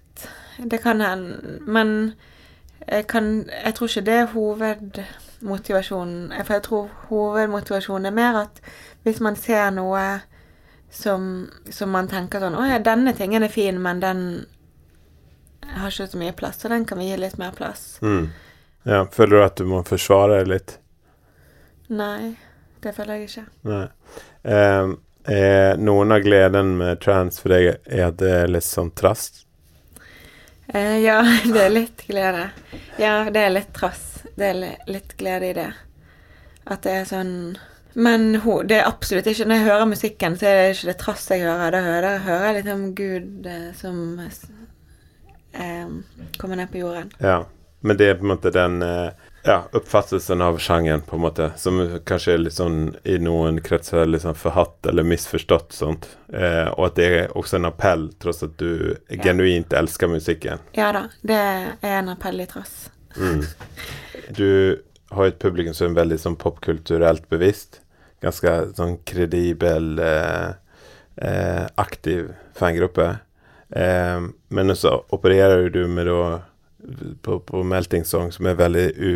Det 0.70 0.78
kan 0.82 1.00
hende. 1.00 1.58
Men 1.66 2.12
jeg, 2.86 3.06
kan, 3.06 3.48
jeg 3.64 3.74
tror 3.74 3.88
ikke 3.88 4.06
det 4.06 4.14
er 4.14 4.32
hovedmotivasjonen. 4.32 6.32
For 6.44 6.54
jeg 6.54 6.62
tror 6.66 6.88
hovedmotivasjonen 7.08 8.10
er 8.10 8.16
mer 8.16 8.34
at 8.44 8.60
hvis 9.02 9.20
man 9.20 9.36
ser 9.36 9.70
noe 9.74 10.20
som, 10.92 11.48
som 11.70 11.90
man 11.90 12.08
tenker 12.08 12.42
sånn 12.42 12.58
Å 12.58 12.66
ja, 12.68 12.78
denne 12.84 13.14
tingen 13.16 13.42
er 13.42 13.52
fin, 13.52 13.80
men 13.80 14.00
den 14.02 14.24
har 15.72 15.88
ikke 15.88 16.10
så 16.12 16.18
mye 16.20 16.36
plass, 16.36 16.60
så 16.60 16.68
den 16.68 16.84
kan 16.84 16.98
vi 17.00 17.08
gi 17.08 17.16
litt 17.16 17.38
mer 17.40 17.54
plass. 17.56 17.96
Mm. 18.02 18.28
Ja, 18.84 19.06
føler 19.12 19.36
du 19.36 19.44
at 19.44 19.62
du 19.62 19.68
må 19.70 19.82
forsvare 19.86 20.40
deg 20.40 20.52
litt? 20.52 20.76
Nei, 21.92 22.34
det 22.80 22.94
føler 22.96 23.20
jeg 23.20 23.28
ikke. 23.28 23.46
Nei. 23.68 23.86
Eh, 24.42 24.92
er 25.32 25.78
noen 25.78 26.14
av 26.14 26.22
gleden 26.24 26.76
med 26.80 27.00
trans 27.02 27.38
for 27.38 27.52
deg 27.52 27.68
er 27.84 28.06
at 28.08 28.16
det 28.22 28.30
er 28.40 28.50
litt 28.50 28.66
sånn 28.66 28.90
trass? 28.98 29.44
Eh, 30.72 30.98
ja, 31.04 31.20
det 31.54 31.66
er 31.66 31.74
litt 31.74 32.06
glede. 32.08 32.48
Ja, 32.98 33.30
det 33.30 33.44
er 33.44 33.52
litt 33.52 33.72
trass. 33.76 34.22
Det 34.34 34.48
er 34.48 34.62
litt 34.88 35.16
glede 35.20 35.50
i 35.50 35.56
det. 35.60 35.68
At 36.64 36.86
det 36.86 36.92
er 37.00 37.06
sånn 37.10 37.58
Men 37.98 38.36
ho, 38.44 38.60
det 38.62 38.76
er 38.78 38.86
absolutt 38.86 39.26
ikke 39.26 39.48
Når 39.50 39.58
jeg 39.58 39.66
hører 39.66 39.88
musikken, 39.90 40.36
så 40.38 40.46
er 40.46 40.54
det 40.56 40.76
ikke 40.76 40.88
det 40.88 40.98
trass 41.02 41.26
jeg 41.28 41.42
hører. 41.44 41.74
Da 41.74 41.80
hører, 41.84 42.22
hører 42.24 42.46
jeg 42.46 42.56
liksom 42.60 42.84
Gud 42.96 43.48
eh, 43.50 43.66
som 43.76 43.98
eh, 44.22 45.90
kommer 46.38 46.56
ned 46.56 46.72
på 46.72 46.80
jorden. 46.80 47.12
Ja. 47.20 47.42
Men 47.82 47.98
det 47.98 48.08
er 48.08 48.14
på 48.16 48.24
en 48.24 48.32
måte 48.32 48.54
den 48.54 48.82
eh, 48.86 49.21
ja, 49.44 49.64
oppfattelsen 49.72 50.42
av 50.42 50.58
sjangeren, 50.58 51.00
på 51.00 51.16
en 51.16 51.22
måte, 51.22 51.50
som 51.56 51.80
kanskje 52.06 52.34
er 52.34 52.42
litt 52.44 52.56
sånn 52.56 52.94
i 53.08 53.16
noen 53.18 53.58
kretser 53.64 54.06
litt 54.06 54.22
sånn 54.22 54.38
forhatt 54.38 54.86
eller 54.86 55.06
misforstått, 55.06 55.74
sånt. 55.74 56.06
Eh, 56.32 56.68
og 56.76 56.86
at 56.90 57.00
det 57.00 57.08
er 57.16 57.34
også 57.38 57.58
en 57.58 57.70
appell, 57.72 58.08
tross 58.22 58.44
at 58.46 58.54
du 58.62 58.94
genuint 59.24 59.74
elsker 59.74 60.10
musikken. 60.12 60.62
Ja 60.78 60.92
da, 60.94 61.08
det 61.26 61.40
er 61.42 61.98
en 61.98 62.12
appell 62.14 62.42
i 62.44 62.46
tross. 62.50 62.86
Mm. 63.18 63.42
Du 64.38 64.48
har 65.12 65.28
et 65.28 65.42
publikum 65.42 65.74
som 65.76 65.90
er 65.90 66.00
veldig 66.02 66.20
sånn 66.22 66.38
popkulturelt 66.40 67.26
bevisst. 67.32 67.80
Ganske 68.22 68.54
sånn 68.78 69.00
kredibel, 69.08 69.98
eh, 69.98 70.54
eh, 71.16 71.66
aktiv 71.82 72.30
fangruppe. 72.54 73.10
Eh, 73.74 74.22
men 74.48 74.76
så 74.76 75.00
opererer 75.10 75.68
du 75.70 75.86
med 75.88 76.06
da 76.06 76.22
på, 77.22 77.38
på 77.38 77.62
Melting 77.62 78.04
Song, 78.04 78.32
som 78.32 78.46
er 78.46 78.60
veldig 78.60 78.86
u... 78.96 79.14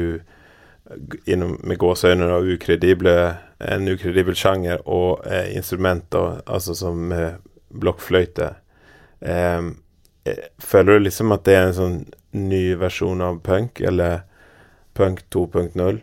Innom, 1.27 1.57
med 1.67 1.81
gåseøyne 1.83 2.29
ukredible 2.47 3.15
En 3.59 3.89
ukredibel 3.91 4.37
sjanger 4.39 4.85
og 4.87 5.25
eh, 5.27 5.49
instrumenter, 5.57 6.45
altså 6.47 6.77
som 6.79 7.11
eh, 7.13 7.41
blokkfløyte. 7.75 8.53
Eh, 9.19 9.71
føler 10.63 10.93
du 10.93 11.07
liksom 11.09 11.35
at 11.35 11.43
det 11.49 11.57
er 11.57 11.67
en 11.67 11.75
sånn 11.75 11.99
ny 12.37 12.77
versjon 12.79 13.25
av 13.25 13.41
punk, 13.43 13.81
eller 13.81 14.21
punk 14.97 15.25
2.0? 15.35 16.01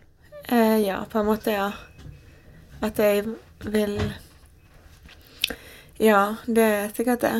Eh, 0.49 0.77
ja, 0.83 1.05
på 1.09 1.19
en 1.19 1.29
måte, 1.29 1.53
ja. 1.55 1.71
At 2.83 2.99
jeg 2.99 3.27
vil 3.63 3.99
Ja, 6.01 6.35
det 6.45 6.63
er 6.63 6.89
sikkert 6.95 7.21
det. 7.21 7.35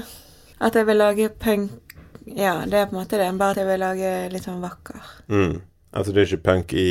At 0.64 0.76
jeg 0.76 0.88
vil 0.88 1.02
lage 1.02 1.30
punk 1.30 1.83
Ja, 2.26 2.64
det 2.66 2.80
er 2.80 2.90
på 2.90 2.96
en 2.96 3.02
måte 3.02 3.20
det. 3.20 3.30
Bare 3.40 3.56
at 3.56 3.62
jeg 3.62 3.70
vil 3.70 3.84
lage 3.84 4.16
litt 4.34 4.48
sånn 4.48 4.64
vakker. 4.64 5.14
Mm. 5.32 5.62
Altså 5.94 6.14
det 6.14 6.24
er 6.24 6.32
ikke 6.32 6.46
punk 6.48 6.72
i 6.74 6.88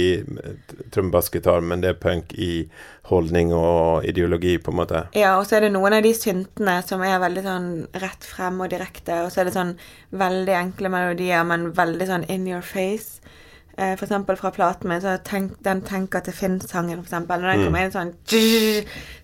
trommebassgitar, 0.95 1.63
men 1.67 1.81
det 1.83 1.91
er 1.91 1.99
punk 1.99 2.35
i 2.39 2.69
holdning 3.11 3.51
og 3.57 4.07
ideologi, 4.07 4.55
på 4.63 4.71
en 4.71 4.79
måte. 4.79 5.01
Ja, 5.19 5.35
og 5.41 5.49
så 5.49 5.59
er 5.59 5.67
det 5.67 5.73
noen 5.75 5.97
av 5.97 6.05
de 6.07 6.13
syntene 6.15 6.77
som 6.87 7.03
er 7.03 7.19
veldig 7.23 7.43
sånn 7.47 7.71
rett 7.99 8.29
frem 8.29 8.63
og 8.63 8.71
direkte, 8.71 9.25
og 9.25 9.33
så 9.35 9.43
er 9.43 9.51
det 9.51 9.57
sånn 9.57 9.75
veldig 10.23 10.55
enkle 10.61 10.93
melodier, 10.95 11.43
men 11.49 11.73
veldig 11.75 12.09
sånn 12.13 12.29
in 12.31 12.47
your 12.47 12.63
face. 12.63 13.19
Eh, 13.79 13.93
eksempel 13.95 14.37
fra 14.37 14.51
platen 14.51 14.89
min, 14.89 15.01
så 15.01 15.17
tenk, 15.25 15.53
den 15.65 15.81
'Tenker 15.83 16.21
til 16.21 16.33
Finn'-sangen, 16.33 16.99
f.eks. 17.01 17.11
Når 17.29 17.41
den 17.41 17.61
Mm. 17.61 17.65
kommer 17.65 17.85
inn 17.85 17.91
sånn 17.91 18.13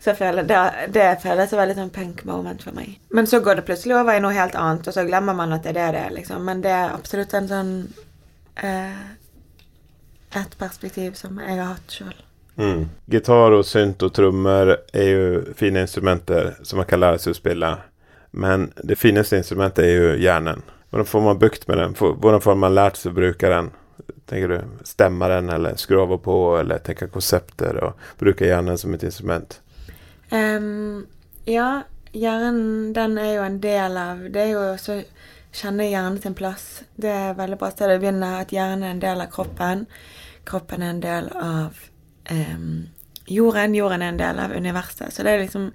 Så 0.00 0.14
føler 0.16 0.42
det, 0.46 0.92
det 0.92 1.20
føles 1.22 1.52
veldig 1.52 1.74
sånn 1.76 1.90
punk 1.92 2.24
moment 2.24 2.62
for 2.62 2.72
meg. 2.72 2.98
Men 3.12 3.26
så 3.26 3.40
går 3.40 3.56
det 3.56 3.66
plutselig 3.66 3.94
over 4.00 4.12
i 4.16 4.20
noe 4.20 4.32
helt 4.32 4.54
annet, 4.54 4.88
og 4.88 4.94
så 4.94 5.04
glemmer 5.06 5.34
man 5.36 5.52
at 5.52 5.62
det 5.62 5.76
er 5.76 5.92
det 5.92 5.92
det 5.92 6.06
er, 6.06 6.10
liksom. 6.16 6.44
Men 6.44 6.62
det 6.62 6.70
er 6.70 6.94
absolutt 6.94 7.34
en 7.34 7.48
sånn 7.48 7.92
eh, 8.56 9.04
Et 10.34 10.58
perspektiv 10.58 11.14
som 11.14 11.38
jeg 11.38 11.56
har 11.58 11.74
hatt 11.74 11.88
sjøl. 11.90 12.14
Mm. 12.58 12.88
Gitar 13.08 13.52
og 13.52 13.64
synt 13.64 14.02
og 14.02 14.12
trommer 14.12 14.76
er 14.92 15.06
jo 15.08 15.54
fine 15.54 15.80
instrumenter 15.86 16.56
som 16.62 16.76
man 16.78 16.86
kan 16.86 17.00
lære 17.00 17.18
seg 17.18 17.32
å 17.32 17.36
spille. 17.36 17.78
Men 18.32 18.72
det 18.84 18.98
fineste 18.98 19.36
instrumentet 19.38 19.84
er 19.84 19.94
jo 19.96 20.16
hjernen. 20.18 20.62
Hvordan 20.92 21.06
får 21.06 21.22
man 21.24 21.38
bukt 21.38 21.68
med 21.68 21.78
den? 21.78 21.94
Hvordan 21.94 22.40
får 22.42 22.56
man 22.58 22.74
lært 22.74 22.96
seg 22.96 23.12
å 23.12 23.14
bruke 23.14 23.48
den? 23.48 23.70
Tenker 24.28 24.48
du 24.48 24.84
stemme 24.84 25.28
den, 25.28 25.50
eller 25.50 25.76
skru 25.80 26.00
av 26.02 26.12
og 26.12 26.22
på, 26.24 26.36
eller 26.60 26.82
tenke 26.84 27.08
konsepter 27.12 27.78
og 27.84 28.10
bruke 28.20 28.48
hjernen 28.48 28.78
som 28.78 28.94
et 28.94 29.06
instrument? 29.08 29.60
Um, 30.30 31.06
ja, 31.48 31.84
hjernen 32.12 32.92
den 32.96 33.16
er 33.20 33.32
jo 33.38 33.46
en 33.46 33.60
del 33.64 33.96
av 33.96 34.26
Det 34.32 34.42
er 34.42 34.50
jo 34.52 34.64
også 34.74 34.98
kjenne 35.56 35.88
hjernen 35.88 36.20
sin 36.22 36.36
plass. 36.36 36.82
Det 36.96 37.12
er 37.12 37.38
veldig 37.38 37.58
bra 37.60 37.70
sted 37.72 37.94
å 37.94 38.00
begynne. 38.00 38.34
At 38.42 38.52
hjernen 38.52 38.84
er 38.84 38.94
en 38.96 39.02
del 39.02 39.24
av 39.24 39.32
kroppen. 39.32 39.86
Kroppen 40.48 40.84
er 40.84 40.92
en 40.92 41.02
del 41.04 41.32
av 41.32 41.80
um, 42.30 42.84
jorden. 43.26 43.74
Jorden 43.74 44.04
er 44.04 44.12
en 44.12 44.20
del 44.20 44.44
av 44.44 44.52
universet. 44.52 45.12
Så 45.14 45.24
det 45.24 45.34
er 45.34 45.44
liksom 45.46 45.72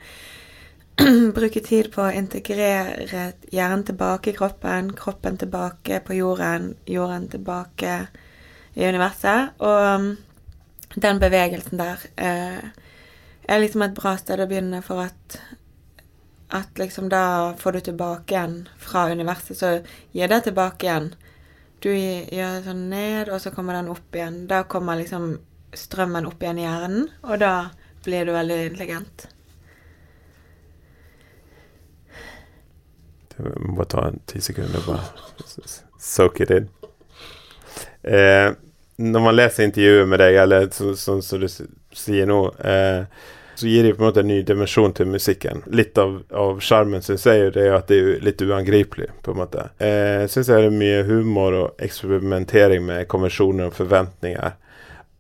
Bruke 1.34 1.62
tid 1.66 1.90
på 1.90 2.04
å 2.06 2.12
integrere 2.14 3.32
hjernen 3.50 3.82
tilbake 3.88 4.30
i 4.30 4.36
kroppen, 4.38 4.92
kroppen 4.94 5.40
tilbake 5.42 6.04
på 6.06 6.20
jorden, 6.20 6.76
jorden 6.86 7.26
tilbake 7.34 7.96
i 8.74 8.88
universet. 8.88 9.58
Og 9.64 9.88
um, 9.96 10.08
den 10.96 11.20
bevegelsen 11.22 11.82
der 11.82 12.08
uh, 12.22 12.64
er 13.44 13.62
liksom 13.62 13.86
et 13.86 13.98
bra 13.98 14.16
sted 14.20 14.42
å 14.42 14.48
begynne 14.50 14.82
for 14.86 15.04
at 15.06 15.40
at 16.54 16.78
liksom 16.78 17.08
da 17.10 17.56
får 17.58 17.72
du 17.72 17.80
tilbake 17.80 18.36
igjen 18.36 18.68
fra 18.78 19.08
universet, 19.10 19.58
så 19.58 19.70
gir 20.14 20.30
det 20.30 20.44
tilbake 20.46 20.86
igjen. 20.86 21.08
Du 21.82 21.90
gjør 21.90 22.60
sånn 22.68 22.84
ned, 22.92 23.32
og 23.34 23.42
så 23.42 23.50
kommer 23.52 23.74
den 23.80 23.90
opp 23.90 24.14
igjen. 24.16 24.44
Da 24.48 24.62
kommer 24.70 25.00
liksom 25.00 25.40
strømmen 25.74 26.30
opp 26.30 26.46
igjen 26.46 26.62
i 26.62 26.68
hjernen, 26.68 27.08
og 27.26 27.42
da 27.42 27.54
blir 28.06 28.30
du 28.30 28.36
veldig 28.36 28.60
intelligent. 28.68 29.26
Du 33.34 33.50
må 33.74 33.90
ta 33.90 34.06
en 34.12 34.22
ti 34.30 34.44
sekunder 34.46 34.86
og 34.86 34.94
bare 34.94 35.66
soak 35.98 36.44
it 36.46 36.54
in. 36.54 36.70
Eh, 38.04 38.50
når 39.04 39.24
man 39.26 39.36
leser 39.36 39.68
intervjuet 39.68 40.10
med 40.10 40.22
deg, 40.22 40.36
eller 40.44 40.68
sånn 40.72 40.98
som 40.98 41.22
så, 41.24 41.40
så 41.48 41.66
du 41.66 41.98
sier 41.98 42.30
nå 42.30 42.42
eh, 42.62 43.06
så 43.56 43.68
gir 43.68 43.84
det 43.84 43.94
på 43.94 44.04
en 44.04 44.08
måte 44.08 44.20
en 44.20 44.28
ny 44.28 44.42
dimensjon 44.42 44.94
til 44.94 45.08
musikken. 45.08 45.62
Litt 45.66 45.98
av 45.98 46.60
sjarmen 46.62 47.04
syns 47.06 47.26
jeg 47.30 47.44
jo 47.44 47.52
det 47.54 47.68
er 47.68 47.76
at 47.78 47.92
det 47.92 48.00
er 48.02 48.26
litt 48.26 48.42
uangripelig, 48.42 49.12
på 49.22 49.34
en 49.34 49.40
måte. 49.44 49.68
Jeg 49.78 50.24
eh, 50.24 50.28
syns 50.32 50.50
det 50.50 50.58
er 50.58 50.74
mye 50.74 51.04
humor 51.08 51.58
og 51.60 51.84
eksperimentering 51.86 52.86
med 52.88 53.08
konvensjoner 53.12 53.70
og 53.70 53.78
forventninger. 53.78 54.58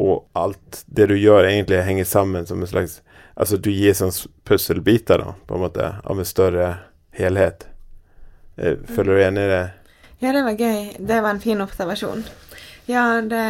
Og 0.01 0.25
alt 0.33 0.81
det 0.87 1.11
du 1.11 1.15
gjør, 1.17 1.45
egentlig 1.45 1.83
henger 1.85 2.09
sammen 2.09 2.49
som 2.49 2.61
en 2.61 2.69
slags 2.69 3.01
Altså 3.33 3.57
du 3.57 3.71
gir 3.73 3.95
sånn 3.97 4.11
puslebiter, 4.45 5.23
på 5.49 5.55
en 5.55 5.61
måte, 5.63 5.87
av 6.05 6.19
en 6.21 6.27
større 6.27 6.67
helhet. 7.17 7.63
Eh, 8.61 8.75
føler 8.85 9.17
du 9.17 9.21
enig 9.23 9.45
i 9.47 9.49
det? 9.49 9.63
Ja, 10.21 10.35
det 10.35 10.43
var 10.45 10.59
gøy. 10.59 10.83
Det 10.99 11.17
var 11.17 11.33
en 11.33 11.41
fin 11.41 11.63
observasjon. 11.65 12.21
Ja, 12.89 13.05
det, 13.21 13.45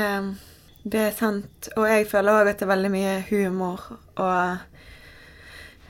det 0.84 1.08
er 1.08 1.18
sant. 1.18 1.72
Og 1.78 1.88
jeg 1.90 2.08
føler 2.12 2.44
òg 2.44 2.52
at 2.52 2.62
det 2.62 2.68
er 2.68 2.74
veldig 2.76 2.94
mye 2.94 3.18
humor 3.32 3.90
og 4.22 4.70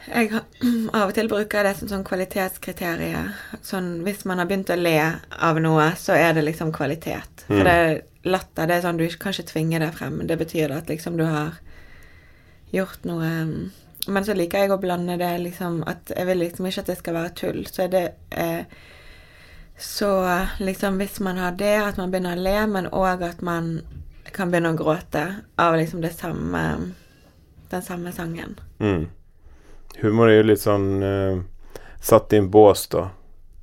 jeg 0.04 0.34
av 0.98 1.08
og 1.08 1.14
til 1.16 1.30
bruker 1.32 1.64
det 1.64 1.76
som 1.80 1.90
sånn 1.92 2.08
kvalitetskriterium. 2.08 3.30
Sånn 3.64 3.92
hvis 4.04 4.26
man 4.28 4.42
har 4.42 4.50
begynt 4.50 4.74
å 4.74 4.80
le 4.80 4.98
av 5.32 5.60
noe, 5.64 5.92
så 6.00 6.18
er 6.20 6.36
det 6.36 6.44
liksom 6.48 6.74
kvalitet. 6.76 7.46
For 7.48 7.62
mm. 7.62 7.68
det 7.68 7.76
er 7.84 8.02
latter 8.24 8.68
det 8.68 8.78
er 8.78 8.86
sånn 8.86 9.00
du 9.00 9.06
kan 9.20 9.36
ikke 9.36 9.52
tvinge 9.52 9.80
det 9.84 9.92
frem. 9.98 10.22
Det 10.28 10.38
betyr 10.40 10.74
at 10.76 10.92
liksom 10.92 11.18
du 11.20 11.26
har 11.28 11.60
gjort 12.74 13.04
noe 13.06 13.30
Men 14.04 14.26
så 14.26 14.34
liker 14.36 14.66
jeg 14.66 14.72
å 14.74 14.82
blande 14.82 15.16
det 15.16 15.38
liksom 15.40 15.84
at 15.88 16.12
Jeg 16.12 16.26
vil 16.28 16.42
liksom 16.42 16.66
ikke 16.68 16.82
at 16.82 16.90
det 16.92 16.98
skal 17.00 17.16
være 17.16 17.36
tull. 17.40 17.62
Så 17.68 17.86
er 17.86 17.92
det 17.94 18.04
eh, 18.32 18.66
Så 19.78 20.10
liksom 20.60 21.00
hvis 21.02 21.20
man 21.24 21.38
har 21.42 21.56
det, 21.58 21.76
at 21.82 21.98
man 21.98 22.12
begynner 22.12 22.38
å 22.38 22.44
le, 22.46 22.58
men 22.70 22.92
òg 22.94 23.24
at 23.26 23.42
man 23.42 23.82
kan 24.34 24.52
begynne 24.52 24.74
å 24.74 24.78
gråte 24.78 25.26
av 25.60 25.76
liksom 25.78 26.02
det 26.02 26.14
samme 26.16 26.94
Den 27.74 27.82
samme 27.82 28.12
sangen. 28.14 28.60
Mm 28.78 29.10
humor 30.02 30.30
er 30.30 30.42
jo 30.42 30.48
litt 30.48 30.64
sånn 30.64 30.88
uh, 31.04 31.42
satt 32.04 32.34
i 32.34 32.42
en 32.42 32.50
bås, 32.52 32.88
da. 32.94 33.10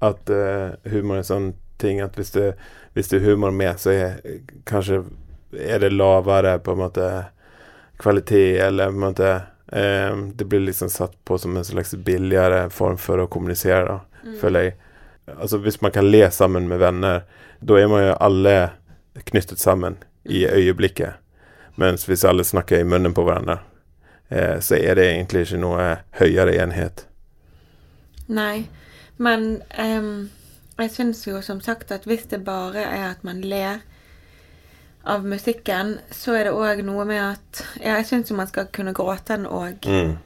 At 0.04 0.30
uh, 0.32 0.76
humor 0.90 1.18
er 1.18 1.24
en 1.24 1.30
sånn 1.30 1.50
ting 1.80 2.00
at 2.04 2.16
hvis 2.18 2.34
det, 2.36 2.52
hvis 2.96 3.11
det 3.12 3.20
er 3.20 3.30
humor 3.30 3.54
med, 3.54 3.80
så 3.80 3.94
er 3.94 4.20
kanskje 4.68 5.02
er 5.50 5.82
det 5.82 5.92
lavere 5.94 6.58
på 6.62 6.76
en 6.76 6.84
måte 6.84 7.08
kvalitet, 8.00 8.61
eller 8.68 8.92
på 8.92 9.00
en 9.00 9.06
måte 9.08 9.32
uh, 9.74 10.20
Det 10.34 10.46
blir 10.46 10.68
liksom 10.68 10.92
satt 10.92 11.16
på 11.24 11.38
som 11.38 11.56
en 11.56 11.66
slags 11.66 11.94
billigere 11.94 12.68
form 12.74 12.98
for 13.00 13.22
å 13.22 13.30
kommunisere, 13.30 13.84
da, 13.88 14.22
mm. 14.24 14.38
føler 14.40 14.68
jeg. 14.68 14.78
Altså 15.38 15.58
hvis 15.58 15.80
man 15.80 15.92
kan 15.92 16.10
le 16.10 16.30
sammen 16.30 16.68
med 16.68 16.78
venner, 16.78 17.24
da 17.60 17.76
er 17.78 17.88
man 17.88 18.06
jo 18.06 18.14
alle 18.20 18.54
knyttet 19.30 19.58
sammen 19.58 19.98
i 20.24 20.46
mm. 20.46 20.52
øyeblikket. 20.54 21.20
Mens 21.80 22.04
hvis 22.08 22.24
alle 22.24 22.44
snakker 22.44 22.80
i 22.80 22.84
munnen 22.84 23.14
på 23.14 23.24
hverandre, 23.24 23.58
eh, 24.28 24.58
så 24.60 24.76
er 24.76 24.98
det 24.98 25.06
egentlig 25.10 25.46
ikke 25.46 25.60
noe 25.62 25.86
høyere 26.18 26.56
enhet. 26.60 27.06
Nei, 28.30 28.68
men 29.16 29.62
um, 29.78 30.30
jeg 30.78 30.92
syns 30.94 31.26
jo 31.26 31.40
som 31.42 31.60
sagt 31.60 31.92
at 31.92 32.06
hvis 32.08 32.28
det 32.30 32.44
bare 32.44 32.84
er 32.84 33.10
at 33.10 33.24
man 33.26 33.40
ler 33.42 33.80
av 35.04 35.24
musikken, 35.24 35.98
så 36.12 36.36
er 36.36 36.48
det 36.48 36.56
òg 36.56 36.82
noe 36.84 37.06
med 37.08 37.22
at 37.24 37.62
Ja, 37.80 37.96
jeg 37.98 38.06
syns 38.10 38.30
jo 38.30 38.36
man 38.36 38.50
skal 38.50 38.68
kunne 38.72 38.94
gråte 38.96 39.34
den 39.34 39.48
òg. 39.48 39.86
Mm. 39.88 40.18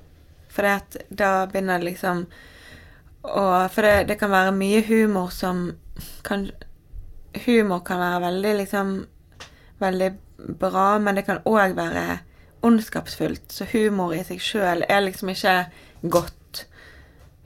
For 0.51 0.67
da 1.11 1.31
begynner 1.51 1.83
liksom 1.83 2.27
og 3.25 3.71
For 3.73 3.83
det, 3.83 4.09
det, 4.09 4.19
kan 4.21 4.31
være 4.31 4.53
mye 4.53 4.83
humor 4.85 5.33
som 5.33 5.71
kan 6.25 6.51
Humor 7.47 7.81
kan 7.87 7.99
være 7.99 8.21
veldig 8.21 8.55
liksom 8.61 8.93
Veldig 9.81 10.11
bra, 10.61 10.99
men 10.99 11.17
det 11.17 11.25
kan 11.27 11.41
òg 11.49 11.75
være 11.77 12.19
ondskapsfullt. 12.65 13.53
Så 13.53 13.67
humor 13.73 14.15
i 14.15 14.23
seg 14.25 14.41
sjøl 14.41 14.85
er 14.89 15.03
liksom 15.05 15.33
ikke 15.33 15.55
godt. 16.13 16.65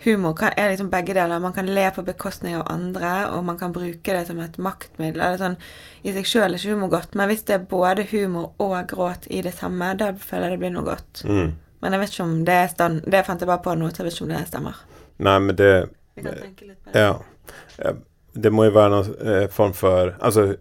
Humor 0.05 0.35
kan, 0.39 0.53
er 0.57 0.71
liksom 0.71 0.91
begge 0.93 1.17
deler. 1.17 1.41
Man 1.43 1.55
kan 1.57 1.67
le 1.67 1.89
på 1.95 2.05
bekostning 2.07 2.55
av 2.59 2.69
andre, 2.71 3.31
og 3.33 3.43
man 3.45 3.59
kan 3.59 3.73
bruke 3.75 4.15
det 4.15 4.27
som 4.29 4.39
et 4.45 4.59
maktmiddel. 4.63 5.25
Eller 5.25 5.41
sånn, 5.41 5.57
I 6.05 6.15
seg 6.15 6.29
sjøl 6.29 6.53
er 6.53 6.61
ikke 6.61 6.77
humor 6.77 6.93
godt, 6.93 7.17
men 7.19 7.31
hvis 7.33 7.47
det 7.49 7.57
er 7.57 7.67
både 7.71 8.07
humor 8.13 8.53
og 8.63 8.77
gråt 8.93 9.27
i 9.31 9.43
det 9.43 9.57
samme, 9.59 9.95
da 9.99 10.13
føler 10.15 10.53
jeg 10.53 10.59
det 10.59 10.63
blir 10.63 10.77
noe 10.77 10.87
godt. 10.87 11.25
Mm. 11.25 11.57
Men 11.83 11.95
jeg 11.95 12.03
vet 12.03 12.15
ikke 12.15 12.29
om 12.29 12.39
det 12.47 12.61
er 12.61 12.71
stand... 12.75 13.03
Det 13.11 13.25
fant 13.27 13.43
jeg 13.43 13.51
bare 13.51 13.65
på 13.65 13.75
nå, 13.79 13.91
så 13.91 14.03
jeg 14.03 14.09
vet 14.09 14.19
ikke 14.19 14.29
om 14.29 14.33
det 14.37 14.47
stemmer. 14.53 14.85
Nei, 15.19 15.39
men 15.39 15.57
det 15.57 15.73
Ja. 16.95 17.19
Det 18.39 18.51
må 18.55 18.69
jo 18.69 18.75
være 18.75 18.91
noen 18.93 19.35
eh, 19.35 19.45
form 19.51 19.73
for 19.75 20.13
Altså 20.19 20.53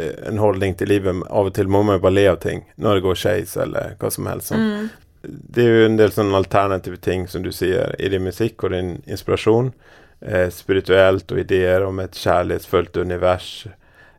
Eh, 0.00 0.28
en 0.28 0.38
holdning 0.38 0.74
til 0.74 0.88
livet. 0.88 1.22
Av 1.28 1.48
og 1.48 1.54
til 1.54 1.70
må 1.70 1.82
man 1.84 1.98
jo 1.98 2.04
bare 2.04 2.16
le 2.16 2.26
av 2.32 2.40
ting 2.42 2.64
når 2.80 2.98
det 2.98 3.06
går 3.06 3.20
skeis, 3.22 3.56
eller 3.60 3.96
hva 4.00 4.10
som 4.12 4.28
helst. 4.30 4.54
Mm. 4.56 4.88
Det 5.22 5.64
er 5.64 5.74
jo 5.74 5.88
en 5.88 5.98
del 6.00 6.12
sånne 6.14 6.38
alternative 6.38 7.00
ting, 7.04 7.26
som 7.28 7.44
du 7.44 7.50
sier, 7.52 7.94
i 8.00 8.08
din 8.12 8.24
musikk 8.24 8.64
og 8.64 8.74
din 8.74 8.94
inspirasjon. 9.10 9.72
Eh, 10.20 10.48
spirituelt 10.52 11.32
og 11.32 11.42
ideer 11.42 11.84
om 11.84 12.00
et 12.00 12.16
kjærlighetsfullt 12.16 12.96
univers. 13.00 13.50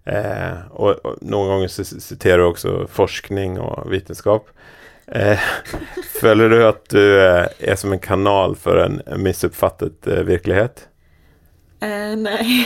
Eh, 0.05 0.61
og, 0.73 1.01
og, 1.05 1.17
noen 1.21 1.55
ganger 1.55 1.73
siterer 1.81 2.41
du 2.41 2.49
også 2.49 2.75
forskning 2.89 3.59
og 3.61 3.89
vitenskap. 3.93 4.49
Eh, 5.11 5.39
føler 6.21 6.49
du 6.49 6.61
at 6.63 6.85
du 6.93 7.01
eh, 7.01 7.47
er 7.59 7.75
som 7.79 7.91
en 7.91 7.99
kanal 7.99 8.55
for 8.59 8.79
en, 8.79 9.01
misoppfattet 9.19 10.07
virkelighet? 10.07 10.87
eh, 11.81 12.15
virkelighet? 12.15 12.17
nei. 12.21 12.65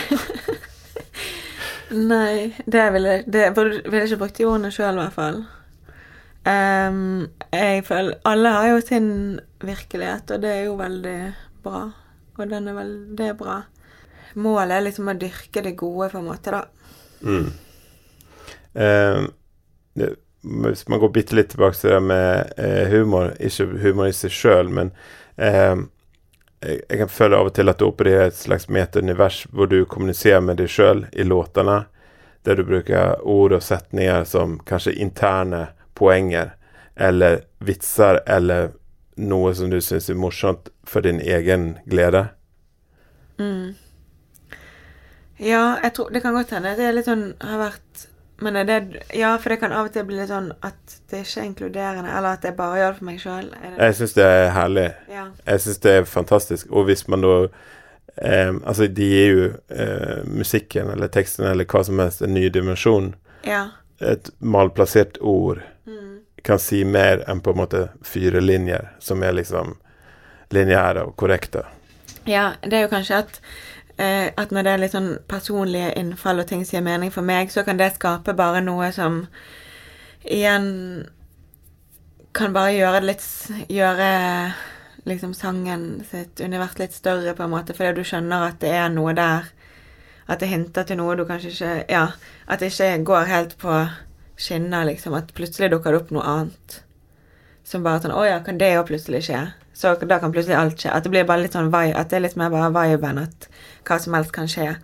Nei, 1.86 2.50
det 2.66 2.84
ville 2.90 3.12
jeg 3.22 3.52
ville 3.54 4.00
ikke 4.02 4.18
brukt 4.18 4.38
de 4.40 4.46
ordene 4.46 4.72
sjøl, 4.74 4.96
i 4.98 5.04
hvert 5.04 5.14
fall. 5.14 5.36
Um, 6.46 7.28
jeg 7.54 7.84
føler 7.86 8.18
Alle 8.26 8.50
har 8.54 8.66
jo 8.72 8.80
sin 8.82 9.06
virkelighet, 9.62 10.30
og 10.34 10.42
det 10.42 10.50
er 10.50 10.64
jo 10.66 10.74
veldig 10.80 11.20
bra. 11.62 11.84
Og 12.36 12.50
den 12.50 12.68
er 12.68 12.74
vel 12.74 12.90
Det 13.18 13.28
er 13.30 13.38
bra. 13.38 13.60
Målet 14.34 14.74
er 14.74 14.84
liksom 14.88 15.10
å 15.10 15.14
dyrke 15.18 15.62
det 15.62 15.76
gode, 15.78 16.10
på 16.10 16.18
en 16.18 16.26
måte, 16.26 16.54
da. 16.58 16.64
Mm. 17.22 17.54
Det, 19.94 20.10
hvis 20.46 20.88
man 20.88 21.00
går 21.02 21.08
bitte 21.08 21.36
litt 21.36 21.50
tilbake 21.50 21.78
til 21.80 21.90
det 21.90 22.00
med 22.06 22.52
eh, 22.56 22.86
humor, 22.92 23.32
ikke 23.42 23.66
humor 23.82 24.10
i 24.10 24.14
seg 24.14 24.34
sjøl, 24.34 24.70
men 24.70 24.92
eh, 25.36 25.74
jeg, 26.62 26.98
kan 27.00 27.10
føle 27.10 27.38
av 27.38 27.50
og 27.50 27.56
til 27.56 27.70
at 27.70 27.80
du 27.80 27.88
opererer 27.88 28.30
et 28.30 28.38
slags 28.38 28.68
metaunivers 28.72 29.42
hvor 29.50 29.70
du 29.70 29.82
kommuniserer 29.90 30.44
med 30.44 30.60
deg 30.60 30.70
sjøl 30.70 31.04
i 31.12 31.26
låtene, 31.26 31.82
der 32.46 32.58
du 32.58 32.66
bruker 32.68 33.18
ord 33.26 33.56
og 33.56 33.64
setninger 33.64 34.24
som 34.28 34.58
kanskje 34.68 34.94
interne 35.02 35.66
poenger, 35.98 36.54
eller 36.94 37.42
vitser, 37.58 38.20
eller 38.26 38.70
noe 39.16 39.52
som 39.56 39.72
du 39.72 39.80
syns 39.82 40.10
er 40.12 40.20
morsomt 40.20 40.70
for 40.86 41.02
din 41.02 41.18
egen 41.20 41.74
glede. 41.90 42.28
Mm. 43.40 43.74
Ja, 45.36 45.78
jeg 45.82 45.92
tror 45.96 46.12
det 46.12 46.22
kan 46.24 46.36
godt 46.36 46.54
hende. 46.54 46.76
Det 46.78 46.86
er 46.86 46.94
litt 46.96 47.08
sånn 47.08 47.32
har 47.42 47.60
vært 47.60 48.06
Men 48.40 48.56
er 48.56 48.64
det 48.68 49.02
Ja, 49.16 49.36
for 49.38 49.48
det 49.48 49.60
kan 49.60 49.72
av 49.72 49.86
og 49.86 49.92
til 49.94 50.04
bli 50.04 50.16
litt 50.18 50.28
sånn 50.28 50.50
at 50.62 50.96
det 51.10 51.22
ikke 51.24 51.40
er 51.40 51.46
inkluderende, 51.50 52.10
eller 52.18 52.36
at 52.36 52.42
jeg 52.44 52.56
bare 52.56 52.78
gjør 52.82 52.90
det 52.92 52.98
for 52.98 53.04
meg 53.08 53.20
sjøl. 53.22 53.48
Jeg 53.78 53.94
syns 53.96 54.12
det 54.18 54.24
er 54.26 54.50
herlig. 54.52 54.90
Ja. 55.08 55.24
Jeg 55.46 55.60
syns 55.64 55.78
det 55.86 55.94
er 56.00 56.04
fantastisk. 56.04 56.66
Og 56.70 56.84
hvis 56.90 57.06
man 57.08 57.24
da 57.24 57.32
eh, 58.18 58.52
Altså, 58.64 58.86
de 58.88 59.08
gir 59.08 59.32
jo 59.36 59.46
eh, 59.70 60.20
musikken 60.28 60.90
eller 60.92 61.08
teksten 61.08 61.46
eller 61.48 61.64
hva 61.64 61.82
som 61.84 61.98
helst 61.98 62.22
en 62.22 62.34
ny 62.34 62.48
dimensjon. 62.48 63.14
ja. 63.44 63.68
Et 64.00 64.30
malplassert 64.40 65.16
ord 65.20 65.62
Mm. 65.86 66.18
kan 66.44 66.58
si 66.58 66.84
mer 66.84 67.22
enn 67.30 67.40
på 67.40 67.50
en 67.54 67.56
måte 67.56 67.88
fire 68.04 68.40
linjer, 68.40 68.90
som 69.00 69.22
er 69.22 69.32
liksom 69.32 69.76
lineære 70.50 71.04
og 71.06 71.16
korrekte. 71.16 71.62
Ja, 72.26 72.52
det 72.62 72.72
er 72.74 72.82
jo 72.82 72.90
kanskje 72.92 73.18
at, 73.22 73.40
eh, 73.98 74.30
at 74.36 74.52
når 74.52 74.66
det 74.66 74.72
er 74.72 74.82
litt 74.84 74.94
sånn 74.96 75.12
personlige 75.28 75.92
innfall 75.98 76.42
og 76.42 76.48
ting 76.50 76.64
som 76.64 76.78
gir 76.78 76.86
mening 76.86 77.12
for 77.14 77.26
meg, 77.26 77.52
så 77.52 77.64
kan 77.66 77.80
det 77.80 77.94
skape 77.96 78.36
bare 78.36 78.62
noe 78.64 78.90
som 78.94 79.24
igjen 80.22 80.70
kan 82.36 82.52
bare 82.52 82.74
gjøre 82.76 83.00
det 83.00 83.08
litt 83.08 83.26
Gjøre 83.72 84.08
liksom 85.06 85.34
sangen 85.38 86.02
sitt 86.10 86.40
univers 86.40 86.78
litt 86.80 86.92
større, 86.92 87.34
på 87.34 87.44
en 87.44 87.52
måte, 87.52 87.74
fordi 87.76 88.00
du 88.00 88.06
skjønner 88.06 88.48
at 88.48 88.58
det 88.60 88.72
er 88.74 88.88
noe 88.90 89.14
der. 89.14 89.46
At 90.26 90.42
det 90.42 90.50
hinter 90.50 90.82
til 90.82 90.98
noe 90.98 91.14
du 91.14 91.22
kanskje 91.28 91.52
ikke 91.52 91.74
Ja, 91.92 92.08
at 92.50 92.60
det 92.60 92.72
ikke 92.72 93.04
går 93.06 93.30
helt 93.30 93.54
på 93.60 93.76
skinner, 94.36 94.84
liksom. 94.88 95.14
At 95.14 95.30
plutselig 95.34 95.70
dukker 95.70 95.94
det 95.94 96.00
opp 96.02 96.10
noe 96.10 96.26
annet. 96.26 96.80
Som 97.66 97.86
bare 97.86 98.02
sånn 98.02 98.14
Å 98.14 98.24
ja, 98.26 98.40
kan 98.42 98.58
det 98.58 98.72
jo 98.74 98.82
plutselig 98.88 99.22
skje? 99.28 99.44
Så 99.76 99.94
da 100.02 100.18
kan 100.18 100.34
plutselig 100.34 100.58
alt 100.58 100.82
skje. 100.82 100.90
At 100.90 101.06
det 101.06 101.14
blir 101.14 101.28
bare 101.28 101.44
litt 101.44 101.54
sånn 101.54 101.70
vibe, 101.70 101.94
at 101.94 102.10
det 102.10 102.18
er 102.18 102.26
litt 102.26 102.38
mer 102.40 102.50
bare 102.50 102.72
viben 102.74 103.22
at 103.22 103.48
hva 103.86 103.98
som 104.02 104.16
helst 104.16 104.34
kan 104.34 104.50
skje. 104.50 104.74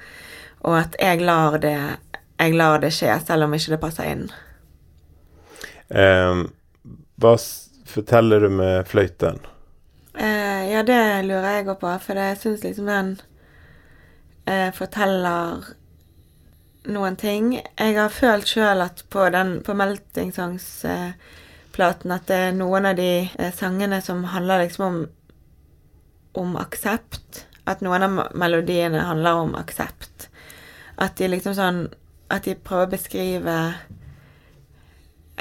Og 0.62 0.78
at 0.78 0.96
jeg 1.00 1.22
lar 1.26 1.59
det 1.62 1.76
jeg 2.42 2.57
lar 2.59 2.80
det 2.82 2.90
skje, 2.94 3.12
selv 3.22 3.46
om 3.46 3.53
ikke 3.55 3.74
det 3.74 3.82
passer 3.82 4.09
inn. 4.11 4.24
Eh, 5.94 6.40
hva 7.22 7.34
forteller 7.86 8.42
du 8.42 8.48
med 8.50 8.88
fløyten? 8.90 9.38
Eh, 10.14 10.64
ja, 10.72 10.82
det 10.82 10.98
lurer 11.28 11.59
jeg 11.59 11.68
òg 11.68 11.78
på, 11.84 11.92
for 12.03 12.18
jeg 12.18 12.40
syns 12.40 12.64
liksom 12.64 12.90
den 12.90 13.12
eh, 14.50 14.72
forteller 14.74 15.70
noen 16.90 17.16
ting. 17.20 17.55
Jeg 17.61 17.96
har 17.96 18.11
følt 18.11 18.50
sjøl 18.50 18.82
at 18.82 19.05
på 19.12 19.28
den 19.30 19.61
på 19.62 19.76
Melting 19.78 20.32
Songs-platen 20.34 22.16
at 22.16 22.26
det 22.28 22.40
er 22.48 22.59
noen 22.59 22.90
av 22.90 22.98
de 22.98 23.12
eh, 23.22 23.55
sangene 23.55 24.03
som 24.03 24.24
handler 24.34 24.66
liksom 24.66 24.88
om 24.88 25.03
om 26.32 26.57
aksept. 26.57 27.46
At 27.66 27.80
noen 27.84 28.02
av 28.02 28.16
melodiene 28.34 29.04
handler 29.06 29.42
om 29.44 29.54
aksept. 29.54 30.28
At 30.98 31.16
de 31.20 31.28
liksom 31.30 31.54
sånn 31.54 31.82
At 32.32 32.44
de 32.48 32.54
prøver 32.56 32.86
å 32.88 32.92
beskrive 32.94 33.56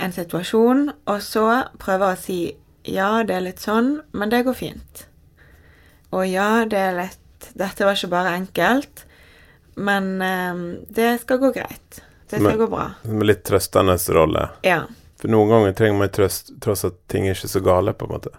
en 0.02 0.12
situasjon, 0.16 0.90
og 1.08 1.22
så 1.24 1.46
prøver 1.80 2.14
å 2.14 2.20
si 2.20 2.40
ja, 2.90 3.22
det 3.24 3.36
er 3.38 3.44
litt 3.46 3.62
sånn, 3.62 4.02
men 4.18 4.32
det 4.32 4.42
går 4.48 4.56
fint. 4.58 5.04
Og 6.12 6.26
ja, 6.28 6.66
det 6.66 6.80
er 6.80 6.96
litt 6.98 7.18
Dette 7.58 7.86
var 7.86 7.96
ikke 7.98 8.10
bare 8.12 8.32
enkelt, 8.38 9.04
men 9.76 10.10
eh, 10.22 10.60
det 10.94 11.08
skal 11.24 11.40
gå 11.42 11.50
greit. 11.56 12.02
Det 12.30 12.38
skal 12.40 12.52
Men- 12.52 12.60
gå 12.60 12.68
bra. 12.72 12.84
Med 13.04 13.28
litt 13.28 13.44
trøstende 13.48 13.96
rolle. 14.14 14.50
Ja. 14.64 14.84
For 15.20 15.28
noen 15.32 15.50
ganger 15.50 15.74
trenger 15.74 15.98
man 16.00 16.10
trøst 16.14 16.52
tross 16.62 16.86
at 16.86 17.00
ting 17.12 17.26
er 17.28 17.34
ikke 17.36 17.50
så 17.52 17.62
gale, 17.66 17.94
på 17.94 18.06
en 18.08 18.14
måte. 18.14 18.30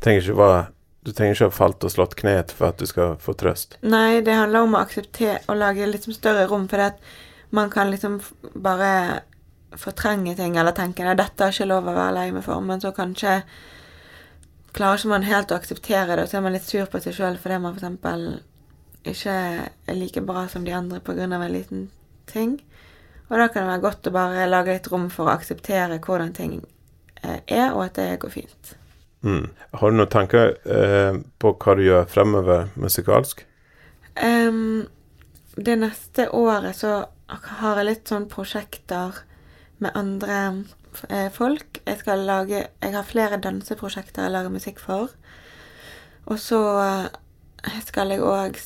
Trenger 0.00 0.22
ikke 0.22 0.38
være, 0.38 0.62
du 1.02 1.10
trenger 1.10 1.34
ikke 1.34 1.50
ha 1.50 1.54
falt 1.56 1.84
og 1.84 1.90
slått 1.90 2.14
kneet 2.20 2.54
for 2.54 2.70
at 2.70 2.78
du 2.78 2.86
skal 2.86 3.16
få 3.22 3.34
trøst. 3.38 3.76
Nei, 3.82 4.22
det 4.22 4.36
handler 4.38 4.68
om 4.68 4.76
å 4.76 4.82
akseptere 4.84 5.40
og 5.50 5.58
lage 5.58 5.88
sånn 5.98 6.14
større 6.14 6.46
rom, 6.50 6.68
for 6.70 6.78
det 6.78 6.92
at 6.94 7.52
man 7.52 7.70
kan 7.72 7.90
liksom 7.90 8.20
bare 8.54 9.22
fortrenge 9.76 10.36
ting 10.36 10.56
eller 10.56 10.74
tenke 10.76 11.04
at 11.08 11.18
dette 11.18 11.44
er 11.44 11.54
ikke 11.54 11.68
lov 11.68 11.88
å 11.88 11.96
være 11.96 12.14
lei 12.16 12.26
meg 12.36 12.44
for, 12.46 12.62
men 12.64 12.80
så 12.80 12.92
kanskje 12.94 13.40
klarer 14.76 15.00
ikke 15.00 15.12
man 15.12 15.26
helt 15.26 15.52
å 15.52 15.58
akseptere 15.58 16.14
det, 16.14 16.24
og 16.24 16.30
så 16.30 16.38
er 16.38 16.44
man 16.46 16.54
litt 16.54 16.68
sur 16.68 16.86
på 16.88 17.00
seg 17.02 17.16
sjøl 17.16 17.38
fordi 17.40 17.58
man 17.60 17.76
f.eks. 17.76 18.44
ikke 19.12 19.34
er 19.34 19.98
like 19.98 20.22
bra 20.28 20.46
som 20.48 20.64
de 20.64 20.76
andre 20.76 21.00
pga. 21.00 21.24
en 21.24 21.52
liten 21.52 21.90
ting. 22.26 22.60
Og 23.28 23.38
da 23.38 23.48
kan 23.48 23.64
det 23.64 23.72
være 23.72 23.82
godt 23.82 24.06
å 24.06 24.14
bare 24.14 24.46
lage 24.46 24.76
litt 24.76 24.88
rom 24.92 25.08
for 25.10 25.26
å 25.26 25.34
akseptere 25.34 25.98
hvordan 25.98 26.32
ting 26.36 26.60
eh, 27.22 27.40
er, 27.46 27.72
og 27.72 27.84
at 27.86 27.96
det 27.96 28.20
går 28.20 28.30
fint. 28.30 28.76
Mm. 29.22 29.48
Har 29.78 29.90
du 29.90 29.96
noen 29.96 30.10
tanker 30.10 30.56
eh, 30.66 31.16
på 31.38 31.54
hva 31.54 31.74
du 31.78 31.84
gjør 31.86 32.08
fremover 32.10 32.72
musikalsk? 32.74 33.44
Um, 34.18 34.88
det 35.56 35.76
neste 35.78 36.28
året 36.34 36.76
så 36.76 37.04
har 37.30 37.78
jeg 37.80 37.88
litt 37.88 38.10
sånn 38.10 38.28
prosjekter 38.30 39.22
med 39.82 39.94
andre 39.98 40.38
eh, 41.08 41.28
folk. 41.32 41.80
Jeg 41.86 42.00
skal 42.02 42.26
lage 42.28 42.64
Jeg 42.66 42.94
har 42.94 43.08
flere 43.08 43.40
danseprosjekter 43.42 44.26
jeg 44.26 44.34
lager 44.34 44.54
musikk 44.54 44.82
for. 44.82 45.12
Og 46.30 46.38
så 46.38 46.60
eh, 46.82 47.78
skal 47.86 48.14
jeg 48.14 48.26
òg 48.26 48.58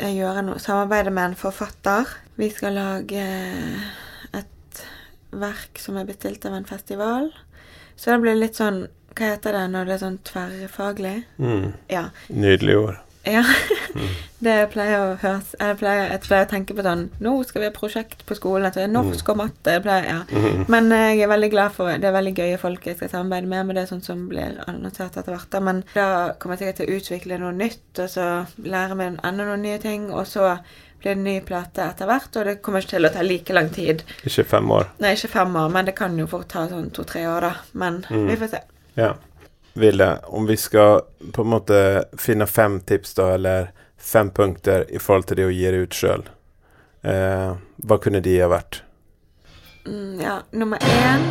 gjøre 0.00 0.46
noe 0.46 0.62
Samarbeide 0.62 1.12
med 1.12 1.30
en 1.30 1.38
forfatter. 1.38 2.08
Vi 2.40 2.48
skal 2.52 2.78
lage 2.78 3.24
et 4.36 4.82
verk 5.30 5.80
som 5.82 5.98
er 6.00 6.08
bestilt 6.08 6.46
av 6.48 6.56
en 6.56 6.68
festival. 6.68 7.28
Så 7.96 8.14
det 8.14 8.22
blir 8.22 8.38
litt 8.38 8.56
sånn 8.56 8.86
Hva 9.20 9.34
heter 9.34 9.52
det 9.52 9.66
når 9.68 9.84
det 9.84 9.92
er 9.92 10.00
sånn 10.00 10.18
tverrfaglig? 10.24 11.16
Mm. 11.36 11.72
Ja. 11.92 12.06
Nydelig 12.32 12.76
ord. 12.80 13.00
Ja. 13.28 13.42
Det 14.40 14.54
pleier 14.72 15.02
å 15.02 15.16
høres 15.20 15.50
Jeg 15.58 15.76
pleier, 15.76 16.06
jeg 16.08 16.22
pleier 16.24 16.46
å 16.46 16.48
tenke 16.48 16.72
på 16.72 16.84
sånn 16.86 17.02
Nå 17.20 17.34
skal 17.44 17.60
vi 17.60 17.66
ha 17.68 17.74
prosjekt 17.74 18.22
på 18.24 18.36
skolen. 18.38 18.64
At 18.64 18.78
det 18.78 18.86
er 18.86 18.92
norsk 18.94 19.28
og 19.28 19.36
matte. 19.42 19.74
Pleier, 19.84 20.06
ja. 20.08 20.62
Men 20.72 20.88
eh, 20.96 21.18
jeg 21.18 21.26
er 21.26 21.32
veldig 21.34 21.50
glad 21.52 21.74
for 21.76 21.92
Det 21.92 22.08
er 22.08 22.16
veldig 22.16 22.32
gøye 22.38 22.62
folk 22.62 22.88
jeg 22.88 22.96
skal 22.96 23.12
samarbeide 23.12 23.50
med, 23.52 23.66
men 23.68 23.76
det 23.76 23.84
er 23.84 23.90
sånn 23.92 24.04
som 24.06 24.24
blir 24.30 24.56
annonsert 24.64 25.20
etter 25.20 25.36
hvert. 25.36 25.60
Men 25.68 25.84
da 25.92 26.06
kommer 26.40 26.56
jeg 26.56 26.70
sikkert 26.70 26.80
til 26.80 26.88
å 26.88 26.96
utvikle 27.02 27.40
noe 27.44 27.52
nytt, 27.60 27.90
og 28.00 28.08
så 28.16 28.30
lære 28.64 28.96
meg 28.96 29.20
enda 29.20 29.50
noen 29.50 29.68
nye 29.68 29.82
ting. 29.84 30.08
Og 30.14 30.24
så 30.30 30.54
blir 31.04 31.12
det 31.12 31.20
ny 31.28 31.36
plate 31.44 31.90
etter 31.92 32.08
hvert, 32.08 32.32
og 32.40 32.48
det 32.48 32.58
kommer 32.64 32.80
ikke 32.80 32.96
til 32.96 33.10
å 33.10 33.12
ta 33.12 33.28
like 33.28 33.52
lang 33.52 33.68
tid. 33.76 34.06
Ikke 34.24 34.48
fem 34.56 34.72
år. 34.80 34.94
Nei, 35.04 35.12
ikke 35.18 35.34
fem 35.36 35.60
år, 35.60 35.68
men 35.76 35.92
det 35.92 35.98
kan 36.00 36.16
jo 36.16 36.28
fort 36.32 36.48
ta 36.48 36.64
sånn 36.72 36.88
to-tre 36.96 37.28
år, 37.28 37.50
da. 37.50 37.56
Men 37.84 38.00
vi 38.08 38.40
får 38.40 38.54
se. 38.56 38.64
Ja. 38.94 39.14
Ville, 39.72 40.18
om 40.26 40.46
vi 40.46 40.56
skal 40.56 41.00
på 41.32 41.42
en 41.42 41.52
måte 41.52 42.04
finne 42.18 42.46
fem 42.46 42.80
tips, 42.80 43.14
da, 43.14 43.28
eller 43.34 43.70
fem 43.96 44.30
punkter 44.30 44.86
i 44.90 44.98
forhold 44.98 45.28
til 45.28 45.38
det 45.38 45.46
å 45.46 45.52
gi 45.54 45.70
det 45.70 45.82
ut 45.84 45.94
sjøl, 45.96 46.24
eh, 47.06 47.52
hva 47.86 47.98
kunne 48.02 48.22
de 48.24 48.34
ha 48.40 48.50
vært? 48.50 48.82
Mm, 49.86 50.20
ja, 50.20 50.40
nummer 50.50 50.82
én 50.82 51.24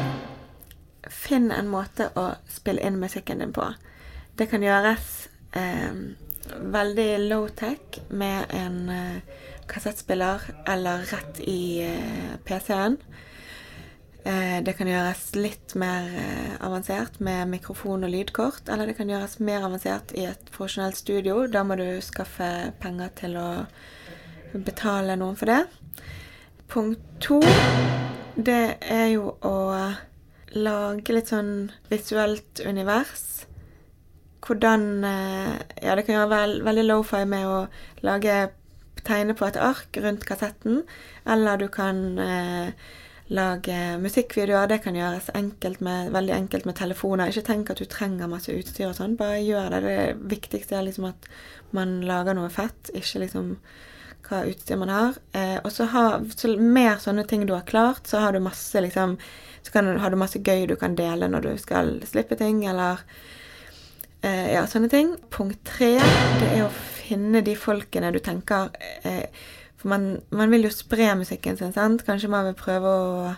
Finn 1.10 1.52
en 1.52 1.68
måte 1.72 2.10
å 2.20 2.26
spille 2.50 2.84
inn 2.86 3.00
musikken 3.02 3.40
din 3.42 3.54
på. 3.54 3.66
Det 4.38 4.46
kan 4.52 4.62
gjøres 4.64 5.30
eh, 5.58 5.96
veldig 6.74 7.08
low-tech 7.30 8.00
med 8.10 8.52
en 8.56 8.78
eh, 8.94 9.40
kassettspiller 9.70 10.44
eller 10.70 11.08
rett 11.10 11.42
i 11.42 11.82
eh, 11.86 12.36
PC-en. 12.46 13.00
Eh, 14.28 14.60
det 14.66 14.74
kan 14.76 14.90
gjøres 14.90 15.30
litt 15.38 15.76
mer 15.80 16.10
eh, 16.20 16.56
avansert 16.66 17.22
med 17.24 17.48
mikrofon 17.54 18.04
og 18.04 18.12
lydkort. 18.12 18.68
Eller 18.68 18.90
det 18.90 18.98
kan 18.98 19.10
gjøres 19.10 19.40
mer 19.40 19.64
avansert 19.68 20.12
i 20.18 20.26
et 20.28 20.52
profesjonelt 20.52 21.00
studio. 21.00 21.46
Da 21.48 21.64
må 21.64 21.80
du 21.80 21.88
skaffe 22.04 22.74
penger 22.82 23.14
til 23.20 23.40
å 23.40 23.50
betale 24.54 25.16
noen 25.20 25.40
for 25.40 25.52
det. 25.52 25.64
Punkt 26.70 27.02
to 27.24 27.40
det 28.40 28.78
er 28.88 29.08
jo 29.16 29.34
å 29.44 29.58
lage 30.56 31.16
litt 31.16 31.32
sånn 31.32 31.70
visuelt 31.90 32.62
univers. 32.66 33.26
Hvordan 34.46 35.04
eh, 35.04 35.58
Ja, 35.84 35.96
det 35.96 36.06
kan 36.08 36.16
gjøre 36.16 36.32
vel, 36.34 36.56
veldig 36.68 36.86
lofi 36.88 37.24
med 37.28 37.48
å 37.48 37.60
lage 38.06 38.50
tegne 39.08 39.36
på 39.38 39.48
et 39.48 39.60
ark 39.60 40.00
rundt 40.04 40.26
kassetten. 40.28 40.84
Eller 41.28 41.60
du 41.60 41.68
kan 41.72 42.20
eh, 42.20 42.72
lage 43.30 43.78
musikkvideoer. 44.02 44.68
Det 44.68 44.80
kan 44.84 44.98
gjøres 44.98 45.30
enkelt 45.38 45.84
med, 45.86 46.10
veldig 46.16 46.34
enkelt 46.34 46.66
med 46.66 46.78
telefoner. 46.80 47.30
Ikke 47.30 47.46
tenk 47.46 47.70
at 47.70 47.82
du 47.82 47.86
trenger 47.90 48.32
masse 48.32 48.54
utstyr 48.54 48.90
og 48.90 48.98
sånn. 48.98 49.18
Bare 49.20 49.42
gjør 49.44 49.70
det. 49.76 49.82
Det 49.86 50.00
viktigste 50.34 50.80
er 50.80 50.88
liksom 50.88 51.12
at 51.12 51.30
man 51.76 52.00
lager 52.10 52.38
noe 52.38 52.50
fett, 52.54 52.90
ikke 52.98 53.24
liksom 53.26 53.54
hva 54.30 54.44
utstyr 54.50 54.80
man 54.82 54.94
har. 54.94 55.20
Eh, 55.38 55.58
og 55.62 55.72
så, 55.74 55.86
så 56.36 56.56
mer 56.58 56.98
sånne 57.02 57.26
ting 57.30 57.46
du 57.46 57.54
har 57.54 57.68
klart, 57.70 58.10
så 58.10 58.24
har 58.26 58.34
du 58.34 58.42
masse 58.44 58.82
liksom 58.82 59.18
Så 59.62 59.74
kan, 59.74 59.86
har 60.00 60.10
du 60.10 60.16
masse 60.16 60.40
gøy 60.40 60.66
du 60.70 60.78
kan 60.80 60.94
dele 60.96 61.28
når 61.28 61.42
du 61.44 61.58
skal 61.60 61.98
slippe 62.08 62.38
ting, 62.40 62.64
eller 62.66 63.02
eh, 64.22 64.54
Ja, 64.56 64.66
sånne 64.68 64.90
ting. 64.90 65.16
Punkt 65.30 65.60
tre, 65.68 65.98
det 66.40 66.52
er 66.56 66.64
å 66.66 66.72
finne 66.72 67.42
de 67.46 67.58
folkene 67.60 68.14
du 68.16 68.22
tenker 68.24 68.70
eh, 69.04 69.28
For 69.80 69.92
man, 69.92 70.22
man 70.36 70.52
vil 70.52 70.68
jo 70.68 70.74
spre 70.74 71.14
musikken 71.16 71.58
sin, 71.58 71.74
sant? 71.74 72.06
Kanskje 72.08 72.32
man 72.32 72.50
vil 72.50 72.60
prøve 72.60 72.94
å 72.94 73.36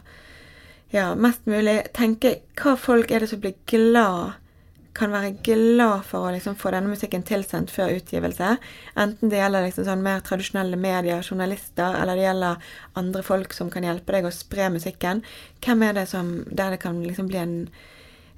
Ja, 0.91 1.13
mest 1.15 1.45
mulig 1.47 1.77
tenke 1.95 2.41
hva 2.59 2.75
folk 2.75 3.11
er 3.11 3.23
det 3.23 3.29
som 3.31 3.39
blir 3.39 3.53
glad 3.69 4.33
kan 4.93 5.13
være 5.13 5.31
glad 5.43 6.03
for 6.07 6.27
å 6.27 6.31
liksom 6.35 6.57
få 6.59 6.73
denne 6.73 6.91
musikken 6.91 7.23
tilsendt 7.27 7.71
før 7.71 7.93
utgivelse. 7.95 8.57
Enten 8.99 9.31
det 9.31 9.39
gjelder 9.39 9.65
liksom 9.65 9.87
sånn 9.87 10.03
mer 10.03 10.19
tradisjonelle 10.25 10.79
medier, 10.79 11.23
journalister, 11.23 11.95
eller 12.01 12.19
det 12.19 12.25
gjelder 12.25 12.73
andre 12.99 13.23
folk 13.23 13.55
som 13.55 13.71
kan 13.71 13.87
hjelpe 13.87 14.17
deg 14.17 14.27
å 14.27 14.33
spre 14.35 14.67
musikken. 14.73 15.23
Hvem 15.63 15.87
er 15.87 15.95
det 15.95 16.07
som 16.11 16.43
Der 16.51 16.75
det 16.75 16.81
kan 16.83 17.03
liksom 17.03 17.27
bli 17.27 17.37
en 17.39 17.69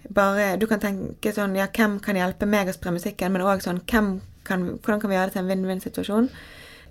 bare 0.10 0.58
Du 0.58 0.68
kan 0.68 0.80
tenke 0.80 1.34
sånn 1.34 1.56
Ja, 1.56 1.68
hvem 1.68 2.00
kan 2.00 2.16
hjelpe 2.16 2.46
meg 2.46 2.70
å 2.70 2.74
spre 2.76 2.92
musikken? 2.92 3.32
Men 3.34 3.42
òg 3.42 3.64
sånn 3.64 3.82
hvem 3.90 4.20
kan, 4.44 4.78
Hvordan 4.84 5.02
kan 5.02 5.10
vi 5.10 5.16
gjøre 5.16 5.32
det 5.32 5.34
til 5.34 5.44
en 5.44 5.50
vinn-vinn-situasjon? 5.50 6.30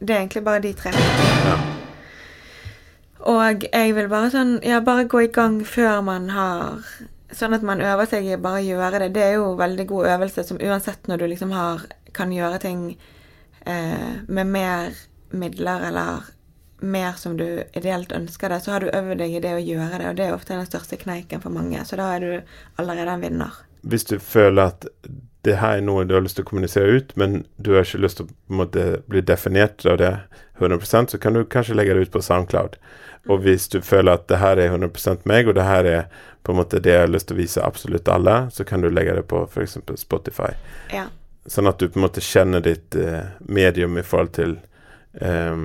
Det 0.02 0.14
er 0.14 0.20
egentlig 0.24 0.44
bare 0.44 0.60
de 0.60 0.72
tre. 0.74 0.90
Ja. 1.46 1.56
Og 3.30 3.64
jeg 3.68 3.94
vil 3.94 4.08
bare 4.10 4.30
sånn 4.34 4.56
Ja, 4.66 4.80
bare 4.82 5.06
gå 5.06 5.20
i 5.22 5.30
gang 5.30 5.60
før 5.66 6.00
man 6.02 6.30
har 6.34 6.80
Sånn 7.32 7.54
at 7.54 7.62
man 7.64 7.80
øver 7.80 8.08
seg 8.10 8.26
i 8.26 8.36
bare 8.36 8.60
å 8.60 8.64
gjøre 8.66 8.98
det. 9.04 9.12
Det 9.14 9.22
er 9.24 9.36
jo 9.38 9.54
veldig 9.56 9.86
god 9.88 10.08
øvelse 10.16 10.42
som 10.44 10.58
uansett 10.60 11.06
når 11.08 11.22
du 11.22 11.26
liksom 11.30 11.54
har 11.56 11.86
Kan 12.12 12.34
gjøre 12.34 12.58
ting 12.60 12.82
eh, 13.64 14.18
med 14.28 14.50
mer 14.50 14.90
midler 15.32 15.86
eller 15.88 16.26
mer 16.82 17.14
som 17.16 17.38
du 17.38 17.62
ideelt 17.72 18.12
ønsker 18.12 18.50
det, 18.52 18.58
så 18.60 18.74
har 18.74 18.82
du 18.82 18.90
øvd 18.90 19.14
deg 19.22 19.36
i 19.38 19.40
det 19.40 19.52
å 19.54 19.62
gjøre 19.62 20.00
det, 20.02 20.08
og 20.10 20.16
det 20.18 20.24
er 20.26 20.34
ofte 20.34 20.56
den 20.58 20.66
største 20.66 20.98
kneiken 20.98 21.40
for 21.40 21.54
mange. 21.54 21.78
Så 21.86 21.96
da 21.96 22.08
er 22.16 22.24
du 22.26 22.82
allerede 22.82 23.14
en 23.14 23.22
vinner. 23.22 23.60
Hvis 23.86 24.04
du 24.10 24.16
føler 24.18 24.74
at 24.74 24.88
det 25.46 25.58
her 25.58 25.80
er 25.80 25.84
noe 25.84 26.04
du 26.06 26.14
har 26.14 26.22
lyst 26.24 26.38
til 26.38 26.46
å 26.46 26.50
kommunisere 26.52 26.98
ut, 26.98 27.16
men 27.18 27.42
du 27.58 27.72
har 27.74 27.86
ikke 27.86 28.02
lyst 28.04 28.20
til 28.20 28.28
å 28.28 28.58
måte, 28.60 28.84
bli 29.10 29.24
definert 29.26 29.84
av 29.88 29.98
det 29.98 30.12
100% 30.62 31.06
så 31.06 31.18
kan 31.18 31.34
du 31.34 31.44
kanskje 31.44 31.74
legge 31.74 31.94
det 31.94 32.00
ut 32.00 32.12
på 32.12 32.22
SoundCloud. 32.22 32.76
Og 33.30 33.42
hvis 33.42 33.68
du 33.68 33.80
føler 33.82 34.18
at 34.18 34.28
det 34.30 34.38
her 34.42 34.58
er 34.58 34.74
100% 34.74 35.26
meg, 35.30 35.48
og 35.48 35.56
det 35.58 35.66
her 35.66 35.86
er 35.86 36.04
på 36.42 36.52
en 36.52 36.58
måte 36.58 36.80
det 36.82 36.94
jeg 36.94 37.04
har 37.04 37.10
lyst 37.10 37.30
til 37.30 37.38
å 37.38 37.42
vise 37.42 37.62
absolutt 37.62 38.10
alle, 38.10 38.36
så 38.50 38.66
kan 38.66 38.82
du 38.82 38.90
legge 38.90 39.14
det 39.18 39.24
på 39.30 39.44
f.eks. 39.46 39.78
Spotify. 39.98 40.50
Ja. 40.94 41.06
Sånn 41.46 41.70
at 41.70 41.78
du 41.78 41.88
på 41.88 41.98
en 41.98 42.06
måte 42.06 42.22
kjenner 42.22 42.62
ditt 42.62 42.94
eh, 42.98 43.34
medium 43.46 43.98
i 43.98 44.06
forhold 44.06 44.34
til 44.38 44.56
eh, 45.18 45.64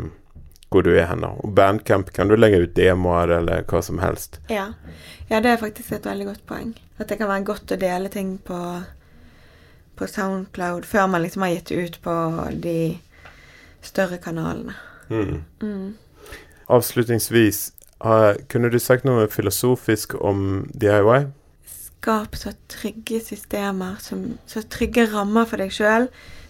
hvor 0.70 0.86
du 0.86 0.92
er 0.94 1.10
hen. 1.10 1.26
Og 1.26 1.54
Bandcamp 1.58 2.12
kan 2.14 2.30
du 2.30 2.38
legge 2.38 2.62
ut 2.66 2.76
demoer 2.78 3.38
eller 3.40 3.66
hva 3.70 3.82
som 3.86 4.02
helst. 4.04 4.42
Ja. 4.54 4.72
ja, 5.30 5.42
det 5.42 5.54
er 5.54 5.62
faktisk 5.62 5.96
et 5.98 6.10
veldig 6.10 6.30
godt 6.32 6.46
poeng. 6.50 6.74
At 6.98 7.10
det 7.10 7.20
kan 7.22 7.30
være 7.32 7.48
godt 7.48 7.74
å 7.74 7.80
dele 7.82 8.12
ting 8.14 8.36
på, 8.46 8.60
på 9.98 10.08
Soundcloud 10.10 10.86
før 10.88 11.08
man 11.12 11.24
liksom 11.26 11.46
har 11.46 11.56
gitt 11.56 11.72
ut 11.72 12.00
på 12.04 12.16
de 12.64 12.78
større 13.86 14.20
kanalene. 14.22 14.76
Mm. 15.10 15.44
Mm. 15.62 15.96
Avslutningsvis, 16.68 17.72
uh, 18.06 18.34
kunne 18.52 18.70
du 18.70 18.80
sagt 18.80 19.08
noe 19.08 19.28
filosofisk 19.32 20.18
om 20.20 20.68
DIY? 20.74 21.30
Skap 21.68 22.36
så 22.38 22.54
trygge 22.72 23.22
systemer, 23.24 23.96
som, 24.04 24.38
så 24.48 24.64
trygge 24.68 25.08
rammer 25.14 25.48
for 25.50 25.64
deg 25.64 25.74
sjøl, 25.74 26.10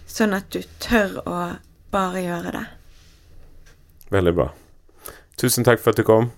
sånn 0.09 0.35
at 0.37 0.49
du 0.53 0.63
tør 0.83 1.21
å 1.25 1.37
bare 1.93 2.25
gjøre 2.25 2.55
det. 2.57 2.65
Veldig 4.11 4.35
bra. 4.35 4.51
Tusen 5.37 5.67
takk 5.67 5.81
for 5.83 5.93
at 5.93 6.01
du 6.01 6.05
kom. 6.07 6.31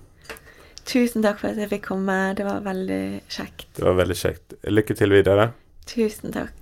Tusen 0.90 1.24
takk 1.24 1.38
for 1.40 1.52
at 1.52 1.60
jeg 1.60 1.70
fikk 1.70 1.86
komme. 1.92 2.16
Det 2.36 2.44
var 2.44 2.64
veldig 2.64 3.02
kjekt. 3.30 3.68
Det 3.78 3.86
var 3.86 3.98
veldig 4.00 4.16
kjekt. 4.18 4.56
Lykke 4.68 4.96
til 4.98 5.14
videre. 5.14 5.52
Tusen 5.88 6.34
takk. 6.34 6.59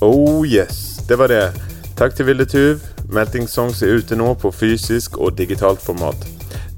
Oh 0.00 0.46
yes, 0.46 1.00
det 1.08 1.16
var 1.16 1.28
det. 1.28 1.52
Takk 1.98 2.14
til 2.16 2.28
Vilde 2.28 2.46
Tuv. 2.46 2.82
Melting 3.10 3.48
Songs 3.48 3.82
er 3.82 3.98
ute 3.98 4.16
nå 4.16 4.34
på 4.38 4.52
fysisk 4.54 5.16
og 5.18 5.34
digitalt 5.38 5.80
format. 5.82 6.26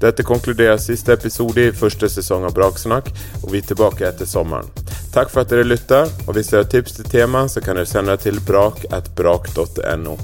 Dette 0.01 0.23
konkluderer 0.25 0.79
siste 0.81 1.13
episode 1.13 1.67
i 1.67 1.73
første 1.77 2.09
sesong 2.09 2.47
av 2.47 2.55
Braksnakk, 2.57 3.11
og 3.43 3.51
vi 3.51 3.61
er 3.61 3.67
tilbake 3.69 4.07
etter 4.07 4.25
sommeren. 4.25 4.71
Takk 5.13 5.29
for 5.29 5.43
at 5.43 5.51
dere 5.51 5.67
lytter, 5.67 6.09
og 6.25 6.33
hvis 6.33 6.49
dere 6.49 6.63
har 6.63 6.71
tips 6.71 6.97
til 6.97 7.11
tema, 7.11 7.45
så 7.45 7.61
kan 7.61 7.77
dere 7.77 7.89
sende 7.89 8.15
det 8.15 8.25
til 8.25 8.41
brak.brak.no. 8.47 10.17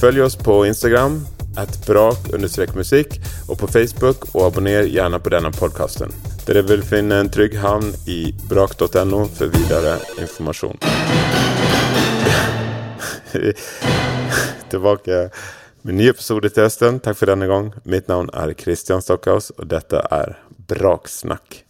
Følg 0.00 0.26
oss 0.26 0.34
på 0.40 0.64
Instagram 0.66 1.20
at 1.60 1.78
brak-musikk, 1.86 3.20
og 3.48 3.58
på 3.62 3.70
Facebook, 3.70 4.26
og 4.34 4.48
abonner 4.48 4.88
gjerne 4.90 5.20
på 5.20 5.36
denne 5.36 5.52
podkasten. 5.54 6.10
Dere 6.48 6.64
vil 6.66 6.82
finne 6.82 7.20
en 7.22 7.30
trygg 7.30 7.60
havn 7.62 7.92
i 8.10 8.32
brak.no 8.50 9.26
for 9.36 9.52
videre 9.54 10.00
informasjon. 10.18 10.80
Tilbake 14.72 15.28
med 15.82 15.98
ny 15.98 16.08
episode 16.12 16.50
til 16.52 16.66
høsten. 16.66 17.00
Takk 17.02 17.18
for 17.18 17.32
denne 17.32 17.48
gang. 17.50 17.72
Mitt 17.88 18.10
navn 18.12 18.30
er 18.36 18.54
Kristian 18.58 19.02
Stockhaus, 19.02 19.50
og 19.58 19.68
dette 19.72 20.04
er 20.12 20.36
Braksnakk. 20.70 21.62